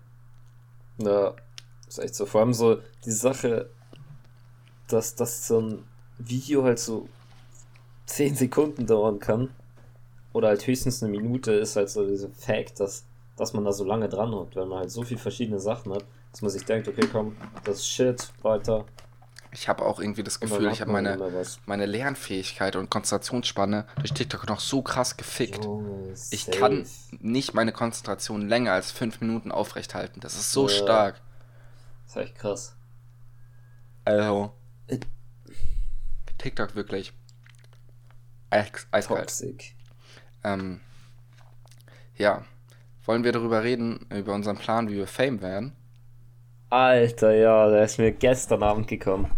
Ja, 0.98 1.34
ist 1.88 2.00
echt 2.00 2.16
so. 2.16 2.26
Vor 2.26 2.42
allem 2.42 2.54
so 2.54 2.82
die 3.04 3.12
Sache, 3.12 3.70
dass, 4.94 5.16
dass 5.16 5.48
so 5.48 5.60
ein 5.62 5.84
Video 6.18 6.64
halt 6.64 6.80
so 6.80 7.08
10 8.06 8.36
Sekunden 8.36 8.86
dauern 8.86 9.20
kann. 9.20 9.50
Oder 10.34 10.50
halt 10.50 10.66
höchstens 10.66 11.04
eine 11.04 11.12
Minute 11.12 11.52
ist 11.52 11.76
halt 11.76 11.90
so 11.90 12.08
dieser 12.08 12.30
Fact, 12.30 12.80
dass, 12.80 13.04
dass 13.36 13.54
man 13.54 13.66
da 13.66 13.74
so 13.74 13.84
lange 13.84 14.08
dran 14.08 14.32
hockt, 14.32 14.56
weil 14.56 14.66
man 14.66 14.80
halt 14.80 14.92
so 14.92 15.04
viel 15.04 15.18
verschiedene 15.18 15.60
Sachen 15.60 15.94
hat, 15.94 16.06
dass 16.32 16.42
man 16.42 16.52
sich 16.52 16.64
denkt, 16.64 16.88
okay, 16.88 17.08
komm, 17.12 17.36
das 17.66 17.80
ist 17.80 17.88
Shit, 17.88 18.32
weiter. 18.42 18.86
Ich 19.54 19.68
habe 19.68 19.84
auch 19.84 20.00
irgendwie 20.00 20.24
das 20.24 20.40
Gefühl, 20.40 20.68
hat 20.68 20.74
ich 20.76 20.80
habe 20.82 20.92
meine, 20.94 21.20
meine 21.66 21.86
Lernfähigkeit 21.86 22.78
und 22.78 22.90
Konzentrationsspanne 22.90 23.86
durch 23.98 24.14
TikTok 24.14 24.48
noch 24.48 24.62
so 24.62 24.82
krass 24.82 25.18
gefickt. 25.18 25.66
Junge, 25.66 26.14
Ich 26.32 26.46
safe. 26.46 26.58
kann 26.58 26.86
nicht 27.20 27.54
meine 27.54 27.74
Konzentration 27.74 28.48
länger 28.48 28.72
als 28.72 28.92
fünf 28.92 29.20
Minuten 29.20 29.52
aufrechthalten. 29.52 30.22
Das 30.22 30.36
ist 30.36 30.54
so 30.54 30.70
Ja. 30.70 30.74
stark. 30.76 31.22
Das 32.06 32.16
ist 32.16 32.22
echt 32.22 32.36
krass. 32.36 32.76
Also. 34.06 34.54
TikTok 36.38 36.76
wirklich. 36.76 37.14
Eis, 38.50 38.88
eiskalt. 38.92 39.28
Toxic. 39.28 39.76
Ähm, 40.44 40.82
ja. 42.18 42.44
Wollen 43.06 43.24
wir 43.24 43.32
darüber 43.32 43.64
reden, 43.64 44.06
über 44.14 44.34
unseren 44.34 44.58
Plan, 44.58 44.90
wie 44.90 44.96
wir 44.96 45.08
Fame 45.08 45.42
werden? 45.42 45.76
Alter, 46.70 47.34
ja, 47.34 47.70
der 47.70 47.84
ist 47.84 47.98
mir 47.98 48.12
gestern 48.12 48.64
Abend 48.64 48.88
gekommen. 48.88 49.32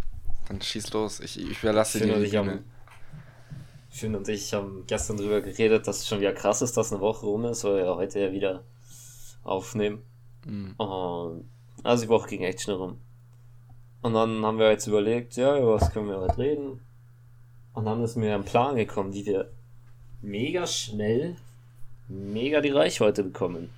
Dann 0.47 0.61
schieß 0.61 0.91
los. 0.93 1.19
Ich, 1.19 1.39
ich 1.39 1.63
überlasse 1.63 1.97
Finn 1.97 2.07
dir 2.07 2.15
und 2.15 2.21
die 2.21 2.27
ich 2.27 2.35
haben, 2.35 2.47
Bühne. 2.47 2.63
Finn 3.89 4.15
und 4.15 4.27
ich 4.27 4.53
haben 4.53 4.83
gestern 4.85 5.17
drüber 5.17 5.41
geredet, 5.41 5.87
dass 5.87 5.99
es 5.99 6.07
schon 6.07 6.19
wieder 6.19 6.33
krass 6.33 6.61
ist, 6.61 6.75
dass 6.77 6.91
eine 6.91 7.01
Woche 7.01 7.25
rum 7.25 7.45
ist, 7.45 7.63
weil 7.63 7.75
wir 7.75 7.85
ja 7.85 7.95
heute 7.95 8.19
ja 8.19 8.31
wieder 8.31 8.63
aufnehmen. 9.43 10.03
Mhm. 10.45 10.75
Und, 10.77 11.49
also 11.83 12.03
die 12.03 12.09
Woche 12.09 12.27
ging 12.27 12.43
echt 12.43 12.61
schnell 12.61 12.75
rum. 12.75 12.99
Und 14.03 14.13
dann 14.13 14.45
haben 14.45 14.59
wir 14.59 14.69
jetzt 14.69 14.85
überlegt, 14.85 15.37
ja, 15.37 15.57
über 15.57 15.75
was 15.75 15.91
können 15.91 16.09
wir 16.09 16.19
heute 16.19 16.37
reden? 16.37 16.81
Und 17.73 17.85
dann 17.85 18.03
ist 18.03 18.17
mir 18.17 18.35
ein 18.35 18.43
Plan 18.43 18.75
gekommen, 18.75 19.13
wie 19.13 19.25
wir 19.25 19.49
mega 20.21 20.67
schnell, 20.67 21.37
mega 22.09 22.59
die 22.59 22.69
Reichweite 22.69 23.23
bekommen. 23.23 23.69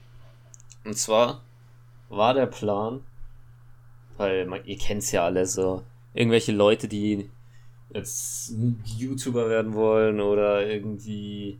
Und 0.83 0.97
zwar 0.97 1.41
war 2.09 2.33
der 2.33 2.47
Plan, 2.47 3.03
weil 4.17 4.47
man, 4.47 4.65
ihr 4.65 4.77
kennt's 4.79 5.11
ja 5.11 5.25
alle 5.25 5.45
so, 5.45 5.83
irgendwelche 6.15 6.51
Leute, 6.51 6.87
die 6.87 7.29
jetzt 7.93 8.51
YouTuber 8.97 9.47
werden 9.47 9.75
wollen 9.75 10.19
oder 10.19 10.65
irgendwie 10.65 11.59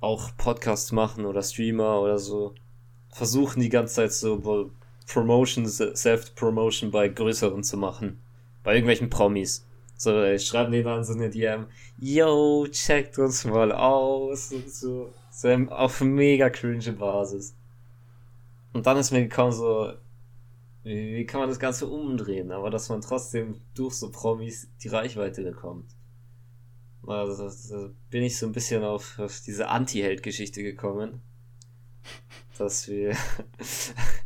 auch 0.00 0.30
Podcasts 0.38 0.90
machen 0.90 1.26
oder 1.26 1.42
Streamer 1.42 2.00
oder 2.00 2.18
so, 2.18 2.54
versuchen 3.10 3.60
die 3.60 3.68
ganze 3.68 3.96
Zeit 3.96 4.12
so 4.14 4.70
Promotion, 5.06 5.66
Self-Promotion 5.66 6.90
bei 6.90 7.08
größeren 7.08 7.62
zu 7.62 7.76
machen. 7.76 8.20
Bei 8.62 8.74
irgendwelchen 8.74 9.10
Promis. 9.10 9.66
So, 9.96 10.20
ey, 10.20 10.38
schreiben 10.38 10.72
denen 10.72 10.84
dann 10.84 11.04
so 11.04 11.12
eine 11.12 11.30
DM, 11.30 11.66
yo, 11.98 12.66
checkt 12.70 13.18
uns 13.18 13.44
mal 13.44 13.70
aus 13.72 14.52
und 14.52 14.68
so. 14.68 15.12
So 15.30 15.48
auf 15.70 16.00
mega 16.00 16.50
cringe 16.50 16.92
Basis. 16.92 17.54
Und 18.72 18.86
dann 18.86 18.96
ist 18.96 19.12
mir 19.12 19.22
gekommen 19.22 19.52
so, 19.52 19.92
wie, 20.84 21.16
wie 21.16 21.26
kann 21.26 21.40
man 21.40 21.48
das 21.48 21.58
Ganze 21.58 21.86
umdrehen, 21.86 22.50
aber 22.50 22.70
dass 22.70 22.88
man 22.88 23.00
trotzdem 23.00 23.60
durch 23.74 23.94
so 23.94 24.10
Promis 24.10 24.68
die 24.82 24.88
Reichweite 24.88 25.42
bekommt. 25.42 25.94
Also, 27.06 27.48
da 27.48 27.90
bin 28.10 28.22
ich 28.22 28.38
so 28.38 28.46
ein 28.46 28.52
bisschen 28.52 28.84
auf, 28.84 29.18
auf 29.18 29.40
diese 29.40 29.68
Anti-Held-Geschichte 29.68 30.62
gekommen. 30.62 31.20
Dass 32.58 32.86
wir, 32.88 33.16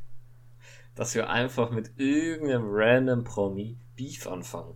dass 0.96 1.14
wir 1.14 1.30
einfach 1.30 1.70
mit 1.70 1.92
irgendeinem 1.98 2.64
random 2.68 3.22
Promi 3.24 3.76
Beef 3.96 4.26
anfangen. 4.26 4.74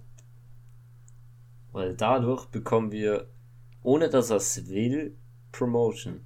Weil 1.73 1.95
dadurch 1.97 2.47
bekommen 2.47 2.93
wir, 2.93 3.29
ohne 3.83 4.09
dass 4.09 4.31
er 4.31 4.37
es 4.37 4.69
will, 4.69 5.17
Promotion. 5.53 6.21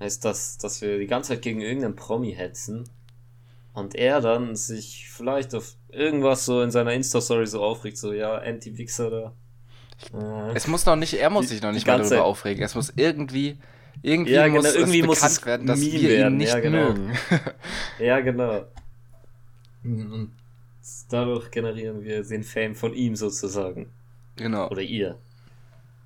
Heißt 0.00 0.24
das, 0.24 0.58
dass 0.58 0.80
wir 0.80 0.98
die 0.98 1.06
ganze 1.06 1.30
Zeit 1.30 1.42
gegen 1.42 1.60
irgendeinen 1.60 1.96
Promi 1.96 2.32
hetzen 2.34 2.84
und 3.72 3.94
er 3.94 4.20
dann 4.20 4.56
sich 4.56 5.08
vielleicht 5.10 5.54
auf 5.54 5.76
irgendwas 5.88 6.44
so 6.44 6.62
in 6.62 6.70
seiner 6.70 6.92
Insta-Story 6.92 7.46
so 7.46 7.62
aufregt, 7.62 7.96
so, 7.98 8.12
ja, 8.12 8.34
Anti-Wichser 8.36 9.10
da. 9.10 9.32
Äh, 10.50 10.52
Es 10.56 10.66
muss 10.66 10.84
noch 10.86 10.96
nicht, 10.96 11.14
er 11.14 11.30
muss 11.30 11.46
Die- 11.46 11.54
sich 11.54 11.62
noch 11.62 11.72
nicht 11.72 11.86
mal 11.86 11.94
darüber 11.98 12.08
Zeit- 12.08 12.20
aufregen. 12.20 12.62
Es 12.64 12.74
muss 12.74 12.92
irgendwie, 12.96 13.58
irgendwie 14.02 14.32
Ja, 14.32 14.48
muss 14.48 14.64
genau, 14.64 14.74
irgendwie 14.78 15.00
es 15.00 15.06
muss 15.06 15.16
bekannt 15.20 15.32
es 15.38 15.46
werden, 15.46 15.66
dass 15.66 15.80
wir 15.80 16.08
werden, 16.08 16.34
ihn 16.34 16.38
nicht 16.38 16.52
ja, 16.52 16.60
genau. 16.60 16.92
mögen. 16.92 17.12
ja, 18.00 18.20
genau. 18.20 18.64
Und 19.84 20.32
dadurch 21.10 21.50
generieren 21.50 22.02
wir 22.02 22.22
den 22.24 22.42
Fame 22.42 22.74
von 22.74 22.94
ihm 22.94 23.16
sozusagen. 23.16 23.90
genau. 24.36 24.68
Oder 24.68 24.82
ihr. 24.82 25.18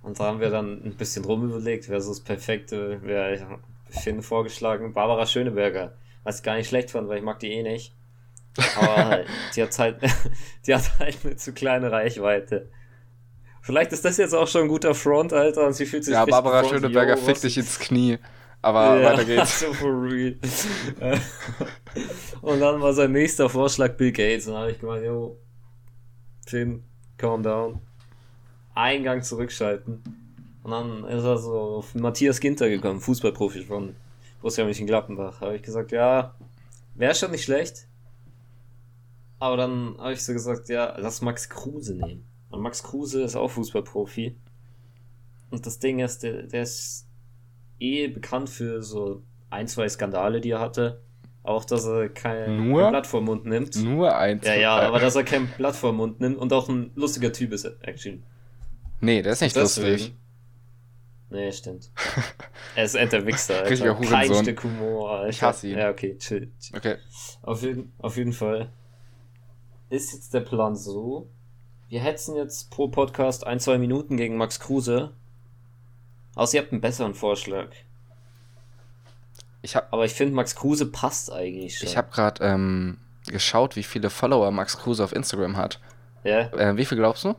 Und 0.02 0.18
da 0.20 0.24
haben 0.24 0.40
wir 0.40 0.50
dann 0.50 0.82
ein 0.84 0.96
bisschen 0.96 1.24
rumüberlegt, 1.24 1.88
wer 1.88 2.00
so 2.00 2.10
das 2.10 2.20
perfekte, 2.20 3.00
wer 3.02 3.32
ich 3.32 3.40
finde 4.02 4.22
vorgeschlagen, 4.22 4.92
Barbara 4.92 5.26
Schöneberger. 5.26 5.94
Was 6.24 6.38
ich 6.38 6.42
gar 6.42 6.56
nicht 6.56 6.68
schlecht 6.68 6.90
fand, 6.90 7.08
weil 7.08 7.18
ich 7.18 7.24
mag 7.24 7.38
die 7.40 7.52
eh 7.52 7.62
nicht. 7.62 7.94
Aber 8.76 9.24
die 9.56 9.62
hat 9.62 9.78
halt, 9.78 10.00
die 10.66 10.74
hat 10.74 10.98
halt 10.98 11.18
eine 11.24 11.36
zu 11.36 11.52
kleine 11.52 11.90
Reichweite. 11.90 12.70
Vielleicht 13.60 13.92
ist 13.92 14.04
das 14.04 14.16
jetzt 14.16 14.34
auch 14.34 14.48
schon 14.48 14.62
ein 14.62 14.68
guter 14.68 14.94
Front, 14.94 15.32
Alter, 15.32 15.66
und 15.66 15.74
sie 15.74 15.84
fühlt 15.84 16.04
sich 16.04 16.14
Ja, 16.14 16.24
Barbara 16.24 16.62
gefrontet. 16.62 16.84
Schöneberger 16.84 17.16
Yo, 17.16 17.24
fickt 17.24 17.42
dich 17.44 17.58
ins 17.58 17.78
Knie. 17.78 18.18
Aber 18.62 19.00
Ja, 19.00 19.10
weiter 19.12 19.24
geht's. 19.24 19.60
So 19.60 19.72
for 19.72 20.02
real. 20.02 20.34
und 22.42 22.60
dann 22.60 22.80
war 22.80 22.92
sein 22.92 23.12
nächster 23.12 23.48
Vorschlag 23.48 23.96
Bill 23.96 24.12
Gates. 24.12 24.46
Und 24.46 24.54
dann 24.54 24.62
habe 24.62 24.72
ich 24.72 24.80
gemeint, 24.80 25.04
yo, 25.04 25.38
Finn, 26.46 26.82
calm 27.16 27.42
down. 27.42 27.80
Eingang 28.74 29.22
zurückschalten. 29.22 30.02
Und 30.62 30.70
dann 30.70 31.04
ist 31.04 31.24
er 31.24 31.38
so 31.38 31.52
auf 31.58 31.94
Matthias 31.94 32.40
Ginter 32.40 32.68
gekommen, 32.68 33.00
Fußballprofi 33.00 33.64
von 33.64 33.96
Borussia 34.40 34.64
Mönchengladbach. 34.64 35.40
Habe 35.40 35.56
ich 35.56 35.62
gesagt, 35.62 35.92
ja, 35.92 36.34
wäre 36.94 37.14
schon 37.14 37.30
nicht 37.30 37.44
schlecht. 37.44 37.86
Aber 39.38 39.56
dann 39.56 39.96
habe 39.98 40.12
ich 40.12 40.22
so 40.22 40.32
gesagt, 40.32 40.68
ja, 40.68 40.96
lass 40.98 41.22
Max 41.22 41.48
Kruse 41.48 41.94
nehmen. 41.94 42.24
Und 42.50 42.60
Max 42.60 42.82
Kruse 42.82 43.22
ist 43.22 43.36
auch 43.36 43.48
Fußballprofi. 43.48 44.36
Und 45.50 45.64
das 45.64 45.78
Ding 45.78 46.00
ist, 46.00 46.22
der, 46.22 46.42
der 46.42 46.62
ist 46.62 47.07
eh 47.80 48.08
bekannt 48.08 48.50
für 48.50 48.82
so 48.82 49.22
ein, 49.50 49.68
zwei 49.68 49.88
Skandale, 49.88 50.40
die 50.40 50.50
er 50.50 50.60
hatte. 50.60 51.02
Auch, 51.42 51.64
dass 51.64 51.86
er 51.86 52.08
kein, 52.10 52.68
Nur? 52.68 52.82
kein 52.82 52.90
Blatt 52.90 53.06
vor 53.06 53.22
Mund 53.22 53.46
nimmt. 53.46 53.74
Nur 53.76 54.14
eins. 54.14 54.46
Ja, 54.46 54.54
ja, 54.54 54.76
aber 54.80 54.98
dass 55.00 55.16
er 55.16 55.24
kein 55.24 55.46
Blatt 55.56 55.76
vor 55.76 55.92
Mund 55.92 56.20
nimmt 56.20 56.36
und 56.36 56.52
auch 56.52 56.68
ein 56.68 56.90
lustiger 56.94 57.32
Typ 57.32 57.52
ist, 57.52 57.64
actually. 57.82 58.22
Nee, 59.00 59.22
der 59.22 59.32
ist 59.32 59.40
nicht 59.40 59.56
Deswegen. 59.56 59.90
lustig. 59.92 60.14
Nee, 61.30 61.52
stimmt. 61.52 61.90
er 62.74 62.84
ist 62.84 62.94
Enter 62.94 63.24
Wichser, 63.26 63.62
Alter. 63.64 63.94
Kein. 63.94 64.34
Stück 64.34 64.64
Humor, 64.64 65.10
Alter. 65.10 65.28
Ich 65.28 65.42
hasse 65.42 65.68
ihn. 65.68 65.78
Ja, 65.78 65.90
okay, 65.90 66.16
chill. 66.18 66.50
chill. 66.58 66.76
Okay. 66.76 66.96
Auf 67.42 67.62
jeden, 67.62 67.92
auf 67.98 68.16
jeden 68.16 68.32
Fall 68.32 68.72
ist 69.90 70.12
jetzt 70.12 70.34
der 70.34 70.40
Plan 70.40 70.76
so, 70.76 71.30
wir 71.88 72.00
hetzen 72.00 72.36
jetzt 72.36 72.70
pro 72.70 72.88
Podcast 72.88 73.46
ein, 73.46 73.60
zwei 73.60 73.78
Minuten 73.78 74.16
gegen 74.16 74.36
Max 74.36 74.60
Kruse. 74.60 75.14
Außer 76.38 76.54
ihr 76.54 76.62
habt 76.62 76.70
einen 76.70 76.80
besseren 76.80 77.14
Vorschlag. 77.14 77.66
Ich 79.60 79.74
habe 79.74 79.88
Aber 79.90 80.04
ich 80.04 80.14
finde, 80.14 80.36
Max 80.36 80.54
Kruse 80.54 80.86
passt 80.86 81.32
eigentlich 81.32 81.76
schon. 81.76 81.88
ich 81.88 81.96
hab 81.96 82.12
gerade 82.12 82.44
ähm, 82.44 82.98
geschaut, 83.26 83.74
wie 83.74 83.82
viele 83.82 84.08
Follower 84.08 84.52
Max 84.52 84.78
Kruse 84.78 85.02
auf 85.02 85.12
Instagram 85.12 85.56
hat. 85.56 85.80
Ja, 86.22 86.42
Äh, 86.52 86.76
wie 86.76 86.84
viel 86.84 86.96
glaubst 86.96 87.24
du? 87.24 87.34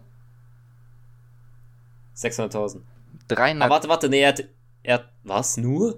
600.000. 2.18 2.82
300 3.30 3.66
Aber 3.66 3.76
warte, 3.76 3.88
warte, 3.88 4.10
nee, 4.10 4.20
er 4.20 4.30
hat, 4.30 4.44
er 4.84 4.96
hat, 4.96 5.10
was, 5.24 5.56
nur? 5.56 5.98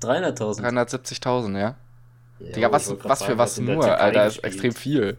300.000? 0.00 0.62
370.000, 0.62 1.60
ja? 1.60 1.76
Ja, 2.40 2.52
Digga, 2.52 2.72
was, 2.72 2.90
was 3.04 3.20
sagen, 3.20 3.32
für 3.32 3.38
was 3.38 3.58
nur, 3.58 3.84
Alter, 3.84 4.26
ist 4.26 4.38
extrem 4.42 4.72
viel. 4.72 5.16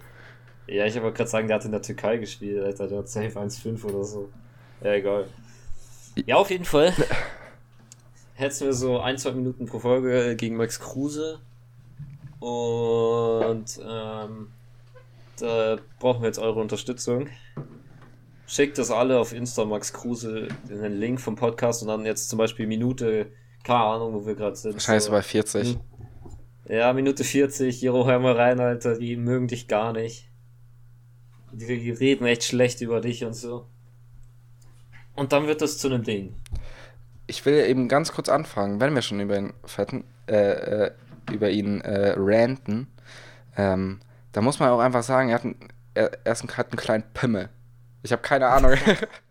Ja, 0.68 0.86
ich 0.86 1.02
wollte 1.02 1.16
gerade 1.16 1.30
sagen, 1.30 1.48
der 1.48 1.56
hat 1.56 1.64
in 1.64 1.72
der 1.72 1.82
Türkei 1.82 2.18
gespielt, 2.18 2.66
Alter. 2.66 2.90
Der 2.90 2.98
hat 2.98 3.08
safe 3.08 3.40
1,5 3.40 3.86
oder 3.86 4.04
so. 4.04 4.30
Ja, 4.82 4.92
egal. 4.92 5.28
Ja, 6.26 6.36
auf 6.36 6.50
jeden 6.50 6.66
Fall. 6.66 6.94
Hätten 8.36 8.66
wir 8.66 8.74
so 8.74 9.00
ein, 9.00 9.18
zwei 9.18 9.32
Minuten 9.32 9.66
pro 9.66 9.80
Folge 9.80 10.36
gegen 10.36 10.56
Max 10.58 10.80
Kruse. 10.80 11.40
Und 12.40 13.66
ähm, 13.88 14.50
da 15.40 15.78
brauchen 16.00 16.22
wir 16.22 16.28
jetzt 16.28 16.40
eure 16.40 16.60
Unterstützung. 16.60 17.30
Schickt 18.46 18.78
das 18.78 18.92
alle 18.92 19.20
auf 19.20 19.34
Insta 19.34 19.66
Max 19.66 19.94
Kruse 19.94 20.50
in 20.70 20.82
den 20.82 21.00
Link 21.00 21.22
vom 21.22 21.36
Podcast 21.36 21.82
und 21.82 21.88
dann 21.88 22.06
jetzt 22.06 22.30
zum 22.30 22.38
Beispiel 22.38 22.68
Minute, 22.68 23.32
keine 23.64 23.80
Ahnung, 23.80 24.14
wo 24.14 24.26
wir 24.26 24.36
gerade 24.36 24.56
sind. 24.56 24.74
Wahrscheinlich 24.74 25.06
so. 25.06 25.12
bei 25.12 25.22
40. 25.22 25.78
Ja, 26.68 26.94
Minute 26.94 27.24
40, 27.24 27.82
Jero, 27.82 28.06
hör 28.06 28.20
mal 28.20 28.34
rein, 28.34 28.60
Alter, 28.60 28.98
die 28.98 29.16
mögen 29.16 29.48
dich 29.48 29.68
gar 29.68 29.94
nicht. 29.94 30.30
Die, 31.52 31.66
die 31.66 31.92
reden 31.92 32.26
echt 32.26 32.44
schlecht 32.44 32.82
über 32.82 33.02
dich 33.02 33.26
und 33.26 33.34
so. 33.34 33.68
Und 35.16 35.32
dann 35.32 35.48
wird 35.48 35.62
das 35.62 35.78
zu 35.78 35.88
einem 35.88 36.04
Ding. 36.04 36.36
Ich 37.28 37.46
will 37.46 37.66
eben 37.66 37.88
ganz 37.88 38.12
kurz 38.12 38.30
anfangen, 38.30 38.80
wenn 38.80 38.94
wir 38.96 39.02
schon 39.02 39.20
über 39.20 39.38
ihn 39.38 39.54
fetten, 39.66 40.04
äh, 40.28 40.86
äh, 40.86 40.92
über 41.32 41.50
ihn 41.50 41.82
äh, 41.82 42.16
ranten, 42.18 42.88
ähm, 43.56 44.00
da 44.32 44.42
muss 44.42 44.60
man 44.60 44.70
auch 44.70 44.80
einfach 44.80 45.04
sagen, 45.04 45.30
er 45.30 45.36
hat 45.36 45.44
einen, 45.44 45.70
er, 45.94 46.12
er 46.24 46.32
ist 46.32 46.44
ein, 46.44 46.58
hat 46.58 46.72
einen 46.72 46.80
kleinen 46.80 47.04
Pimmel. 47.14 47.50
Ich 48.02 48.12
habe 48.12 48.22
keine 48.22 48.48
Ahnung. 48.48 48.74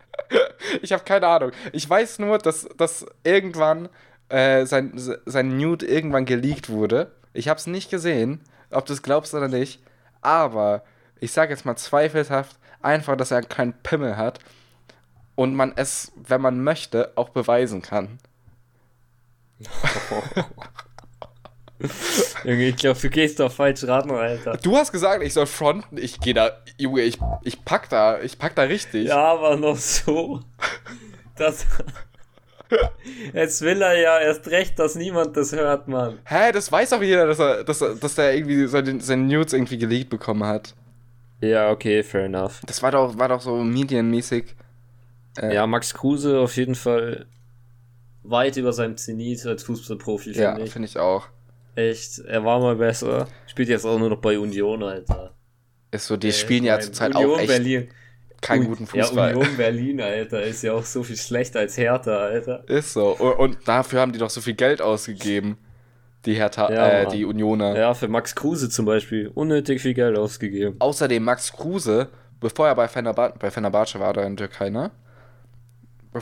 ich 0.81 0.91
habe 0.93 1.03
keine 1.03 1.27
Ahnung. 1.27 1.51
Ich 1.73 1.87
weiß 1.87 2.19
nur, 2.19 2.37
dass, 2.37 2.67
dass 2.77 3.05
irgendwann 3.23 3.89
äh, 4.29 4.65
sein, 4.65 4.93
sein 4.95 5.57
Nude 5.57 5.85
irgendwann 5.85 6.25
geleakt 6.25 6.69
wurde. 6.69 7.11
Ich 7.33 7.49
habe 7.49 7.59
es 7.59 7.67
nicht 7.67 7.91
gesehen, 7.91 8.41
ob 8.71 8.85
du 8.85 8.93
es 8.93 9.03
glaubst 9.03 9.33
oder 9.33 9.49
nicht. 9.49 9.83
Aber 10.21 10.83
ich 11.19 11.31
sage 11.33 11.51
jetzt 11.51 11.65
mal 11.65 11.75
zweifelhaft, 11.75 12.57
einfach, 12.81 13.17
dass 13.17 13.31
er 13.31 13.37
einen 13.37 13.49
kleinen 13.49 13.73
Pimmel 13.83 14.17
hat 14.17 14.39
und 15.35 15.55
man 15.55 15.73
es, 15.75 16.11
wenn 16.15 16.41
man 16.41 16.63
möchte, 16.63 17.11
auch 17.15 17.29
beweisen 17.29 17.81
kann. 17.81 18.19
Junge, 22.43 22.67
ich 22.69 22.75
glaube, 22.77 22.99
du 22.99 23.09
gehst 23.09 23.39
doch 23.39 23.51
falsch 23.51 23.83
ran, 23.85 24.09
Alter. 24.11 24.57
Du 24.57 24.75
hast 24.77 24.91
gesagt, 24.91 25.23
ich 25.23 25.33
soll 25.33 25.45
fronten. 25.45 25.97
Ich 25.97 26.19
gehe 26.19 26.33
da, 26.33 26.51
Junge, 26.77 27.01
ich, 27.01 27.19
ich 27.43 27.63
pack 27.65 27.89
da, 27.89 28.21
ich 28.21 28.37
pack 28.37 28.55
da 28.55 28.63
richtig. 28.63 29.07
Ja, 29.07 29.33
aber 29.33 29.57
noch 29.57 29.77
so. 29.77 30.41
Das. 31.35 31.65
Jetzt 33.33 33.61
will 33.61 33.81
er 33.81 33.99
ja 33.99 34.19
erst 34.19 34.47
recht, 34.47 34.79
dass 34.79 34.95
niemand 34.95 35.37
das 35.37 35.51
hört, 35.51 35.87
Mann. 35.87 36.19
Hä, 36.25 36.51
das 36.51 36.71
weiß 36.71 36.91
doch 36.91 37.01
jeder, 37.01 37.27
dass 37.27 37.39
er, 37.39 37.63
dass 37.63 37.81
er, 37.81 37.95
dass 37.95 38.15
der 38.15 38.35
irgendwie 38.35 38.65
seine, 38.67 38.99
seine 39.01 39.23
Nudes 39.23 39.53
irgendwie 39.53 39.77
geleakt 39.77 40.09
bekommen 40.09 40.45
hat. 40.45 40.73
Ja, 41.41 41.69
okay, 41.71 42.03
fair 42.03 42.25
enough. 42.25 42.61
Das 42.65 42.81
war 42.81 42.91
doch, 42.91 43.17
war 43.17 43.27
doch 43.27 43.41
so 43.41 43.57
medienmäßig. 43.57 44.55
Äh, 45.37 45.53
Ja, 45.55 45.67
Max 45.67 45.93
Kruse 45.93 46.39
auf 46.39 46.55
jeden 46.57 46.75
Fall 46.75 47.25
weit 48.23 48.55
über 48.57 48.71
seinem 48.73 48.97
Zenit 48.97 49.45
als 49.45 49.63
Fußballprofi, 49.63 50.31
Ja, 50.31 50.51
finde 50.51 50.65
ich. 50.65 50.71
finde 50.73 50.87
ich 50.87 50.97
auch. 50.97 51.27
Echt, 51.75 52.19
er 52.19 52.45
war 52.45 52.59
mal 52.59 52.75
besser. 52.75 53.27
Spielt 53.47 53.69
jetzt 53.69 53.85
auch 53.85 53.97
nur 53.97 54.09
noch 54.09 54.21
bei 54.21 54.37
Union, 54.37 54.83
Alter. 54.83 55.33
Ist 55.91 56.07
so, 56.07 56.17
die 56.17 56.29
Äh, 56.29 56.31
spielen 56.33 56.63
ja 56.63 56.79
zurzeit 56.79 57.15
Union 57.15 57.31
auch 57.35 57.39
echt 57.39 57.47
Berlin. 57.47 57.87
keinen 58.41 58.67
guten 58.67 58.85
Fußball. 58.87 59.31
Ja, 59.31 59.37
Union 59.37 59.57
Berlin, 59.57 60.01
Alter, 60.01 60.43
ist 60.43 60.61
ja 60.63 60.73
auch 60.73 60.85
so 60.85 61.01
viel 61.03 61.17
schlechter 61.17 61.59
als 61.59 61.75
Hertha, 61.77 62.15
Alter. 62.15 62.63
Ist 62.69 62.93
so. 62.93 63.09
Und, 63.17 63.57
dafür 63.67 64.01
haben 64.01 64.11
die 64.13 64.19
doch 64.19 64.29
so 64.29 64.39
viel 64.41 64.53
Geld 64.53 64.81
ausgegeben. 64.81 65.57
Die 66.25 66.35
Hertha, 66.35 66.71
Ja, 66.71 66.87
äh, 67.01 67.07
die 67.07 67.25
Unioner. 67.25 67.75
Ja, 67.75 67.93
für 67.93 68.07
Max 68.07 68.33
Kruse 68.35 68.69
zum 68.69 68.85
Beispiel. 68.85 69.29
Unnötig 69.33 69.81
viel 69.81 69.93
Geld 69.93 70.17
ausgegeben. 70.17 70.75
Außerdem 70.79 71.21
Max 71.23 71.51
Kruse, 71.51 72.07
bevor 72.39 72.67
er 72.67 72.75
bei, 72.75 72.87
Fenerbahce, 72.87 73.33
bei 73.39 73.51
Fenerbahce 73.51 73.99
war, 73.99 74.13
da 74.13 74.23
in 74.23 74.37
Türkei, 74.37 74.69
ne? 74.69 74.91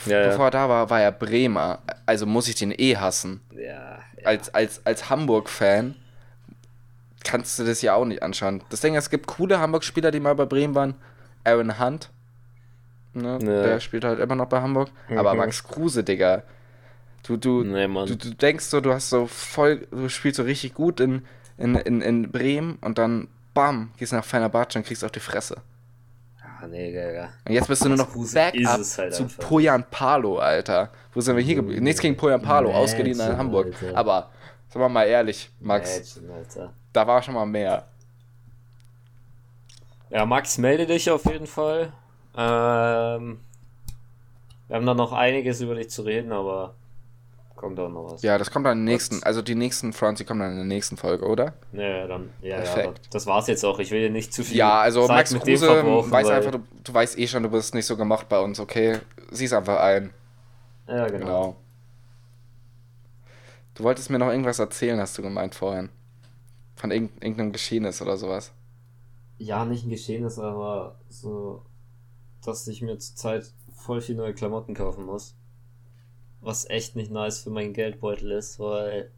Ja. 0.05 0.27
Bevor 0.27 0.45
er 0.45 0.51
da 0.51 0.69
war, 0.69 0.89
war 0.89 1.01
er 1.01 1.11
Bremer. 1.11 1.79
Also 2.05 2.25
muss 2.25 2.47
ich 2.47 2.55
den 2.55 2.71
eh 2.77 2.97
hassen. 2.97 3.41
Ja. 3.55 3.99
Als, 4.23 4.53
als, 4.53 4.85
als 4.85 5.09
Hamburg-Fan 5.09 5.95
kannst 7.23 7.59
du 7.59 7.63
das 7.63 7.81
ja 7.81 7.93
auch 7.95 8.05
nicht 8.05 8.23
anschauen. 8.23 8.63
Das 8.69 8.81
Ding 8.81 8.95
ist, 8.95 9.05
es 9.05 9.09
gibt 9.09 9.27
coole 9.27 9.59
Hamburg-Spieler, 9.59 10.11
die 10.11 10.19
mal 10.19 10.35
bei 10.35 10.45
Bremen 10.45 10.75
waren. 10.75 10.95
Aaron 11.43 11.79
Hunt. 11.79 12.09
Ne? 13.13 13.39
Ja. 13.41 13.63
Der 13.63 13.79
spielt 13.79 14.03
halt 14.03 14.19
immer 14.19 14.35
noch 14.35 14.47
bei 14.47 14.61
Hamburg. 14.61 14.89
Aber 15.09 15.33
Mhm. 15.33 15.39
Max 15.39 15.63
Kruse, 15.63 16.03
Digga. 16.03 16.43
Du, 17.23 17.37
du, 17.37 17.63
Nee, 17.63 17.87
du, 17.87 18.15
du 18.15 18.33
denkst 18.33 18.65
so, 18.65 18.81
du 18.81 18.93
hast 18.93 19.09
so 19.09 19.27
voll, 19.27 19.87
du 19.91 20.09
spielst 20.09 20.37
so 20.37 20.43
richtig 20.43 20.73
gut 20.73 20.99
in, 20.99 21.23
in, 21.57 21.75
in, 21.75 22.01
in 22.01 22.31
Bremen 22.31 22.77
und 22.81 22.97
dann 22.97 23.27
bam, 23.53 23.91
gehst 23.97 24.13
nach 24.13 24.25
Fenerbahce 24.25 24.79
und 24.79 24.85
kriegst 24.87 25.03
auf 25.03 25.11
die 25.11 25.19
Fresse. 25.19 25.57
Nee, 26.67 26.91
Digga. 26.91 27.29
Und 27.45 27.53
jetzt 27.53 27.67
bist 27.67 27.83
du 27.83 27.89
nur 27.89 27.97
noch 27.97 28.11
Kruse 28.11 28.35
Backup 28.35 28.65
halt 28.65 29.13
zu 29.13 29.23
einfach. 29.23 29.47
Poyan 29.47 29.83
Palo, 29.89 30.39
Alter. 30.39 30.89
Wo 31.13 31.21
sind 31.21 31.35
wir 31.35 31.43
hier 31.43 31.55
geblieben? 31.55 31.83
Nichts 31.83 32.01
gegen 32.01 32.15
Poyan 32.15 32.41
Palo, 32.41 32.69
Imagine, 32.69 32.83
ausgeliehen 32.83 33.19
in 33.19 33.37
Hamburg. 33.37 33.73
Alter. 33.81 33.97
Aber, 33.97 34.29
sagen 34.69 34.85
wir 34.85 34.89
mal 34.89 35.05
ehrlich, 35.05 35.49
Max, 35.59 36.19
Alter. 36.33 36.73
da 36.93 37.07
war 37.07 37.21
schon 37.21 37.33
mal 37.33 37.45
mehr. 37.45 37.87
Ja, 40.09 40.25
Max, 40.25 40.57
melde 40.57 40.85
dich 40.85 41.09
auf 41.09 41.25
jeden 41.25 41.47
Fall. 41.47 41.93
Ähm, 42.35 43.39
wir 44.67 44.75
haben 44.75 44.85
da 44.85 44.93
noch 44.93 45.13
einiges 45.13 45.61
über 45.61 45.75
dich 45.75 45.89
zu 45.89 46.03
reden, 46.03 46.31
aber 46.31 46.75
kommt 47.61 47.79
auch 47.79 47.89
noch 47.89 48.11
was. 48.11 48.21
Ja, 48.23 48.37
das 48.37 48.51
kommt 48.51 48.65
dann 48.65 48.79
in 48.79 48.85
der 48.85 48.93
nächsten, 48.93 49.23
also 49.23 49.41
die 49.41 49.55
nächsten 49.55 49.93
Fronts, 49.93 50.17
die 50.17 50.25
kommen 50.25 50.41
dann 50.41 50.51
in 50.51 50.57
der 50.57 50.65
nächsten 50.65 50.97
Folge, 50.97 51.25
oder? 51.25 51.53
Ja, 51.71 52.07
dann, 52.07 52.31
ja, 52.41 52.49
ja, 52.49 52.55
Perfekt. 52.57 52.87
aber 52.87 52.95
das 53.11 53.27
war's 53.27 53.47
jetzt 53.47 53.63
auch. 53.63 53.79
Ich 53.79 53.91
will 53.91 54.01
dir 54.01 54.09
nicht 54.09 54.33
zu 54.33 54.43
viel. 54.43 54.57
Ja, 54.57 54.81
also 54.81 55.05
Zeit 55.07 55.17
Max 55.17 55.31
mit 55.33 55.43
Kruse 55.43 55.69
weiß 55.69 56.29
einfach, 56.29 56.51
du, 56.51 56.59
du 56.83 56.93
weißt 56.93 57.17
eh 57.17 57.27
schon, 57.27 57.43
du 57.43 57.49
bist 57.49 57.73
nicht 57.75 57.85
so 57.85 57.95
gemocht 57.95 58.27
bei 58.27 58.39
uns, 58.39 58.59
okay? 58.59 58.99
Sieh's 59.29 59.53
einfach 59.53 59.79
ein. 59.79 60.11
Ja, 60.87 61.07
genau. 61.07 61.17
Genau. 61.19 61.55
Du 63.75 63.83
wolltest 63.83 64.09
mir 64.09 64.19
noch 64.19 64.29
irgendwas 64.29 64.59
erzählen, 64.59 64.99
hast 64.99 65.17
du 65.17 65.21
gemeint 65.21 65.55
vorhin. 65.55 65.89
Von 66.75 66.91
irgend, 66.91 67.23
irgendeinem 67.23 67.51
Geschehnis 67.51 68.01
oder 68.01 68.17
sowas. 68.17 68.51
Ja, 69.37 69.65
nicht 69.65 69.85
ein 69.85 69.89
Geschehnis, 69.89 70.37
aber 70.39 70.99
so, 71.09 71.63
dass 72.43 72.67
ich 72.67 72.81
mir 72.81 72.97
zurzeit 72.97 73.45
voll 73.73 74.01
viel 74.01 74.15
neue 74.15 74.33
Klamotten 74.33 74.73
kaufen 74.73 75.05
muss. 75.05 75.35
Was 76.41 76.69
echt 76.69 76.95
nicht 76.95 77.11
nice 77.11 77.39
für 77.39 77.51
meinen 77.51 77.73
Geldbeutel 77.73 78.31
ist, 78.31 78.59
weil 78.59 79.11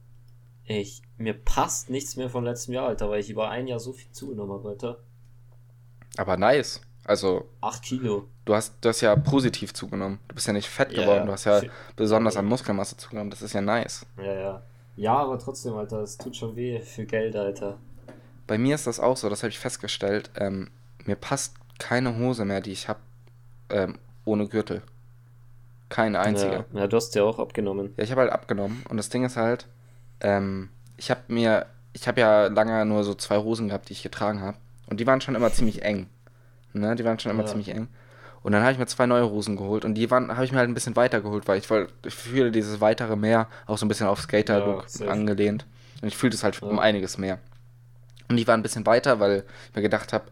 ich, 0.66 1.02
mir 1.18 1.34
passt 1.34 1.90
nichts 1.90 2.16
mehr 2.16 2.30
von 2.30 2.44
letztem 2.44 2.74
Jahr, 2.74 2.88
Alter, 2.88 3.10
weil 3.10 3.20
ich 3.20 3.30
über 3.30 3.50
ein 3.50 3.68
Jahr 3.68 3.80
so 3.80 3.94
viel 3.94 4.12
zugenommen 4.12 4.54
habe, 4.54 4.70
Alter. 4.70 5.00
Aber 6.18 6.38
nice. 6.38 6.82
Also, 7.06 7.50
8 7.60 7.84
Kilo. 7.84 8.30
du 8.46 8.56
hast, 8.56 8.76
du 8.80 8.88
hast 8.88 9.02
ja 9.02 9.14
positiv 9.16 9.74
zugenommen. 9.74 10.20
Du 10.30 10.36
bist 10.36 10.48
ja 10.48 10.54
nicht 10.54 10.70
fett 10.70 10.94
Ja, 10.94 11.02
geworden, 11.02 11.26
du 11.26 11.34
hast 11.34 11.44
ja 11.44 11.62
besonders 11.98 12.38
an 12.38 12.46
Muskelmasse 12.46 12.96
zugenommen. 12.96 13.30
Das 13.30 13.42
ist 13.42 13.54
ja 13.54 13.62
nice. 13.62 14.06
Ja, 14.18 14.34
ja. 14.34 14.64
Ja, 14.96 15.18
aber 15.18 15.38
trotzdem, 15.40 15.74
Alter, 15.74 16.02
es 16.02 16.18
tut 16.18 16.36
schon 16.36 16.56
weh 16.56 16.80
für 16.80 17.06
Geld, 17.06 17.36
Alter. 17.36 17.78
Bei 18.48 18.58
mir 18.58 18.76
ist 18.76 18.88
das 18.88 19.00
auch 19.00 19.18
so, 19.18 19.28
das 19.28 19.44
habe 19.44 19.50
ich 19.50 19.60
festgestellt. 19.60 20.30
Ähm, 20.36 20.70
mir 21.06 21.16
passt 21.16 21.56
keine 21.80 22.18
Hose 22.18 22.46
mehr, 22.46 22.62
die 22.62 22.72
ich 22.72 22.88
habe, 22.88 23.00
ähm, 23.70 23.98
ohne 24.24 24.48
Gürtel. 24.48 24.82
Keine 25.94 26.20
einzige. 26.20 26.66
Ja, 26.74 26.80
ja, 26.80 26.88
du 26.88 26.98
hast 26.98 27.14
ja 27.14 27.22
auch 27.22 27.38
abgenommen. 27.38 27.94
Ja, 27.98 28.04
ich 28.04 28.10
habe 28.10 28.22
halt 28.22 28.32
abgenommen 28.32 28.84
und 28.90 28.98
das 28.98 29.10
Ding 29.10 29.24
ist 29.26 29.38
halt, 29.38 29.68
ähm, 30.22 30.70
ich 30.98 31.12
habe 31.12 31.22
mir, 31.28 31.68
ich 31.94 32.08
habe 32.08 32.20
ja 32.20 32.48
lange 32.48 32.84
nur 32.86 33.04
so 33.04 33.14
zwei 33.14 33.38
Hosen 33.38 33.68
gehabt, 33.68 33.90
die 33.90 33.94
ich 33.94 34.02
getragen 34.02 34.42
habe 34.42 34.58
und 34.88 35.00
die 35.00 35.06
waren 35.06 35.22
schon 35.22 35.36
immer 35.36 35.52
ziemlich 35.52 35.84
eng. 35.84 36.08
Ne, 36.74 36.96
die 36.96 37.06
waren 37.06 37.20
schon 37.20 37.32
immer 37.32 37.44
Ja. 37.44 37.48
ziemlich 37.48 37.70
eng. 37.70 37.90
Und 38.42 38.54
dann 38.54 38.64
habe 38.64 38.72
ich 38.72 38.80
mir 38.80 38.88
zwei 38.88 39.06
neue 39.06 39.30
Hosen 39.30 39.56
geholt 39.56 39.86
und 39.86 39.94
die 39.94 40.10
waren, 40.10 40.32
habe 40.34 40.46
ich 40.46 40.52
mir 40.52 40.58
halt 40.58 40.68
ein 40.68 40.74
bisschen 40.74 40.96
weiter 40.96 41.22
geholt, 41.22 41.48
weil 41.48 41.60
ich 41.60 41.70
wollte, 41.70 41.94
ich 42.08 42.16
fühle 42.16 42.52
dieses 42.52 42.82
weitere 42.82 43.16
mehr 43.16 43.48
auch 43.68 43.78
so 43.78 43.86
ein 43.86 43.88
bisschen 43.88 44.08
auf 44.08 44.20
Skater-Look 44.20 44.88
Ja, 45.00 45.08
angelehnt. 45.10 45.68
Und 46.02 46.08
ich 46.08 46.18
fühlte 46.18 46.36
es 46.36 46.44
halt 46.44 46.64
um 46.64 46.80
einiges 46.80 47.20
mehr. 47.20 47.38
Und 48.30 48.38
die 48.38 48.48
waren 48.48 48.62
ein 48.62 48.64
bisschen 48.64 48.88
weiter, 48.88 49.20
weil 49.20 49.46
ich 49.70 49.76
mir 49.76 49.84
gedacht 49.84 50.12
habe, 50.12 50.26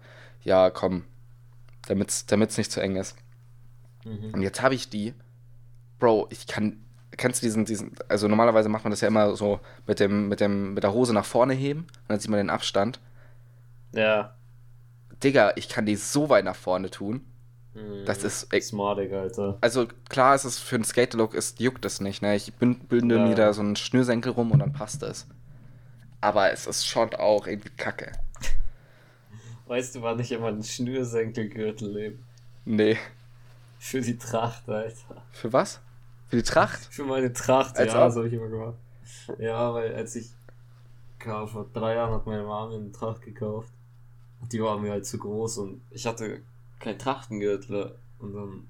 ja, 0.43 0.72
komm, 0.72 1.03
damit 1.88 2.09
es 2.09 2.57
nicht 2.57 2.72
zu 2.72 2.82
eng 2.82 2.95
ist. 2.95 3.16
Mhm. 4.03 4.32
Und 4.34 4.41
jetzt 4.41 4.64
habe 4.64 4.74
ich 4.74 4.89
die. 4.89 5.14
Bro, 6.02 6.28
ich 6.32 6.47
kann. 6.47 6.84
Kennst 7.16 7.41
du 7.41 7.45
diesen, 7.45 7.66
diesen, 7.66 7.93
also 8.10 8.28
normalerweise 8.28 8.70
macht 8.70 8.84
man 8.84 8.91
das 8.91 9.02
ja 9.02 9.08
immer 9.08 9.36
so 9.36 9.60
mit 9.86 9.99
dem, 9.99 10.28
mit 10.30 10.39
dem, 10.39 10.74
mit 10.74 10.84
der 10.84 10.93
Hose 10.93 11.14
nach 11.14 11.26
vorne 11.26 11.54
heben 11.54 11.82
und 11.82 12.10
dann 12.10 12.20
sieht 12.20 12.32
man 12.32 12.38
den 12.39 12.49
Abstand. 12.49 12.99
Ja. 13.93 14.34
Digga, 15.24 15.52
ich 15.58 15.70
kann 15.70 15.86
die 15.86 15.97
so 15.97 16.30
weit 16.30 16.45
nach 16.45 16.56
vorne 16.56 16.89
tun. 16.89 17.24
Mhm. 17.76 18.06
Das 18.06 18.24
ist, 18.24 18.52
ey, 18.52 18.62
smartig, 18.62 19.14
Alter. 19.14 19.58
also 19.62 19.88
klar 20.10 20.34
ist 20.36 20.45
es 20.45 20.58
für 20.58 20.76
einen 20.76 20.84
Skater-Look, 20.86 21.34
ist, 21.36 21.60
juckt 21.60 21.86
es 21.86 22.02
nicht, 22.02 22.22
ne? 22.22 22.36
Ich 22.36 22.54
binde 22.56 23.16
Ja. 23.16 23.26
mir 23.28 23.36
da 23.36 23.54
so 23.54 23.62
einen 23.62 23.76
Schnürsenkel 23.76 24.32
rum 24.32 24.52
und 24.52 24.60
dann 24.60 24.74
passt 24.74 25.04
es. 25.04 25.28
Aber 26.22 26.52
es 26.52 26.66
ist 26.66 26.88
schon 26.88 27.14
auch 27.14 27.45
irgendwie 27.45 27.70
kacke. 27.78 28.14
Weißt 29.68 29.95
du, 29.95 30.02
wann 30.02 30.20
ich 30.20 30.32
immer 30.32 30.47
einen 30.47 30.64
Schnürsenkelgürtel 30.64 31.93
lebe? 31.93 32.20
Nee. 32.66 32.97
Für 33.80 34.02
die 34.02 34.18
Tracht, 34.18 34.68
Alter. 34.70 35.24
Für 35.32 35.52
was? 35.54 35.82
Für 36.32 36.38
die 36.38 36.43
Tracht? 36.43 36.79
Für 36.89 37.03
meine 37.03 37.32
Tracht, 37.34 37.77
Als 37.77 37.93
ja, 37.93 38.09
so 38.09 38.19
habe 38.19 38.27
ich 38.29 38.34
immer 38.34 38.47
gemacht. 38.47 38.75
Ja, 39.38 39.73
weil 39.73 39.93
als 39.93 40.15
ich 40.15 40.29
kam, 41.19 41.45
vor 41.47 41.67
drei 41.73 41.95
Jahren 41.95 42.13
hat 42.13 42.25
meine 42.25 42.43
Mama 42.43 42.69
mir 42.69 42.75
eine 42.77 42.91
Tracht 42.91 43.21
gekauft. 43.21 43.69
Und 44.41 44.51
die 44.53 44.61
war 44.63 44.77
mir 44.79 44.91
halt 44.91 45.05
zu 45.05 45.17
groß 45.19 45.57
und 45.59 45.82
ich 45.91 46.07
hatte 46.07 46.39
keinen 46.79 46.97
Trachtengürtel. 46.97 47.95
Und 48.19 48.34
dann 48.34 48.67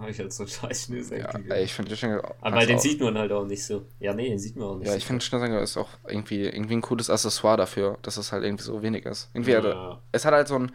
habe 0.00 0.10
ich 0.10 0.18
halt 0.18 0.32
so 0.32 0.44
einen 0.44 0.50
scheiß 0.50 0.62
Ja, 0.62 0.74
Schnürsenkelgürtel. 0.86 1.52
ey, 1.52 1.64
ich 1.64 1.74
finde 1.74 1.94
Schnürsenkel 1.94 2.32
Aber 2.40 2.64
den 2.66 2.76
auch- 2.76 2.80
sieht 2.80 3.00
man 3.02 3.18
halt 3.18 3.30
auch 3.32 3.44
nicht 3.44 3.64
so. 3.64 3.84
Ja, 4.00 4.14
nee, 4.14 4.30
den 4.30 4.38
sieht 4.38 4.56
man 4.56 4.66
auch 4.68 4.76
nicht 4.76 4.86
Ja, 4.86 4.92
so. 4.92 4.98
ich 4.98 5.06
finde 5.06 5.22
Schnürsenkel 5.22 5.60
ist 5.62 5.76
auch 5.76 5.90
irgendwie, 6.08 6.46
irgendwie 6.46 6.74
ein 6.76 6.80
cooles 6.80 7.10
Accessoire 7.10 7.58
dafür, 7.58 7.98
dass 8.00 8.16
es 8.16 8.32
halt 8.32 8.44
irgendwie 8.44 8.64
so 8.64 8.82
wenig 8.82 9.04
ist. 9.04 9.28
Irgendwie, 9.34 9.52
ja. 9.52 10.00
es 10.10 10.24
hat 10.24 10.32
halt 10.32 10.48
so 10.48 10.56
ein, 10.58 10.72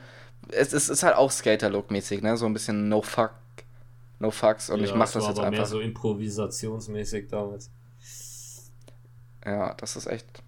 es, 0.51 0.73
es 0.73 0.87
ist 0.89 1.01
halt 1.01 1.15
auch 1.15 1.31
Skater-Look-mäßig, 1.31 2.21
ne? 2.21 2.37
So 2.37 2.45
ein 2.45 2.53
bisschen 2.53 2.87
no 2.87 3.01
fuck, 3.01 3.31
no 4.19 4.31
fucks 4.31 4.69
und 4.69 4.83
ich 4.83 4.93
Ja, 4.93 4.95
mach 4.95 5.07
es 5.07 5.13
das 5.13 5.27
war 5.27 5.29
jetzt 5.29 5.39
aber 5.39 5.45
mehr 5.45 5.65
einfach. 5.65 5.65
so 5.65 5.79
improvisationsmäßig 5.79 7.27
damals. 7.27 7.71
Ja, 9.45 9.73
das 9.75 9.95
ist 9.95 10.07
echt 10.07 10.43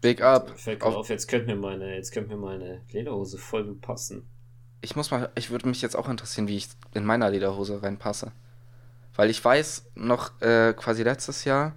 big 0.00 0.22
up. 0.22 0.52
Fällt 0.56 0.82
Auf, 0.82 0.94
auf, 0.94 1.08
jetzt 1.08 1.26
könnte 1.26 1.46
mir 1.46 1.56
meine, 1.56 1.94
jetzt 1.96 2.12
könnte 2.12 2.30
mir 2.30 2.36
meine 2.36 2.82
Lederhose 2.90 3.38
voll 3.38 3.74
passen. 3.76 4.28
ich 4.80 4.96
muss 4.96 5.10
mal, 5.10 5.30
ich 5.34 5.50
würde 5.50 5.68
mich 5.68 5.82
jetzt 5.82 5.96
auch 5.96 6.08
interessieren, 6.08 6.48
wie 6.48 6.56
ich 6.56 6.68
in 6.94 7.04
meiner 7.04 7.30
Lederhose 7.30 7.82
reinpasse. 7.82 8.32
Weil 9.16 9.30
ich 9.30 9.44
weiß, 9.44 9.86
noch 9.96 10.40
äh, 10.42 10.74
quasi 10.74 11.02
letztes 11.04 11.44
Jahr 11.44 11.74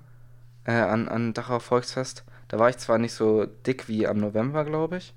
äh, 0.66 0.74
an, 0.74 1.10
an 1.10 1.34
Dachau 1.34 1.60
Volksfest, 1.60 2.26
da 2.50 2.60
war 2.60 2.70
ich 2.70 2.78
zwar 2.80 2.98
nicht 3.00 3.14
so 3.14 3.46
dick 3.46 3.88
wie 3.90 4.08
am 4.08 4.20
November, 4.20 4.66
glaube 4.66 4.98
ich. 4.98 5.14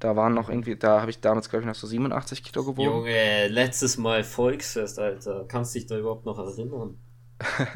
Da 0.00 0.14
waren 0.14 0.32
noch 0.34 0.48
irgendwie, 0.48 0.76
da 0.76 1.00
habe 1.00 1.10
ich 1.10 1.20
damals, 1.20 1.50
glaube 1.50 1.62
ich, 1.62 1.66
noch 1.66 1.74
so 1.74 1.86
87 1.86 2.42
Kilo 2.44 2.64
gewogen. 2.64 2.88
Junge, 2.88 3.48
letztes 3.48 3.96
Mal 3.98 4.22
Volksfest, 4.22 4.98
Alter. 4.98 5.44
Kannst 5.48 5.74
dich 5.74 5.86
da 5.86 5.96
überhaupt 5.98 6.24
noch 6.26 6.38
erinnern? 6.38 6.96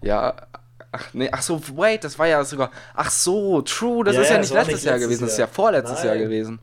Ja, 0.00 0.34
ach 0.92 1.08
nee, 1.12 1.28
ach 1.32 1.42
so, 1.42 1.60
wait, 1.76 2.04
das 2.04 2.18
war 2.18 2.26
ja 2.26 2.44
sogar, 2.44 2.70
ach 2.94 3.10
so, 3.10 3.62
true, 3.62 4.04
das 4.04 4.16
Ja, 4.16 4.22
ist 4.22 4.30
ja 4.30 4.38
nicht 4.38 4.52
letztes 4.52 4.74
nicht 4.76 4.84
Jahr 4.84 4.94
letztes 4.94 5.08
gewesen, 5.08 5.22
das 5.24 5.32
ist 5.32 5.38
Jahr. 5.38 5.48
ja 5.48 5.54
vorletztes 5.54 6.02
Jahr 6.02 6.14
Nein. 6.14 6.24
gewesen. 6.24 6.58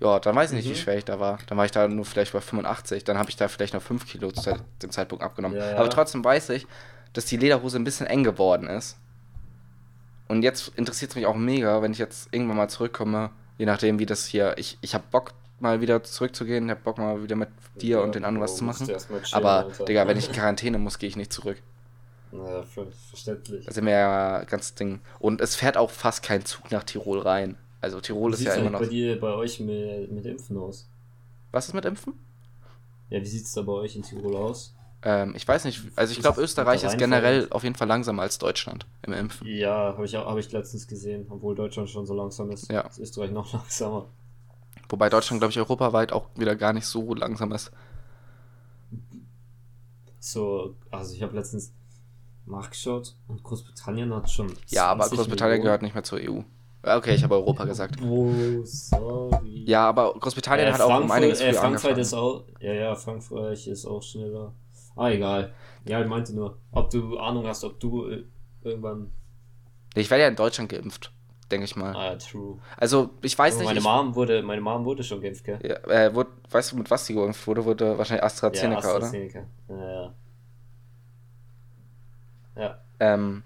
Ja, 0.00 0.20
dann 0.20 0.36
weiß 0.36 0.50
ich 0.50 0.56
nicht, 0.56 0.66
Mhm. 0.66 0.70
wie 0.72 0.74
schwer 0.76 0.98
ich 0.98 1.04
da 1.04 1.18
war. 1.20 1.38
Dann 1.46 1.56
war 1.58 1.64
ich 1.64 1.70
da 1.70 1.88
nur 1.88 2.04
vielleicht 2.04 2.32
bei 2.32 2.40
85, 2.40 3.04
dann 3.04 3.18
habe 3.18 3.30
ich 3.30 3.36
da 3.36 3.48
vielleicht 3.48 3.74
noch 3.74 3.82
5 3.82 4.06
Kilo 4.06 4.30
zu 4.30 4.56
dem 4.82 4.90
Zeitpunkt 4.90 5.24
abgenommen. 5.24 5.56
Ja. 5.56 5.76
Aber 5.76 5.88
trotzdem 5.90 6.22
weiß 6.24 6.50
ich, 6.50 6.66
dass 7.14 7.24
die 7.26 7.36
Lederhose 7.36 7.78
ein 7.78 7.84
bisschen 7.84 8.06
eng 8.06 8.24
geworden 8.24 8.66
ist. 8.68 8.98
Und 10.28 10.42
jetzt 10.42 10.68
interessiert 10.76 11.10
es 11.12 11.16
mich 11.16 11.26
auch 11.26 11.36
mega, 11.36 11.80
wenn 11.82 11.92
ich 11.92 11.98
jetzt 11.98 12.28
irgendwann 12.32 12.56
mal 12.58 12.68
zurückkomme, 12.68 13.30
je 13.58 13.66
nachdem, 13.66 13.98
wie 13.98 14.06
das 14.06 14.26
hier, 14.26 14.54
ich, 14.58 14.78
ich 14.80 14.94
habe 14.94 15.04
Bock 15.10 15.32
mal 15.60 15.80
wieder 15.80 16.02
zurückzugehen, 16.02 16.64
ich 16.66 16.70
habe 16.70 16.80
Bock 16.82 16.98
mal 16.98 17.22
wieder 17.22 17.36
mit 17.36 17.48
dir 17.80 17.98
Ja, 17.98 18.02
und 18.02 18.14
den 18.14 18.24
anderen 18.24 18.44
was 18.44 18.56
zu 18.56 18.64
machen. 18.64 18.86
chillen, 18.86 19.00
Aber, 19.32 19.66
Alter. 19.66 19.84
Digga, 19.84 20.06
wenn 20.06 20.18
ich 20.18 20.28
in 20.28 20.34
Quarantäne 20.34 20.78
muss, 20.78 20.98
gehe 20.98 21.08
ich 21.08 21.16
nicht 21.16 21.32
zurück. 21.32 21.62
Naja, 22.32 22.62
ver 22.62 22.86
verständlich. 23.08 23.64
Da 23.66 23.72
sind 23.72 23.86
wir 23.86 23.92
ja 23.92 24.44
ganz 24.44 24.74
Ding. 24.74 25.00
Und 25.18 25.40
es 25.40 25.56
fährt 25.56 25.76
auch 25.76 25.90
fast 25.90 26.22
kein 26.22 26.44
Zug 26.44 26.70
nach 26.72 26.84
Tirol 26.84 27.20
rein. 27.20 27.56
Also 27.80 28.00
Tirol 28.00 28.30
Wie 28.30 28.32
ist 28.34 28.38
sieht 28.40 28.48
ja 28.48 28.54
es 28.54 28.58
immer 28.60 28.70
noch. 28.70 28.80
bei 28.80 28.86
dir, 28.86 29.18
bei 29.20 29.32
euch 29.34 29.60
mit, 29.60 30.10
mit 30.10 30.26
Impfen 30.26 30.56
aus? 30.58 30.88
Was 31.52 31.68
ist 31.68 31.74
mit 31.74 31.84
Impfen? 31.84 32.14
Ja, 33.10 33.20
wie 33.20 33.26
sieht 33.26 33.44
es 33.44 33.52
da 33.52 33.62
bei 33.62 33.72
euch 33.72 33.94
in 33.96 34.02
Tirol 34.02 34.36
aus? 34.36 34.74
Ähm, 35.02 35.34
ich 35.36 35.46
weiß 35.46 35.64
nicht. 35.66 35.82
Also 35.94 36.12
ich 36.12 36.20
glaube, 36.20 36.40
Österreich 36.40 36.82
ist 36.82 36.98
generell 36.98 37.46
auf 37.50 37.62
jeden 37.62 37.74
Fall 37.76 37.86
langsamer 37.86 38.22
als 38.22 38.38
Deutschland 38.38 38.86
im 39.02 39.12
Impfen. 39.12 39.46
Ja, 39.46 39.94
habe 39.94 40.04
ich, 40.04 40.16
auch- 40.16 40.26
hab 40.26 40.38
ich 40.38 40.50
letztens 40.52 40.86
gesehen, 40.88 41.26
obwohl 41.30 41.54
Deutschland 41.54 41.88
schon 41.90 42.06
so 42.06 42.14
langsam 42.14 42.50
ist. 42.50 42.70
Ja. 42.70 42.80
Ist 42.82 42.98
Österreich 42.98 43.30
noch 43.30 43.52
langsamer. 43.52 44.06
Wobei 44.88 45.08
Deutschland, 45.08 45.40
glaube 45.40 45.50
ich, 45.52 45.58
europaweit 45.58 46.12
auch 46.12 46.28
wieder 46.36 46.56
gar 46.56 46.72
nicht 46.72 46.86
so 46.86 47.14
langsam 47.14 47.52
ist. 47.52 47.70
So, 50.18 50.74
also 50.90 51.14
ich 51.14 51.22
habe 51.22 51.34
letztens 51.36 51.72
nachgeschaut 52.46 53.16
und 53.28 53.42
Großbritannien 53.42 54.14
hat 54.14 54.30
schon. 54.30 54.52
Ja, 54.68 54.86
aber 54.88 55.02
20 55.02 55.18
Großbritannien 55.18 55.50
Millionen. 55.58 55.64
gehört 55.64 55.82
nicht 55.82 55.94
mehr 55.94 56.04
zur 56.04 56.18
EU. 56.20 56.40
Okay, 56.82 57.14
ich 57.16 57.24
habe 57.24 57.34
Europa 57.34 57.64
gesagt. 57.64 58.00
Oh, 58.00 58.30
sorry. 58.64 59.64
Ja, 59.66 59.88
aber 59.88 60.14
Großbritannien 60.14 60.68
Äh, 60.68 60.72
hat 60.72 60.80
auch 60.80 61.00
um 61.00 61.10
einiges 61.10 61.40
äh, 61.40 61.50
früher 61.52 61.60
Frankreich 61.60 61.84
angefangen. 61.84 62.00
ist 62.00 62.14
auch. 62.14 62.44
Ja, 62.60 62.72
ja, 62.72 62.94
Frankreich 62.94 63.66
ist 63.66 63.86
auch 63.86 64.02
schneller. 64.02 64.52
Ah, 64.96 65.10
egal. 65.10 65.52
Ja, 65.84 66.00
ich 66.00 66.06
meinte 66.08 66.34
nur, 66.34 66.58
ob 66.72 66.90
du 66.90 67.18
Ahnung 67.18 67.46
hast, 67.46 67.62
ob 67.64 67.78
du 67.78 68.08
äh, 68.08 68.24
irgendwann. 68.62 69.12
Ich 69.94 70.10
werde 70.10 70.22
ja 70.22 70.28
in 70.28 70.36
Deutschland 70.36 70.70
geimpft, 70.70 71.12
denke 71.50 71.64
ich 71.64 71.76
mal. 71.76 71.94
Ah, 71.94 72.04
ja, 72.12 72.16
true. 72.16 72.58
Also, 72.76 73.10
ich 73.22 73.38
weiß 73.38 73.54
Aber 73.54 73.60
nicht. 73.62 73.68
meine 73.68 73.78
ich, 73.78 73.84
Mom 73.84 74.14
wurde, 74.14 74.42
meine 74.42 74.60
Mom 74.60 74.84
wurde 74.84 75.04
schon 75.04 75.20
geimpft, 75.20 75.44
gell? 75.44 75.58
ja, 75.62 75.76
äh, 75.90 76.14
wurde, 76.14 76.30
weißt 76.50 76.72
du, 76.72 76.76
mit 76.76 76.90
was 76.90 77.04
die 77.06 77.14
geimpft 77.14 77.46
wurde? 77.46 77.64
Wurde 77.64 77.96
wahrscheinlich 77.98 78.24
AstraZeneca, 78.24 78.78
oder? 78.78 79.06
AstraZeneca. 79.06 79.46
Ja, 79.68 79.92
ja. 79.92 80.14
Ja. 82.56 82.78
Ähm, 82.98 83.42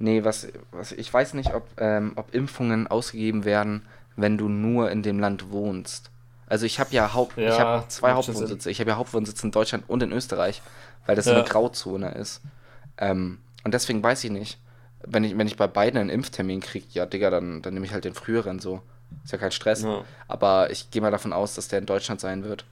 nee, 0.00 0.24
was, 0.24 0.48
was 0.72 0.92
ich 0.92 1.12
weiß 1.12 1.34
nicht, 1.34 1.54
ob, 1.54 1.68
ähm, 1.78 2.12
ob 2.16 2.34
Impfungen 2.34 2.88
ausgegeben 2.88 3.44
werden, 3.44 3.86
wenn 4.16 4.36
du 4.36 4.48
nur 4.48 4.90
in 4.90 5.02
dem 5.02 5.20
Land 5.20 5.50
wohnst. 5.50 6.10
Also 6.54 6.66
ich 6.66 6.78
habe 6.78 6.94
ja, 6.94 7.12
Haupt, 7.14 7.36
ich 7.36 7.42
Ja, 7.42 7.58
habe 7.58 7.88
zwei 7.88 8.12
macht 8.14 8.26
schon 8.26 8.34
Hauptwohnsitze. 8.36 8.70
Ich 8.70 8.78
habe 8.78 8.88
ja 8.90 8.96
Hauptwohnsitze 8.96 9.44
in 9.44 9.50
Deutschland 9.50 9.82
und 9.88 10.04
in 10.04 10.12
Österreich, 10.12 10.62
weil 11.04 11.16
das 11.16 11.24
so 11.24 11.32
Ja. 11.32 11.38
eine 11.38 11.44
Grauzone 11.48 12.12
ist. 12.14 12.42
Ähm, 12.96 13.40
und 13.64 13.74
deswegen 13.74 14.00
weiß 14.04 14.22
ich 14.22 14.30
nicht, 14.30 14.60
wenn 15.04 15.24
ich, 15.24 15.36
wenn 15.36 15.48
ich 15.48 15.56
bei 15.56 15.66
beiden 15.66 15.98
einen 15.98 16.10
Impftermin 16.10 16.60
kriege, 16.60 16.86
ja, 16.92 17.06
Digga, 17.06 17.30
dann, 17.30 17.60
dann 17.60 17.74
nehme 17.74 17.86
ich 17.86 17.92
halt 17.92 18.04
den 18.04 18.14
früheren 18.14 18.60
so. 18.60 18.82
Ist 19.24 19.32
ja 19.32 19.38
kein 19.38 19.50
Stress. 19.50 19.82
ja. 19.82 20.04
Aber 20.28 20.70
ich 20.70 20.92
gehe 20.92 21.02
mal 21.02 21.10
davon 21.10 21.32
aus, 21.32 21.56
dass 21.56 21.66
der 21.66 21.80
in 21.80 21.86
Deutschland 21.86 22.20
sein 22.20 22.44
wird. 22.44 22.64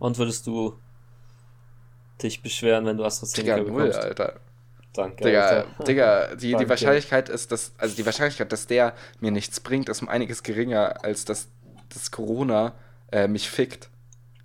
Und 0.00 0.18
würdest 0.18 0.48
du 0.48 0.76
dich 2.20 2.42
beschweren, 2.42 2.84
wenn 2.84 2.96
du 2.96 3.04
AstraZeneca 3.04 3.58
Digga, 3.58 3.70
null, 3.70 3.82
bekommst. 3.82 4.00
Alter. 4.00 4.40
Danke. 4.92 5.22
Digga, 5.22 5.46
Alter. 5.46 5.84
Digga, 5.84 6.26
die, 6.34 6.38
die 6.38 6.52
Danke. 6.52 6.68
Wahrscheinlichkeit 6.68 7.28
ist, 7.28 7.52
dass, 7.52 7.70
also 7.78 7.94
die 7.94 8.04
Wahrscheinlichkeit, 8.04 8.50
dass 8.50 8.66
der 8.66 8.92
mir 9.20 9.30
nichts 9.30 9.60
bringt, 9.60 9.88
ist 9.88 10.02
um 10.02 10.08
einiges 10.08 10.42
geringer, 10.42 11.04
als 11.04 11.24
dass 11.24 11.46
das 11.94 12.10
Corona 12.10 12.74
äh, 13.10 13.28
mich 13.28 13.48
fickt. 13.50 13.90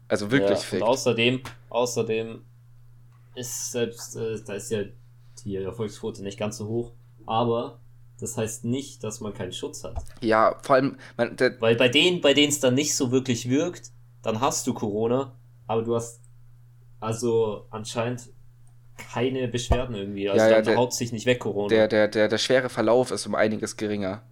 Also 0.07 0.31
wirklich 0.31 0.59
ja, 0.59 0.65
fickt. 0.65 0.81
Und 0.81 0.87
außerdem, 0.87 1.41
außerdem 1.69 2.41
ist 3.35 3.71
selbst, 3.71 4.15
äh, 4.15 4.39
da 4.45 4.53
ist 4.53 4.71
ja 4.71 4.83
die 5.43 5.57
Erfolgsquote 5.57 6.23
nicht 6.23 6.39
ganz 6.39 6.57
so 6.57 6.67
hoch, 6.67 6.91
aber 7.25 7.79
das 8.19 8.35
heißt 8.37 8.65
nicht, 8.65 9.03
dass 9.03 9.19
man 9.21 9.33
keinen 9.33 9.51
Schutz 9.51 9.83
hat. 9.83 10.03
Ja, 10.21 10.57
vor 10.63 10.75
allem, 10.77 10.97
man, 11.17 11.37
Weil 11.59 11.75
bei 11.75 11.87
denen, 11.89 12.21
bei 12.21 12.33
denen 12.33 12.49
es 12.49 12.59
dann 12.59 12.73
nicht 12.73 12.95
so 12.95 13.11
wirklich 13.11 13.49
wirkt, 13.49 13.91
dann 14.23 14.41
hast 14.41 14.65
du 14.65 14.73
Corona, 14.73 15.35
aber 15.67 15.83
du 15.83 15.95
hast 15.95 16.21
also 16.99 17.67
anscheinend 17.69 18.29
keine 18.97 19.47
Beschwerden 19.47 19.95
irgendwie. 19.95 20.29
Also 20.29 20.43
Ja, 20.43 20.49
ja, 20.49 20.55
dann 20.57 20.65
der- 20.65 20.77
haut 20.77 20.93
sich 20.93 21.11
nicht 21.11 21.27
weg 21.27 21.39
Corona. 21.39 21.67
der, 21.67 21.87
der, 21.87 22.07
der, 22.07 22.27
der 22.27 22.37
schwere 22.39 22.69
Verlauf 22.69 23.11
ist 23.11 23.27
um 23.27 23.35
einiges 23.35 23.77
geringer. 23.77 24.23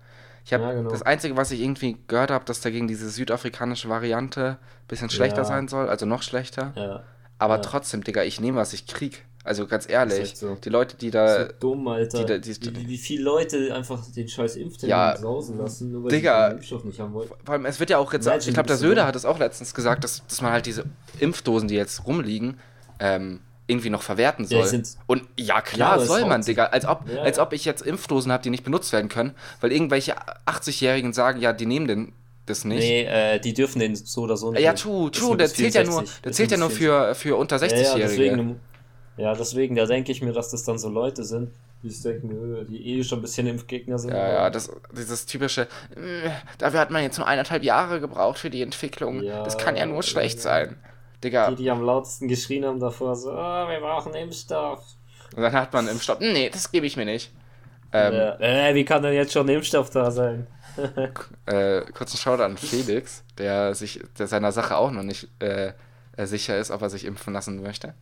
Ich 0.46 0.54
habe 0.54 0.64
Ja, 0.64 0.74
genau. 0.74 0.90
das 0.92 1.02
Einzige, 1.02 1.36
was 1.36 1.50
ich 1.52 1.60
irgendwie 1.62 1.98
gehört 2.08 2.30
habe, 2.32 2.46
dass 2.46 2.62
dagegen 2.62 2.88
diese 2.88 3.10
südafrikanische 3.10 3.90
Variante 3.90 4.58
ein 4.62 4.88
bisschen 4.88 5.10
schlechter 5.10 5.40
Ja. 5.40 5.46
sein 5.46 5.68
soll, 5.68 5.90
also 5.90 6.06
noch 6.06 6.22
schlechter. 6.22 6.72
ja. 6.76 7.04
Aber 7.38 7.62
trotzdem, 7.62 8.02
Digga, 8.02 8.24
ich 8.24 8.40
nehme, 8.40 8.58
was 8.58 8.72
ich 8.72 8.88
krieg. 8.88 9.26
Also 9.44 9.68
ganz 9.68 9.90
ehrlich, 9.90 10.20
echt 10.20 10.38
so. 10.38 10.56
die 10.56 10.70
Leute, 10.70 10.96
die 10.96 11.12
da. 11.12 11.46
so 11.48 11.52
dumm, 11.60 11.88
Alter. 11.90 12.20
die 12.20 12.26
da- 12.26 12.38
die- 12.38 12.56
wie, 12.62 12.76
wie, 12.78 12.88
wie 12.90 12.98
viele 12.98 13.24
Leute 13.24 13.76
einfach 13.76 14.02
den 14.16 14.28
scheiß 14.28 14.56
Impftermin 14.56 14.90
Ja, 14.92 15.18
sausen 15.18 15.58
lassen, 15.58 15.92
nur 15.92 16.04
weil 16.06 16.12
Digga. 16.12 16.44
sie 16.46 16.50
den 16.52 16.58
Impfstoff 16.58 16.84
nicht 16.86 17.00
haben 17.00 17.14
wollen. 17.14 17.28
Vor 17.44 17.54
allem, 17.54 17.66
es 17.66 17.80
wird 17.80 17.90
ja 17.90 17.98
auch 17.98 18.12
jetzt, 18.14 18.26
Imagine, 18.26 18.48
ich 18.48 18.54
glaube, 18.54 18.68
der 18.68 18.78
Söder 18.78 19.06
hat 19.06 19.16
es 19.18 19.26
auch 19.26 19.38
letztens 19.38 19.74
gesagt, 19.74 20.04
dass, 20.06 20.26
dass 20.28 20.42
man 20.42 20.52
halt 20.54 20.66
diese 20.66 20.86
Impfdosen, 21.20 21.68
die 21.68 21.76
jetzt 21.76 22.08
rumliegen, 22.08 22.58
ähm, 23.00 23.42
irgendwie 23.68 23.90
noch 23.90 24.02
verwerten 24.04 24.44
Ja, 24.46 24.60
soll. 24.60 24.68
sind- 24.68 24.98
Und 25.08 25.24
ja, 25.38 25.56
Ja, 25.56 25.62
klar 25.62 26.00
soll 26.00 26.26
man, 26.26 26.42
Digga. 26.42 26.66
Als 26.66 26.86
ob, 26.86 27.10
Ja, 27.10 27.22
als 27.22 27.38
ja. 27.38 27.44
ob 27.44 27.54
ich 27.54 27.66
jetzt 27.66 27.82
Impfdosen 27.82 28.32
habe, 28.32 28.44
die 28.44 28.50
nicht 28.52 28.64
benutzt 28.64 28.92
werden 28.94 29.10
können, 29.10 29.34
weil 29.62 29.72
irgendwelche 29.72 30.16
80-Jährigen 30.46 31.14
sagen, 31.14 31.42
ja, 31.42 31.52
die 31.54 31.66
nehmen 31.66 31.88
den, 31.88 32.14
das 32.46 32.64
nicht. 32.64 32.80
Nee, 32.80 33.06
äh, 33.06 33.40
die 33.40 33.54
dürfen 33.56 33.80
den 33.80 33.96
so 33.96 34.22
oder 34.22 34.38
so 34.38 34.52
nicht. 34.52 34.62
ja, 34.62 34.74
true, 34.74 35.10
true, 35.10 35.36
der 35.36 35.48
zählt 35.48 35.74
ja 35.74 35.84
nur, 35.84 35.94
64. 36.04 36.22
der 36.22 36.32
zählt 36.32 36.52
ja 36.52 36.58
nur 36.58 36.70
für, 36.70 37.16
für 37.16 37.36
unter 37.38 37.58
Ja, 37.58 37.64
ja, 37.66 37.74
60-Jährige. 37.74 38.08
deswegen, 38.08 38.60
ja, 39.18 39.34
deswegen, 39.34 39.76
da 39.76 39.86
denke 39.88 40.12
ich 40.12 40.22
mir, 40.22 40.32
dass 40.34 40.52
das 40.52 40.64
dann 40.64 40.78
so 40.78 40.90
Leute 40.90 41.24
sind, 41.24 41.50
die 41.82 41.90
sich 41.90 42.04
denken, 42.04 42.62
äh, 42.62 42.66
die 42.66 43.00
eh 43.00 43.04
schon 43.04 43.20
ein 43.20 43.22
bisschen 43.24 43.48
Impfgegner 43.48 43.98
sind. 43.98 44.12
Ja, 44.12 44.28
ja, 44.32 44.50
das, 44.52 44.70
dieses 44.96 45.26
typische, 45.26 45.64
äh, 45.96 46.30
dafür 46.60 46.80
hat 46.82 46.92
man 46.92 47.02
jetzt 47.02 47.18
nur 47.18 47.26
eineinhalb 47.28 47.64
Jahre 47.64 48.00
gebraucht 48.00 48.38
für 48.38 48.52
die 48.52 48.62
Entwicklung. 48.62 49.24
Ja, 49.24 49.44
das 49.44 49.58
kann 49.58 49.76
ja 49.76 49.86
nur 49.88 50.04
schlecht 50.04 50.36
ja. 50.38 50.42
sein. 50.44 50.76
Digga, 51.26 51.50
Die, 51.50 51.56
die 51.56 51.72
am 51.72 51.82
lautesten 51.82 52.28
geschrien 52.28 52.66
haben 52.66 52.80
davor, 52.80 53.16
so, 53.16 53.32
oh, 53.32 53.36
wir 53.68 53.80
brauchen 53.80 54.14
Impfstoff. 54.14 54.84
und 55.36 55.42
dann 55.42 55.52
hat 55.54 55.74
man 55.74 55.88
im 55.88 56.00
Stopp, 56.00 56.22
nee, 56.22 56.50
das 56.50 56.72
gebe 56.72 56.86
ich 56.86 56.96
mir 56.98 57.06
nicht. 57.06 57.32
Ähm, 57.92 58.14
äh, 58.14 58.70
äh, 58.72 58.76
wie 58.76 58.86
kann 58.86 59.02
denn 59.04 59.14
jetzt 59.14 59.34
schon 59.34 59.48
Impfstoff 59.50 59.90
da 59.90 60.12
sein? 60.12 60.48
äh, 61.46 61.82
kurzen 61.94 62.18
Shoutout 62.18 62.44
an 62.44 62.58
Felix, 62.58 63.24
der 63.38 63.74
sich 63.76 64.02
der 64.18 64.28
seiner 64.28 64.52
Sache 64.52 64.76
auch 64.78 64.92
noch 64.92 65.04
nicht 65.04 65.30
äh, 65.40 65.72
äh, 66.18 66.26
sicher 66.26 66.58
ist, 66.58 66.72
ob 66.72 66.82
er 66.82 66.90
sich 66.90 67.06
impfen 67.06 67.34
lassen 67.34 67.62
möchte. 67.62 67.94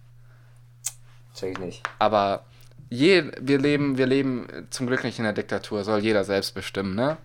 Check 1.35 1.51
ich 1.51 1.59
nicht. 1.59 1.83
Aber 1.99 2.45
je, 2.89 3.31
wir 3.39 3.59
leben, 3.59 3.97
wir 3.97 4.07
leben 4.07 4.47
zum 4.69 4.87
Glück 4.87 5.03
nicht 5.03 5.17
in 5.19 5.25
der 5.25 5.33
Diktatur, 5.33 5.83
soll 5.83 5.99
jeder 5.99 6.23
selbst 6.23 6.53
bestimmen, 6.55 6.95
ne? 6.95 7.17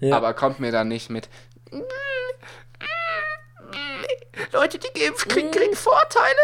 Ja. 0.00 0.16
Aber 0.16 0.34
kommt 0.34 0.60
mir 0.60 0.72
dann 0.72 0.88
nicht 0.88 1.10
mit. 1.10 1.28
Leute, 4.52 4.78
die 4.78 4.98
geimpft 4.98 5.28
kriegen, 5.28 5.50
kriegen 5.50 5.74
Vorteile. 5.74 6.38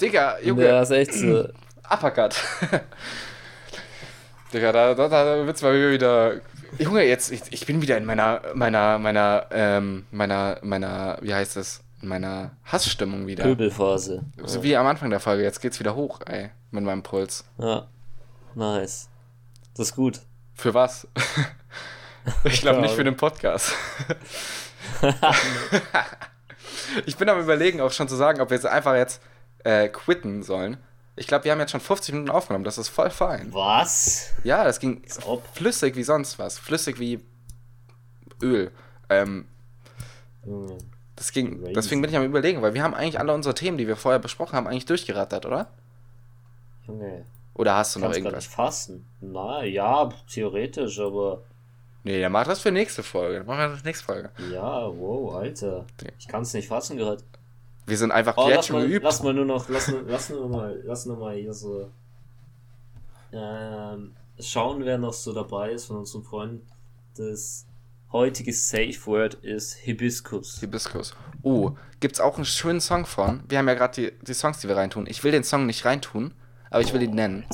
Digga, 0.00 0.38
Junge, 0.40 0.66
Ja, 0.66 0.82
ist 0.82 0.90
echt 0.90 1.14
so. 1.14 1.48
Uppercut. 1.90 2.36
Digga, 4.52 4.72
da, 4.72 4.94
da, 4.94 5.08
da 5.08 5.46
wird's 5.46 5.62
mal 5.62 5.72
wieder. 5.92 6.40
Junge, 6.78 7.02
jetzt, 7.04 7.30
ich, 7.30 7.42
ich 7.50 7.66
bin 7.66 7.82
wieder 7.82 7.96
in 7.96 8.04
meiner, 8.04 8.40
meiner, 8.54 8.98
meiner, 8.98 9.46
ähm, 9.50 10.06
meiner, 10.10 10.58
meiner, 10.62 11.18
wie 11.20 11.34
heißt 11.34 11.56
das? 11.56 11.82
In 12.02 12.08
meiner 12.08 12.50
Hassstimmung 12.64 13.26
wieder. 13.26 13.44
Pöbelphase. 13.44 14.24
So 14.44 14.62
wie 14.62 14.76
am 14.76 14.86
Anfang 14.86 15.10
der 15.10 15.20
Folge. 15.20 15.42
Jetzt 15.42 15.60
geht's 15.60 15.80
wieder 15.80 15.94
hoch, 15.94 16.20
ey, 16.26 16.50
mit 16.70 16.84
meinem 16.84 17.02
Puls. 17.02 17.44
Ja. 17.58 17.86
Nice. 18.54 19.08
Das 19.76 19.88
ist 19.88 19.96
gut. 19.96 20.20
Für 20.54 20.74
was? 20.74 21.08
ich 22.44 22.60
glaube 22.60 22.80
nicht 22.80 22.94
für 22.94 23.04
den 23.04 23.16
Podcast. 23.16 23.72
ich 27.06 27.16
bin 27.16 27.28
am 27.28 27.40
überlegen, 27.40 27.80
auch 27.80 27.92
schon 27.92 28.08
zu 28.08 28.16
sagen, 28.16 28.40
ob 28.40 28.50
wir 28.50 28.56
jetzt 28.56 28.66
einfach 28.66 28.94
jetzt 28.94 29.20
äh, 29.64 29.88
quitten 29.88 30.42
sollen. 30.42 30.76
Ich 31.16 31.26
glaube, 31.28 31.44
wir 31.44 31.52
haben 31.52 31.60
jetzt 31.60 31.70
schon 31.70 31.80
50 31.80 32.12
Minuten 32.14 32.30
aufgenommen. 32.30 32.64
Das 32.64 32.76
ist 32.78 32.88
voll 32.88 33.10
fein. 33.10 33.52
Was? 33.52 34.30
Ja, 34.42 34.64
das 34.64 34.80
ging 34.80 35.02
flüssig 35.52 35.94
wie 35.96 36.02
sonst 36.02 36.38
was. 36.38 36.58
Flüssig 36.58 36.98
wie 36.98 37.20
Öl. 38.42 38.72
Ähm, 39.08 39.46
Junge. 40.44 40.78
das 41.14 41.30
ging, 41.32 41.60
Crazy. 41.60 41.72
deswegen 41.72 42.00
bin 42.02 42.10
ich 42.10 42.16
am 42.16 42.24
überlegen, 42.24 42.62
weil 42.62 42.74
wir 42.74 42.82
haben 42.82 42.94
eigentlich 42.94 43.18
alle 43.20 43.32
unsere 43.32 43.54
Themen, 43.54 43.78
die 43.78 43.86
wir 43.86 43.96
vorher 43.96 44.18
besprochen 44.18 44.56
haben, 44.56 44.66
eigentlich 44.66 44.86
durchgerattert, 44.86 45.46
oder? 45.46 45.68
Junge. 46.86 47.24
Oder 47.54 47.76
hast 47.76 47.94
du 47.94 48.00
noch 48.00 48.06
Kannst 48.06 48.18
gar 48.20 48.26
irgendwas? 48.26 48.44
nicht 48.46 48.54
fassen. 48.54 49.06
Na, 49.20 49.62
ja, 49.64 50.08
theoretisch, 50.28 50.98
aber. 50.98 51.42
Nee, 52.04 52.20
dann 52.20 52.32
mach 52.32 52.46
das 52.46 52.60
für 52.60 52.70
nächste 52.70 53.02
Folge. 53.02 53.38
Dann 53.38 53.46
machen 53.46 53.58
wir 53.60 53.68
das 53.70 53.84
nächste 53.84 54.04
Folge. 54.04 54.30
Ja, 54.52 54.86
wow, 54.88 55.34
Alter. 55.36 55.86
Ich 56.18 56.28
kann 56.28 56.42
es 56.42 56.52
nicht 56.52 56.68
fassen 56.68 56.96
gerade. 56.98 57.22
Wir 57.86 57.96
sind 57.98 58.12
einfach 58.12 58.36
Oh, 58.36 58.46
jetzt 58.48 58.56
lass 58.56 58.66
schon 58.68 58.76
mal, 58.76 58.86
geübt. 58.86 59.04
lass 59.04 59.22
mal 59.22 59.34
nur 59.34 59.44
noch, 59.46 59.68
lass, 59.68 59.88
nur- 59.88 60.02
lass 60.06 60.30
nur 60.30 60.48
mal, 60.48 60.80
lass 60.84 61.06
nur 61.06 61.16
mal 61.18 61.34
hier 61.34 61.52
so 61.52 61.90
ähm, 63.32 64.12
schauen, 64.38 64.84
wer 64.84 64.98
noch 64.98 65.12
so 65.12 65.32
dabei 65.32 65.72
ist 65.72 65.86
von 65.86 65.96
unseren 65.96 66.22
Freunden. 66.22 66.66
Das 67.16 67.66
heutige 68.12 68.52
Safe 68.52 68.94
Word 69.06 69.34
ist 69.34 69.74
Hibiskus. 69.74 70.60
Hibiskus. 70.60 71.14
Oh, 71.42 71.72
gibt's 72.00 72.20
auch 72.20 72.36
einen 72.36 72.44
schönen 72.44 72.80
Song 72.80 73.06
von? 73.06 73.42
Wir 73.48 73.58
haben 73.58 73.68
ja 73.68 73.74
gerade 73.74 73.94
die, 73.94 74.24
die 74.24 74.34
Songs, 74.34 74.58
die 74.58 74.68
wir 74.68 74.76
reintun. 74.76 75.06
Ich 75.06 75.22
will 75.24 75.32
den 75.32 75.44
Song 75.44 75.66
nicht 75.66 75.84
reintun, 75.84 76.32
aber 76.70 76.80
ich 76.82 76.92
will 76.92 77.02
ihn 77.02 77.14
nennen. 77.14 77.44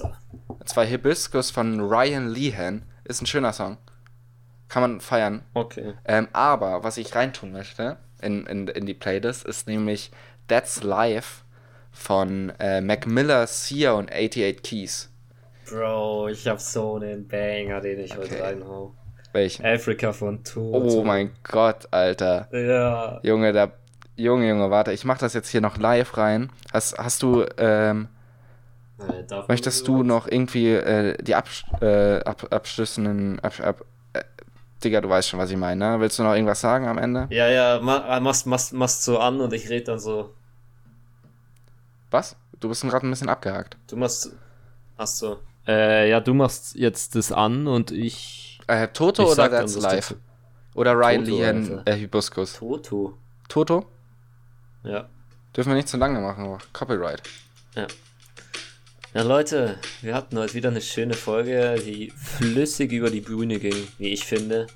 Und 0.48 0.68
zwar 0.68 0.84
Hibiskus 0.84 1.51
von 1.51 1.80
Ryan 1.80 2.28
Lehan. 2.28 2.82
Ist 3.05 3.22
ein 3.22 3.26
schöner 3.26 3.53
Song. 3.53 3.78
Kann 4.71 4.81
man 4.83 5.01
feiern. 5.01 5.43
Okay. 5.53 5.93
Ähm, 6.07 6.29
aber 6.33 6.83
was 6.85 6.97
ich 6.97 7.14
reintun 7.14 7.53
möchte 7.53 7.99
in, 8.23 8.47
in, 8.47 8.68
in 8.68 8.87
die 8.87 8.95
Playlist 8.95 9.45
ist 9.45 9.66
nämlich 9.68 10.11
That's 10.49 10.83
Life 10.83 11.43
von 11.93 12.53
äh, 12.59 12.81
Mac 12.81 13.07
Miller, 13.07 13.47
Sia 13.47 13.93
und 13.93 14.11
88 14.11 14.62
Keys. 14.62 15.11
Bro, 15.68 16.29
ich 16.29 16.47
hab 16.49 16.61
so 16.61 16.97
einen 16.97 17.29
Banger, 17.29 17.81
den 17.81 18.01
ich 18.01 18.16
heute 18.16 18.35
Okay. 18.35 18.43
reinhau. 18.43 18.95
Welchen? 19.33 19.64
Afrika 19.64 20.12
von 20.12 20.43
Toto. 20.43 21.01
Oh 21.01 21.05
mein 21.05 21.31
Gott, 21.45 21.87
Alter. 21.93 22.49
Ja. 22.53 23.21
Junge, 23.23 23.53
da. 23.53 23.73
Junge, 24.16 24.49
Junge, 24.49 24.71
warte, 24.71 24.93
ich 24.93 25.05
mach 25.05 25.18
das 25.18 25.35
jetzt 25.35 25.49
hier 25.49 25.61
noch 25.61 25.79
live 25.79 26.16
rein. 26.16 26.51
Hast, 26.73 26.99
hast 26.99 27.23
du, 27.23 27.45
ähm, 27.59 28.09
Äh, 28.99 29.43
möchtest 29.49 29.89
du 29.89 30.03
noch 30.03 30.27
irgendwie 30.29 30.73
äh, 30.75 31.16
die 31.23 31.35
Absch 31.35 31.64
äh, 31.81 32.21
ab, 32.23 32.47
abschließenden. 32.51 33.41
Ab, 33.41 33.55
ab, 33.61 33.85
Digga, 34.83 35.01
du 35.01 35.09
weißt 35.09 35.28
schon, 35.28 35.39
was 35.39 35.51
ich 35.51 35.57
meine, 35.57 35.93
ne? 35.93 36.01
Willst 36.01 36.18
du 36.18 36.22
noch 36.22 36.33
irgendwas 36.35 36.61
sagen 36.61 36.87
am 36.89 36.99
Ende? 36.99 37.26
Ja, 37.31 37.49
ja, 37.49 37.81
ma, 37.81 38.18
machst, 38.20 38.47
machst, 38.47 38.72
machst 38.72 39.05
so 39.05 39.18
an 39.18 39.41
und 39.41 39.53
ich 39.53 39.68
red 39.68 39.89
dann 39.89 39.99
so. 39.99 40.35
Was? 42.11 42.37
Du 42.59 42.68
bist 42.68 42.83
gerade 42.83 43.07
ein 43.07 43.11
bisschen 43.11 43.28
abgehakt. 43.28 43.76
Du 43.89 43.97
machst. 43.97 44.33
Hast 44.99 45.18
so. 45.18 45.39
Äh, 45.66 46.11
ja, 46.11 46.20
du 46.20 46.35
machst 46.35 46.74
jetzt 46.74 47.14
das 47.14 47.33
an 47.33 47.66
und 47.66 47.91
ich. 47.91 48.61
Äh, 48.66 48.89
Toto 48.89 49.22
Ich 49.24 49.28
oder 49.31 49.51
That's 49.51 49.78
dazu. 49.78 50.14
Oder 50.74 50.95
Ryan 50.95 51.24
Toto, 51.24 51.45
Alter. 51.45 51.83
äh, 51.87 51.97
Hibiskus? 51.97 52.55
Toto. 52.55 53.18
Toto? 53.49 53.87
Ja. 54.85 55.09
Dürfen 55.57 55.70
wir 55.70 55.76
nicht 55.76 55.89
zu 55.89 55.97
lange 55.97 56.20
machen, 56.20 56.45
aber 56.45 56.59
Copyright. 56.72 57.22
Ja. 57.74 57.87
Ja, 59.13 59.23
Leute, 59.23 59.77
wir 60.03 60.15
hatten 60.15 60.39
heute 60.39 60.55
wieder 60.55 60.69
eine 60.69 60.81
schöne 60.81 61.15
Folge, 61.15 61.75
die 61.85 62.13
flüssig 62.13 62.93
über 62.93 63.11
die 63.11 63.21
Bühne 63.21 63.59
ging, 63.59 63.89
wie 63.99 64.11
ich 64.13 64.25
finde. 64.25 64.69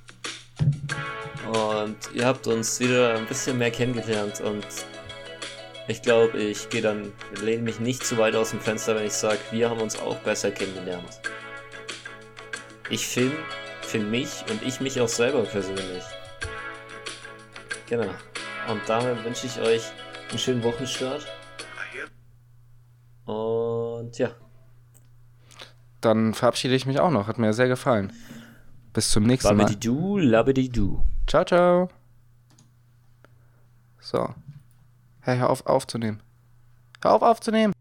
Und 1.47 1.97
ihr 2.13 2.27
habt 2.27 2.49
uns 2.49 2.81
wieder 2.81 3.15
ein 3.15 3.27
bisschen 3.27 3.59
mehr 3.59 3.71
kennengelernt 3.71 4.41
und 4.41 4.67
ich 5.87 6.03
glaube, 6.03 6.37
ich 6.39 6.69
gehe 6.69 6.83
dann, 6.83 7.13
lehne 7.43 7.63
mich 7.63 7.79
nicht 7.79 8.05
zu 8.05 8.19
weit 8.19 8.35
aus 8.35 8.51
dem 8.51 8.59
Fenster, 8.59 8.97
wenn 8.97 9.07
ich 9.07 9.13
sage, 9.13 9.39
wir 9.53 9.71
haben 9.71 9.81
uns 9.81 10.01
auch 10.01 10.17
besser 10.17 10.51
kennengelernt. 10.51 11.21
Ich 12.91 13.07
finde, 13.07 13.37
finde 13.83 14.09
mich 14.09 14.31
und 14.51 14.65
ich 14.67 14.81
mich 14.81 15.01
auch 15.01 15.07
selber 15.07 15.45
persönlich. 15.45 16.03
Genau. 17.89 18.11
Und 18.69 18.81
damit 18.89 19.25
wünsche 19.25 19.47
ich 19.47 19.61
euch 19.61 19.83
einen 20.31 20.41
schönen 20.41 20.65
Wochenstart. 20.65 21.25
Und 23.25 24.19
ja, 24.19 24.31
Dann 26.01 26.35
verabschiede 26.35 26.75
ich 26.75 26.85
mich 26.87 27.01
auch 27.01 27.11
noch. 27.11 27.27
Hat 27.27 27.39
mir 27.39 27.53
sehr 27.55 27.69
gefallen. 27.69 28.13
Bis 28.93 29.11
zum 29.11 29.25
nächsten 29.25 29.57
Mal. 29.57 29.65
Babidi-du, 29.65 30.19
labidi-du. 30.19 31.03
Ciao, 31.27 31.45
ciao. 31.45 31.89
So. 34.01 34.35
Hey, 35.21 35.39
hör 35.39 35.49
auf 35.51 35.65
aufzunehmen. 35.67 36.21
Hör 37.03 37.15
auf 37.15 37.23
aufzunehmen. 37.23 37.73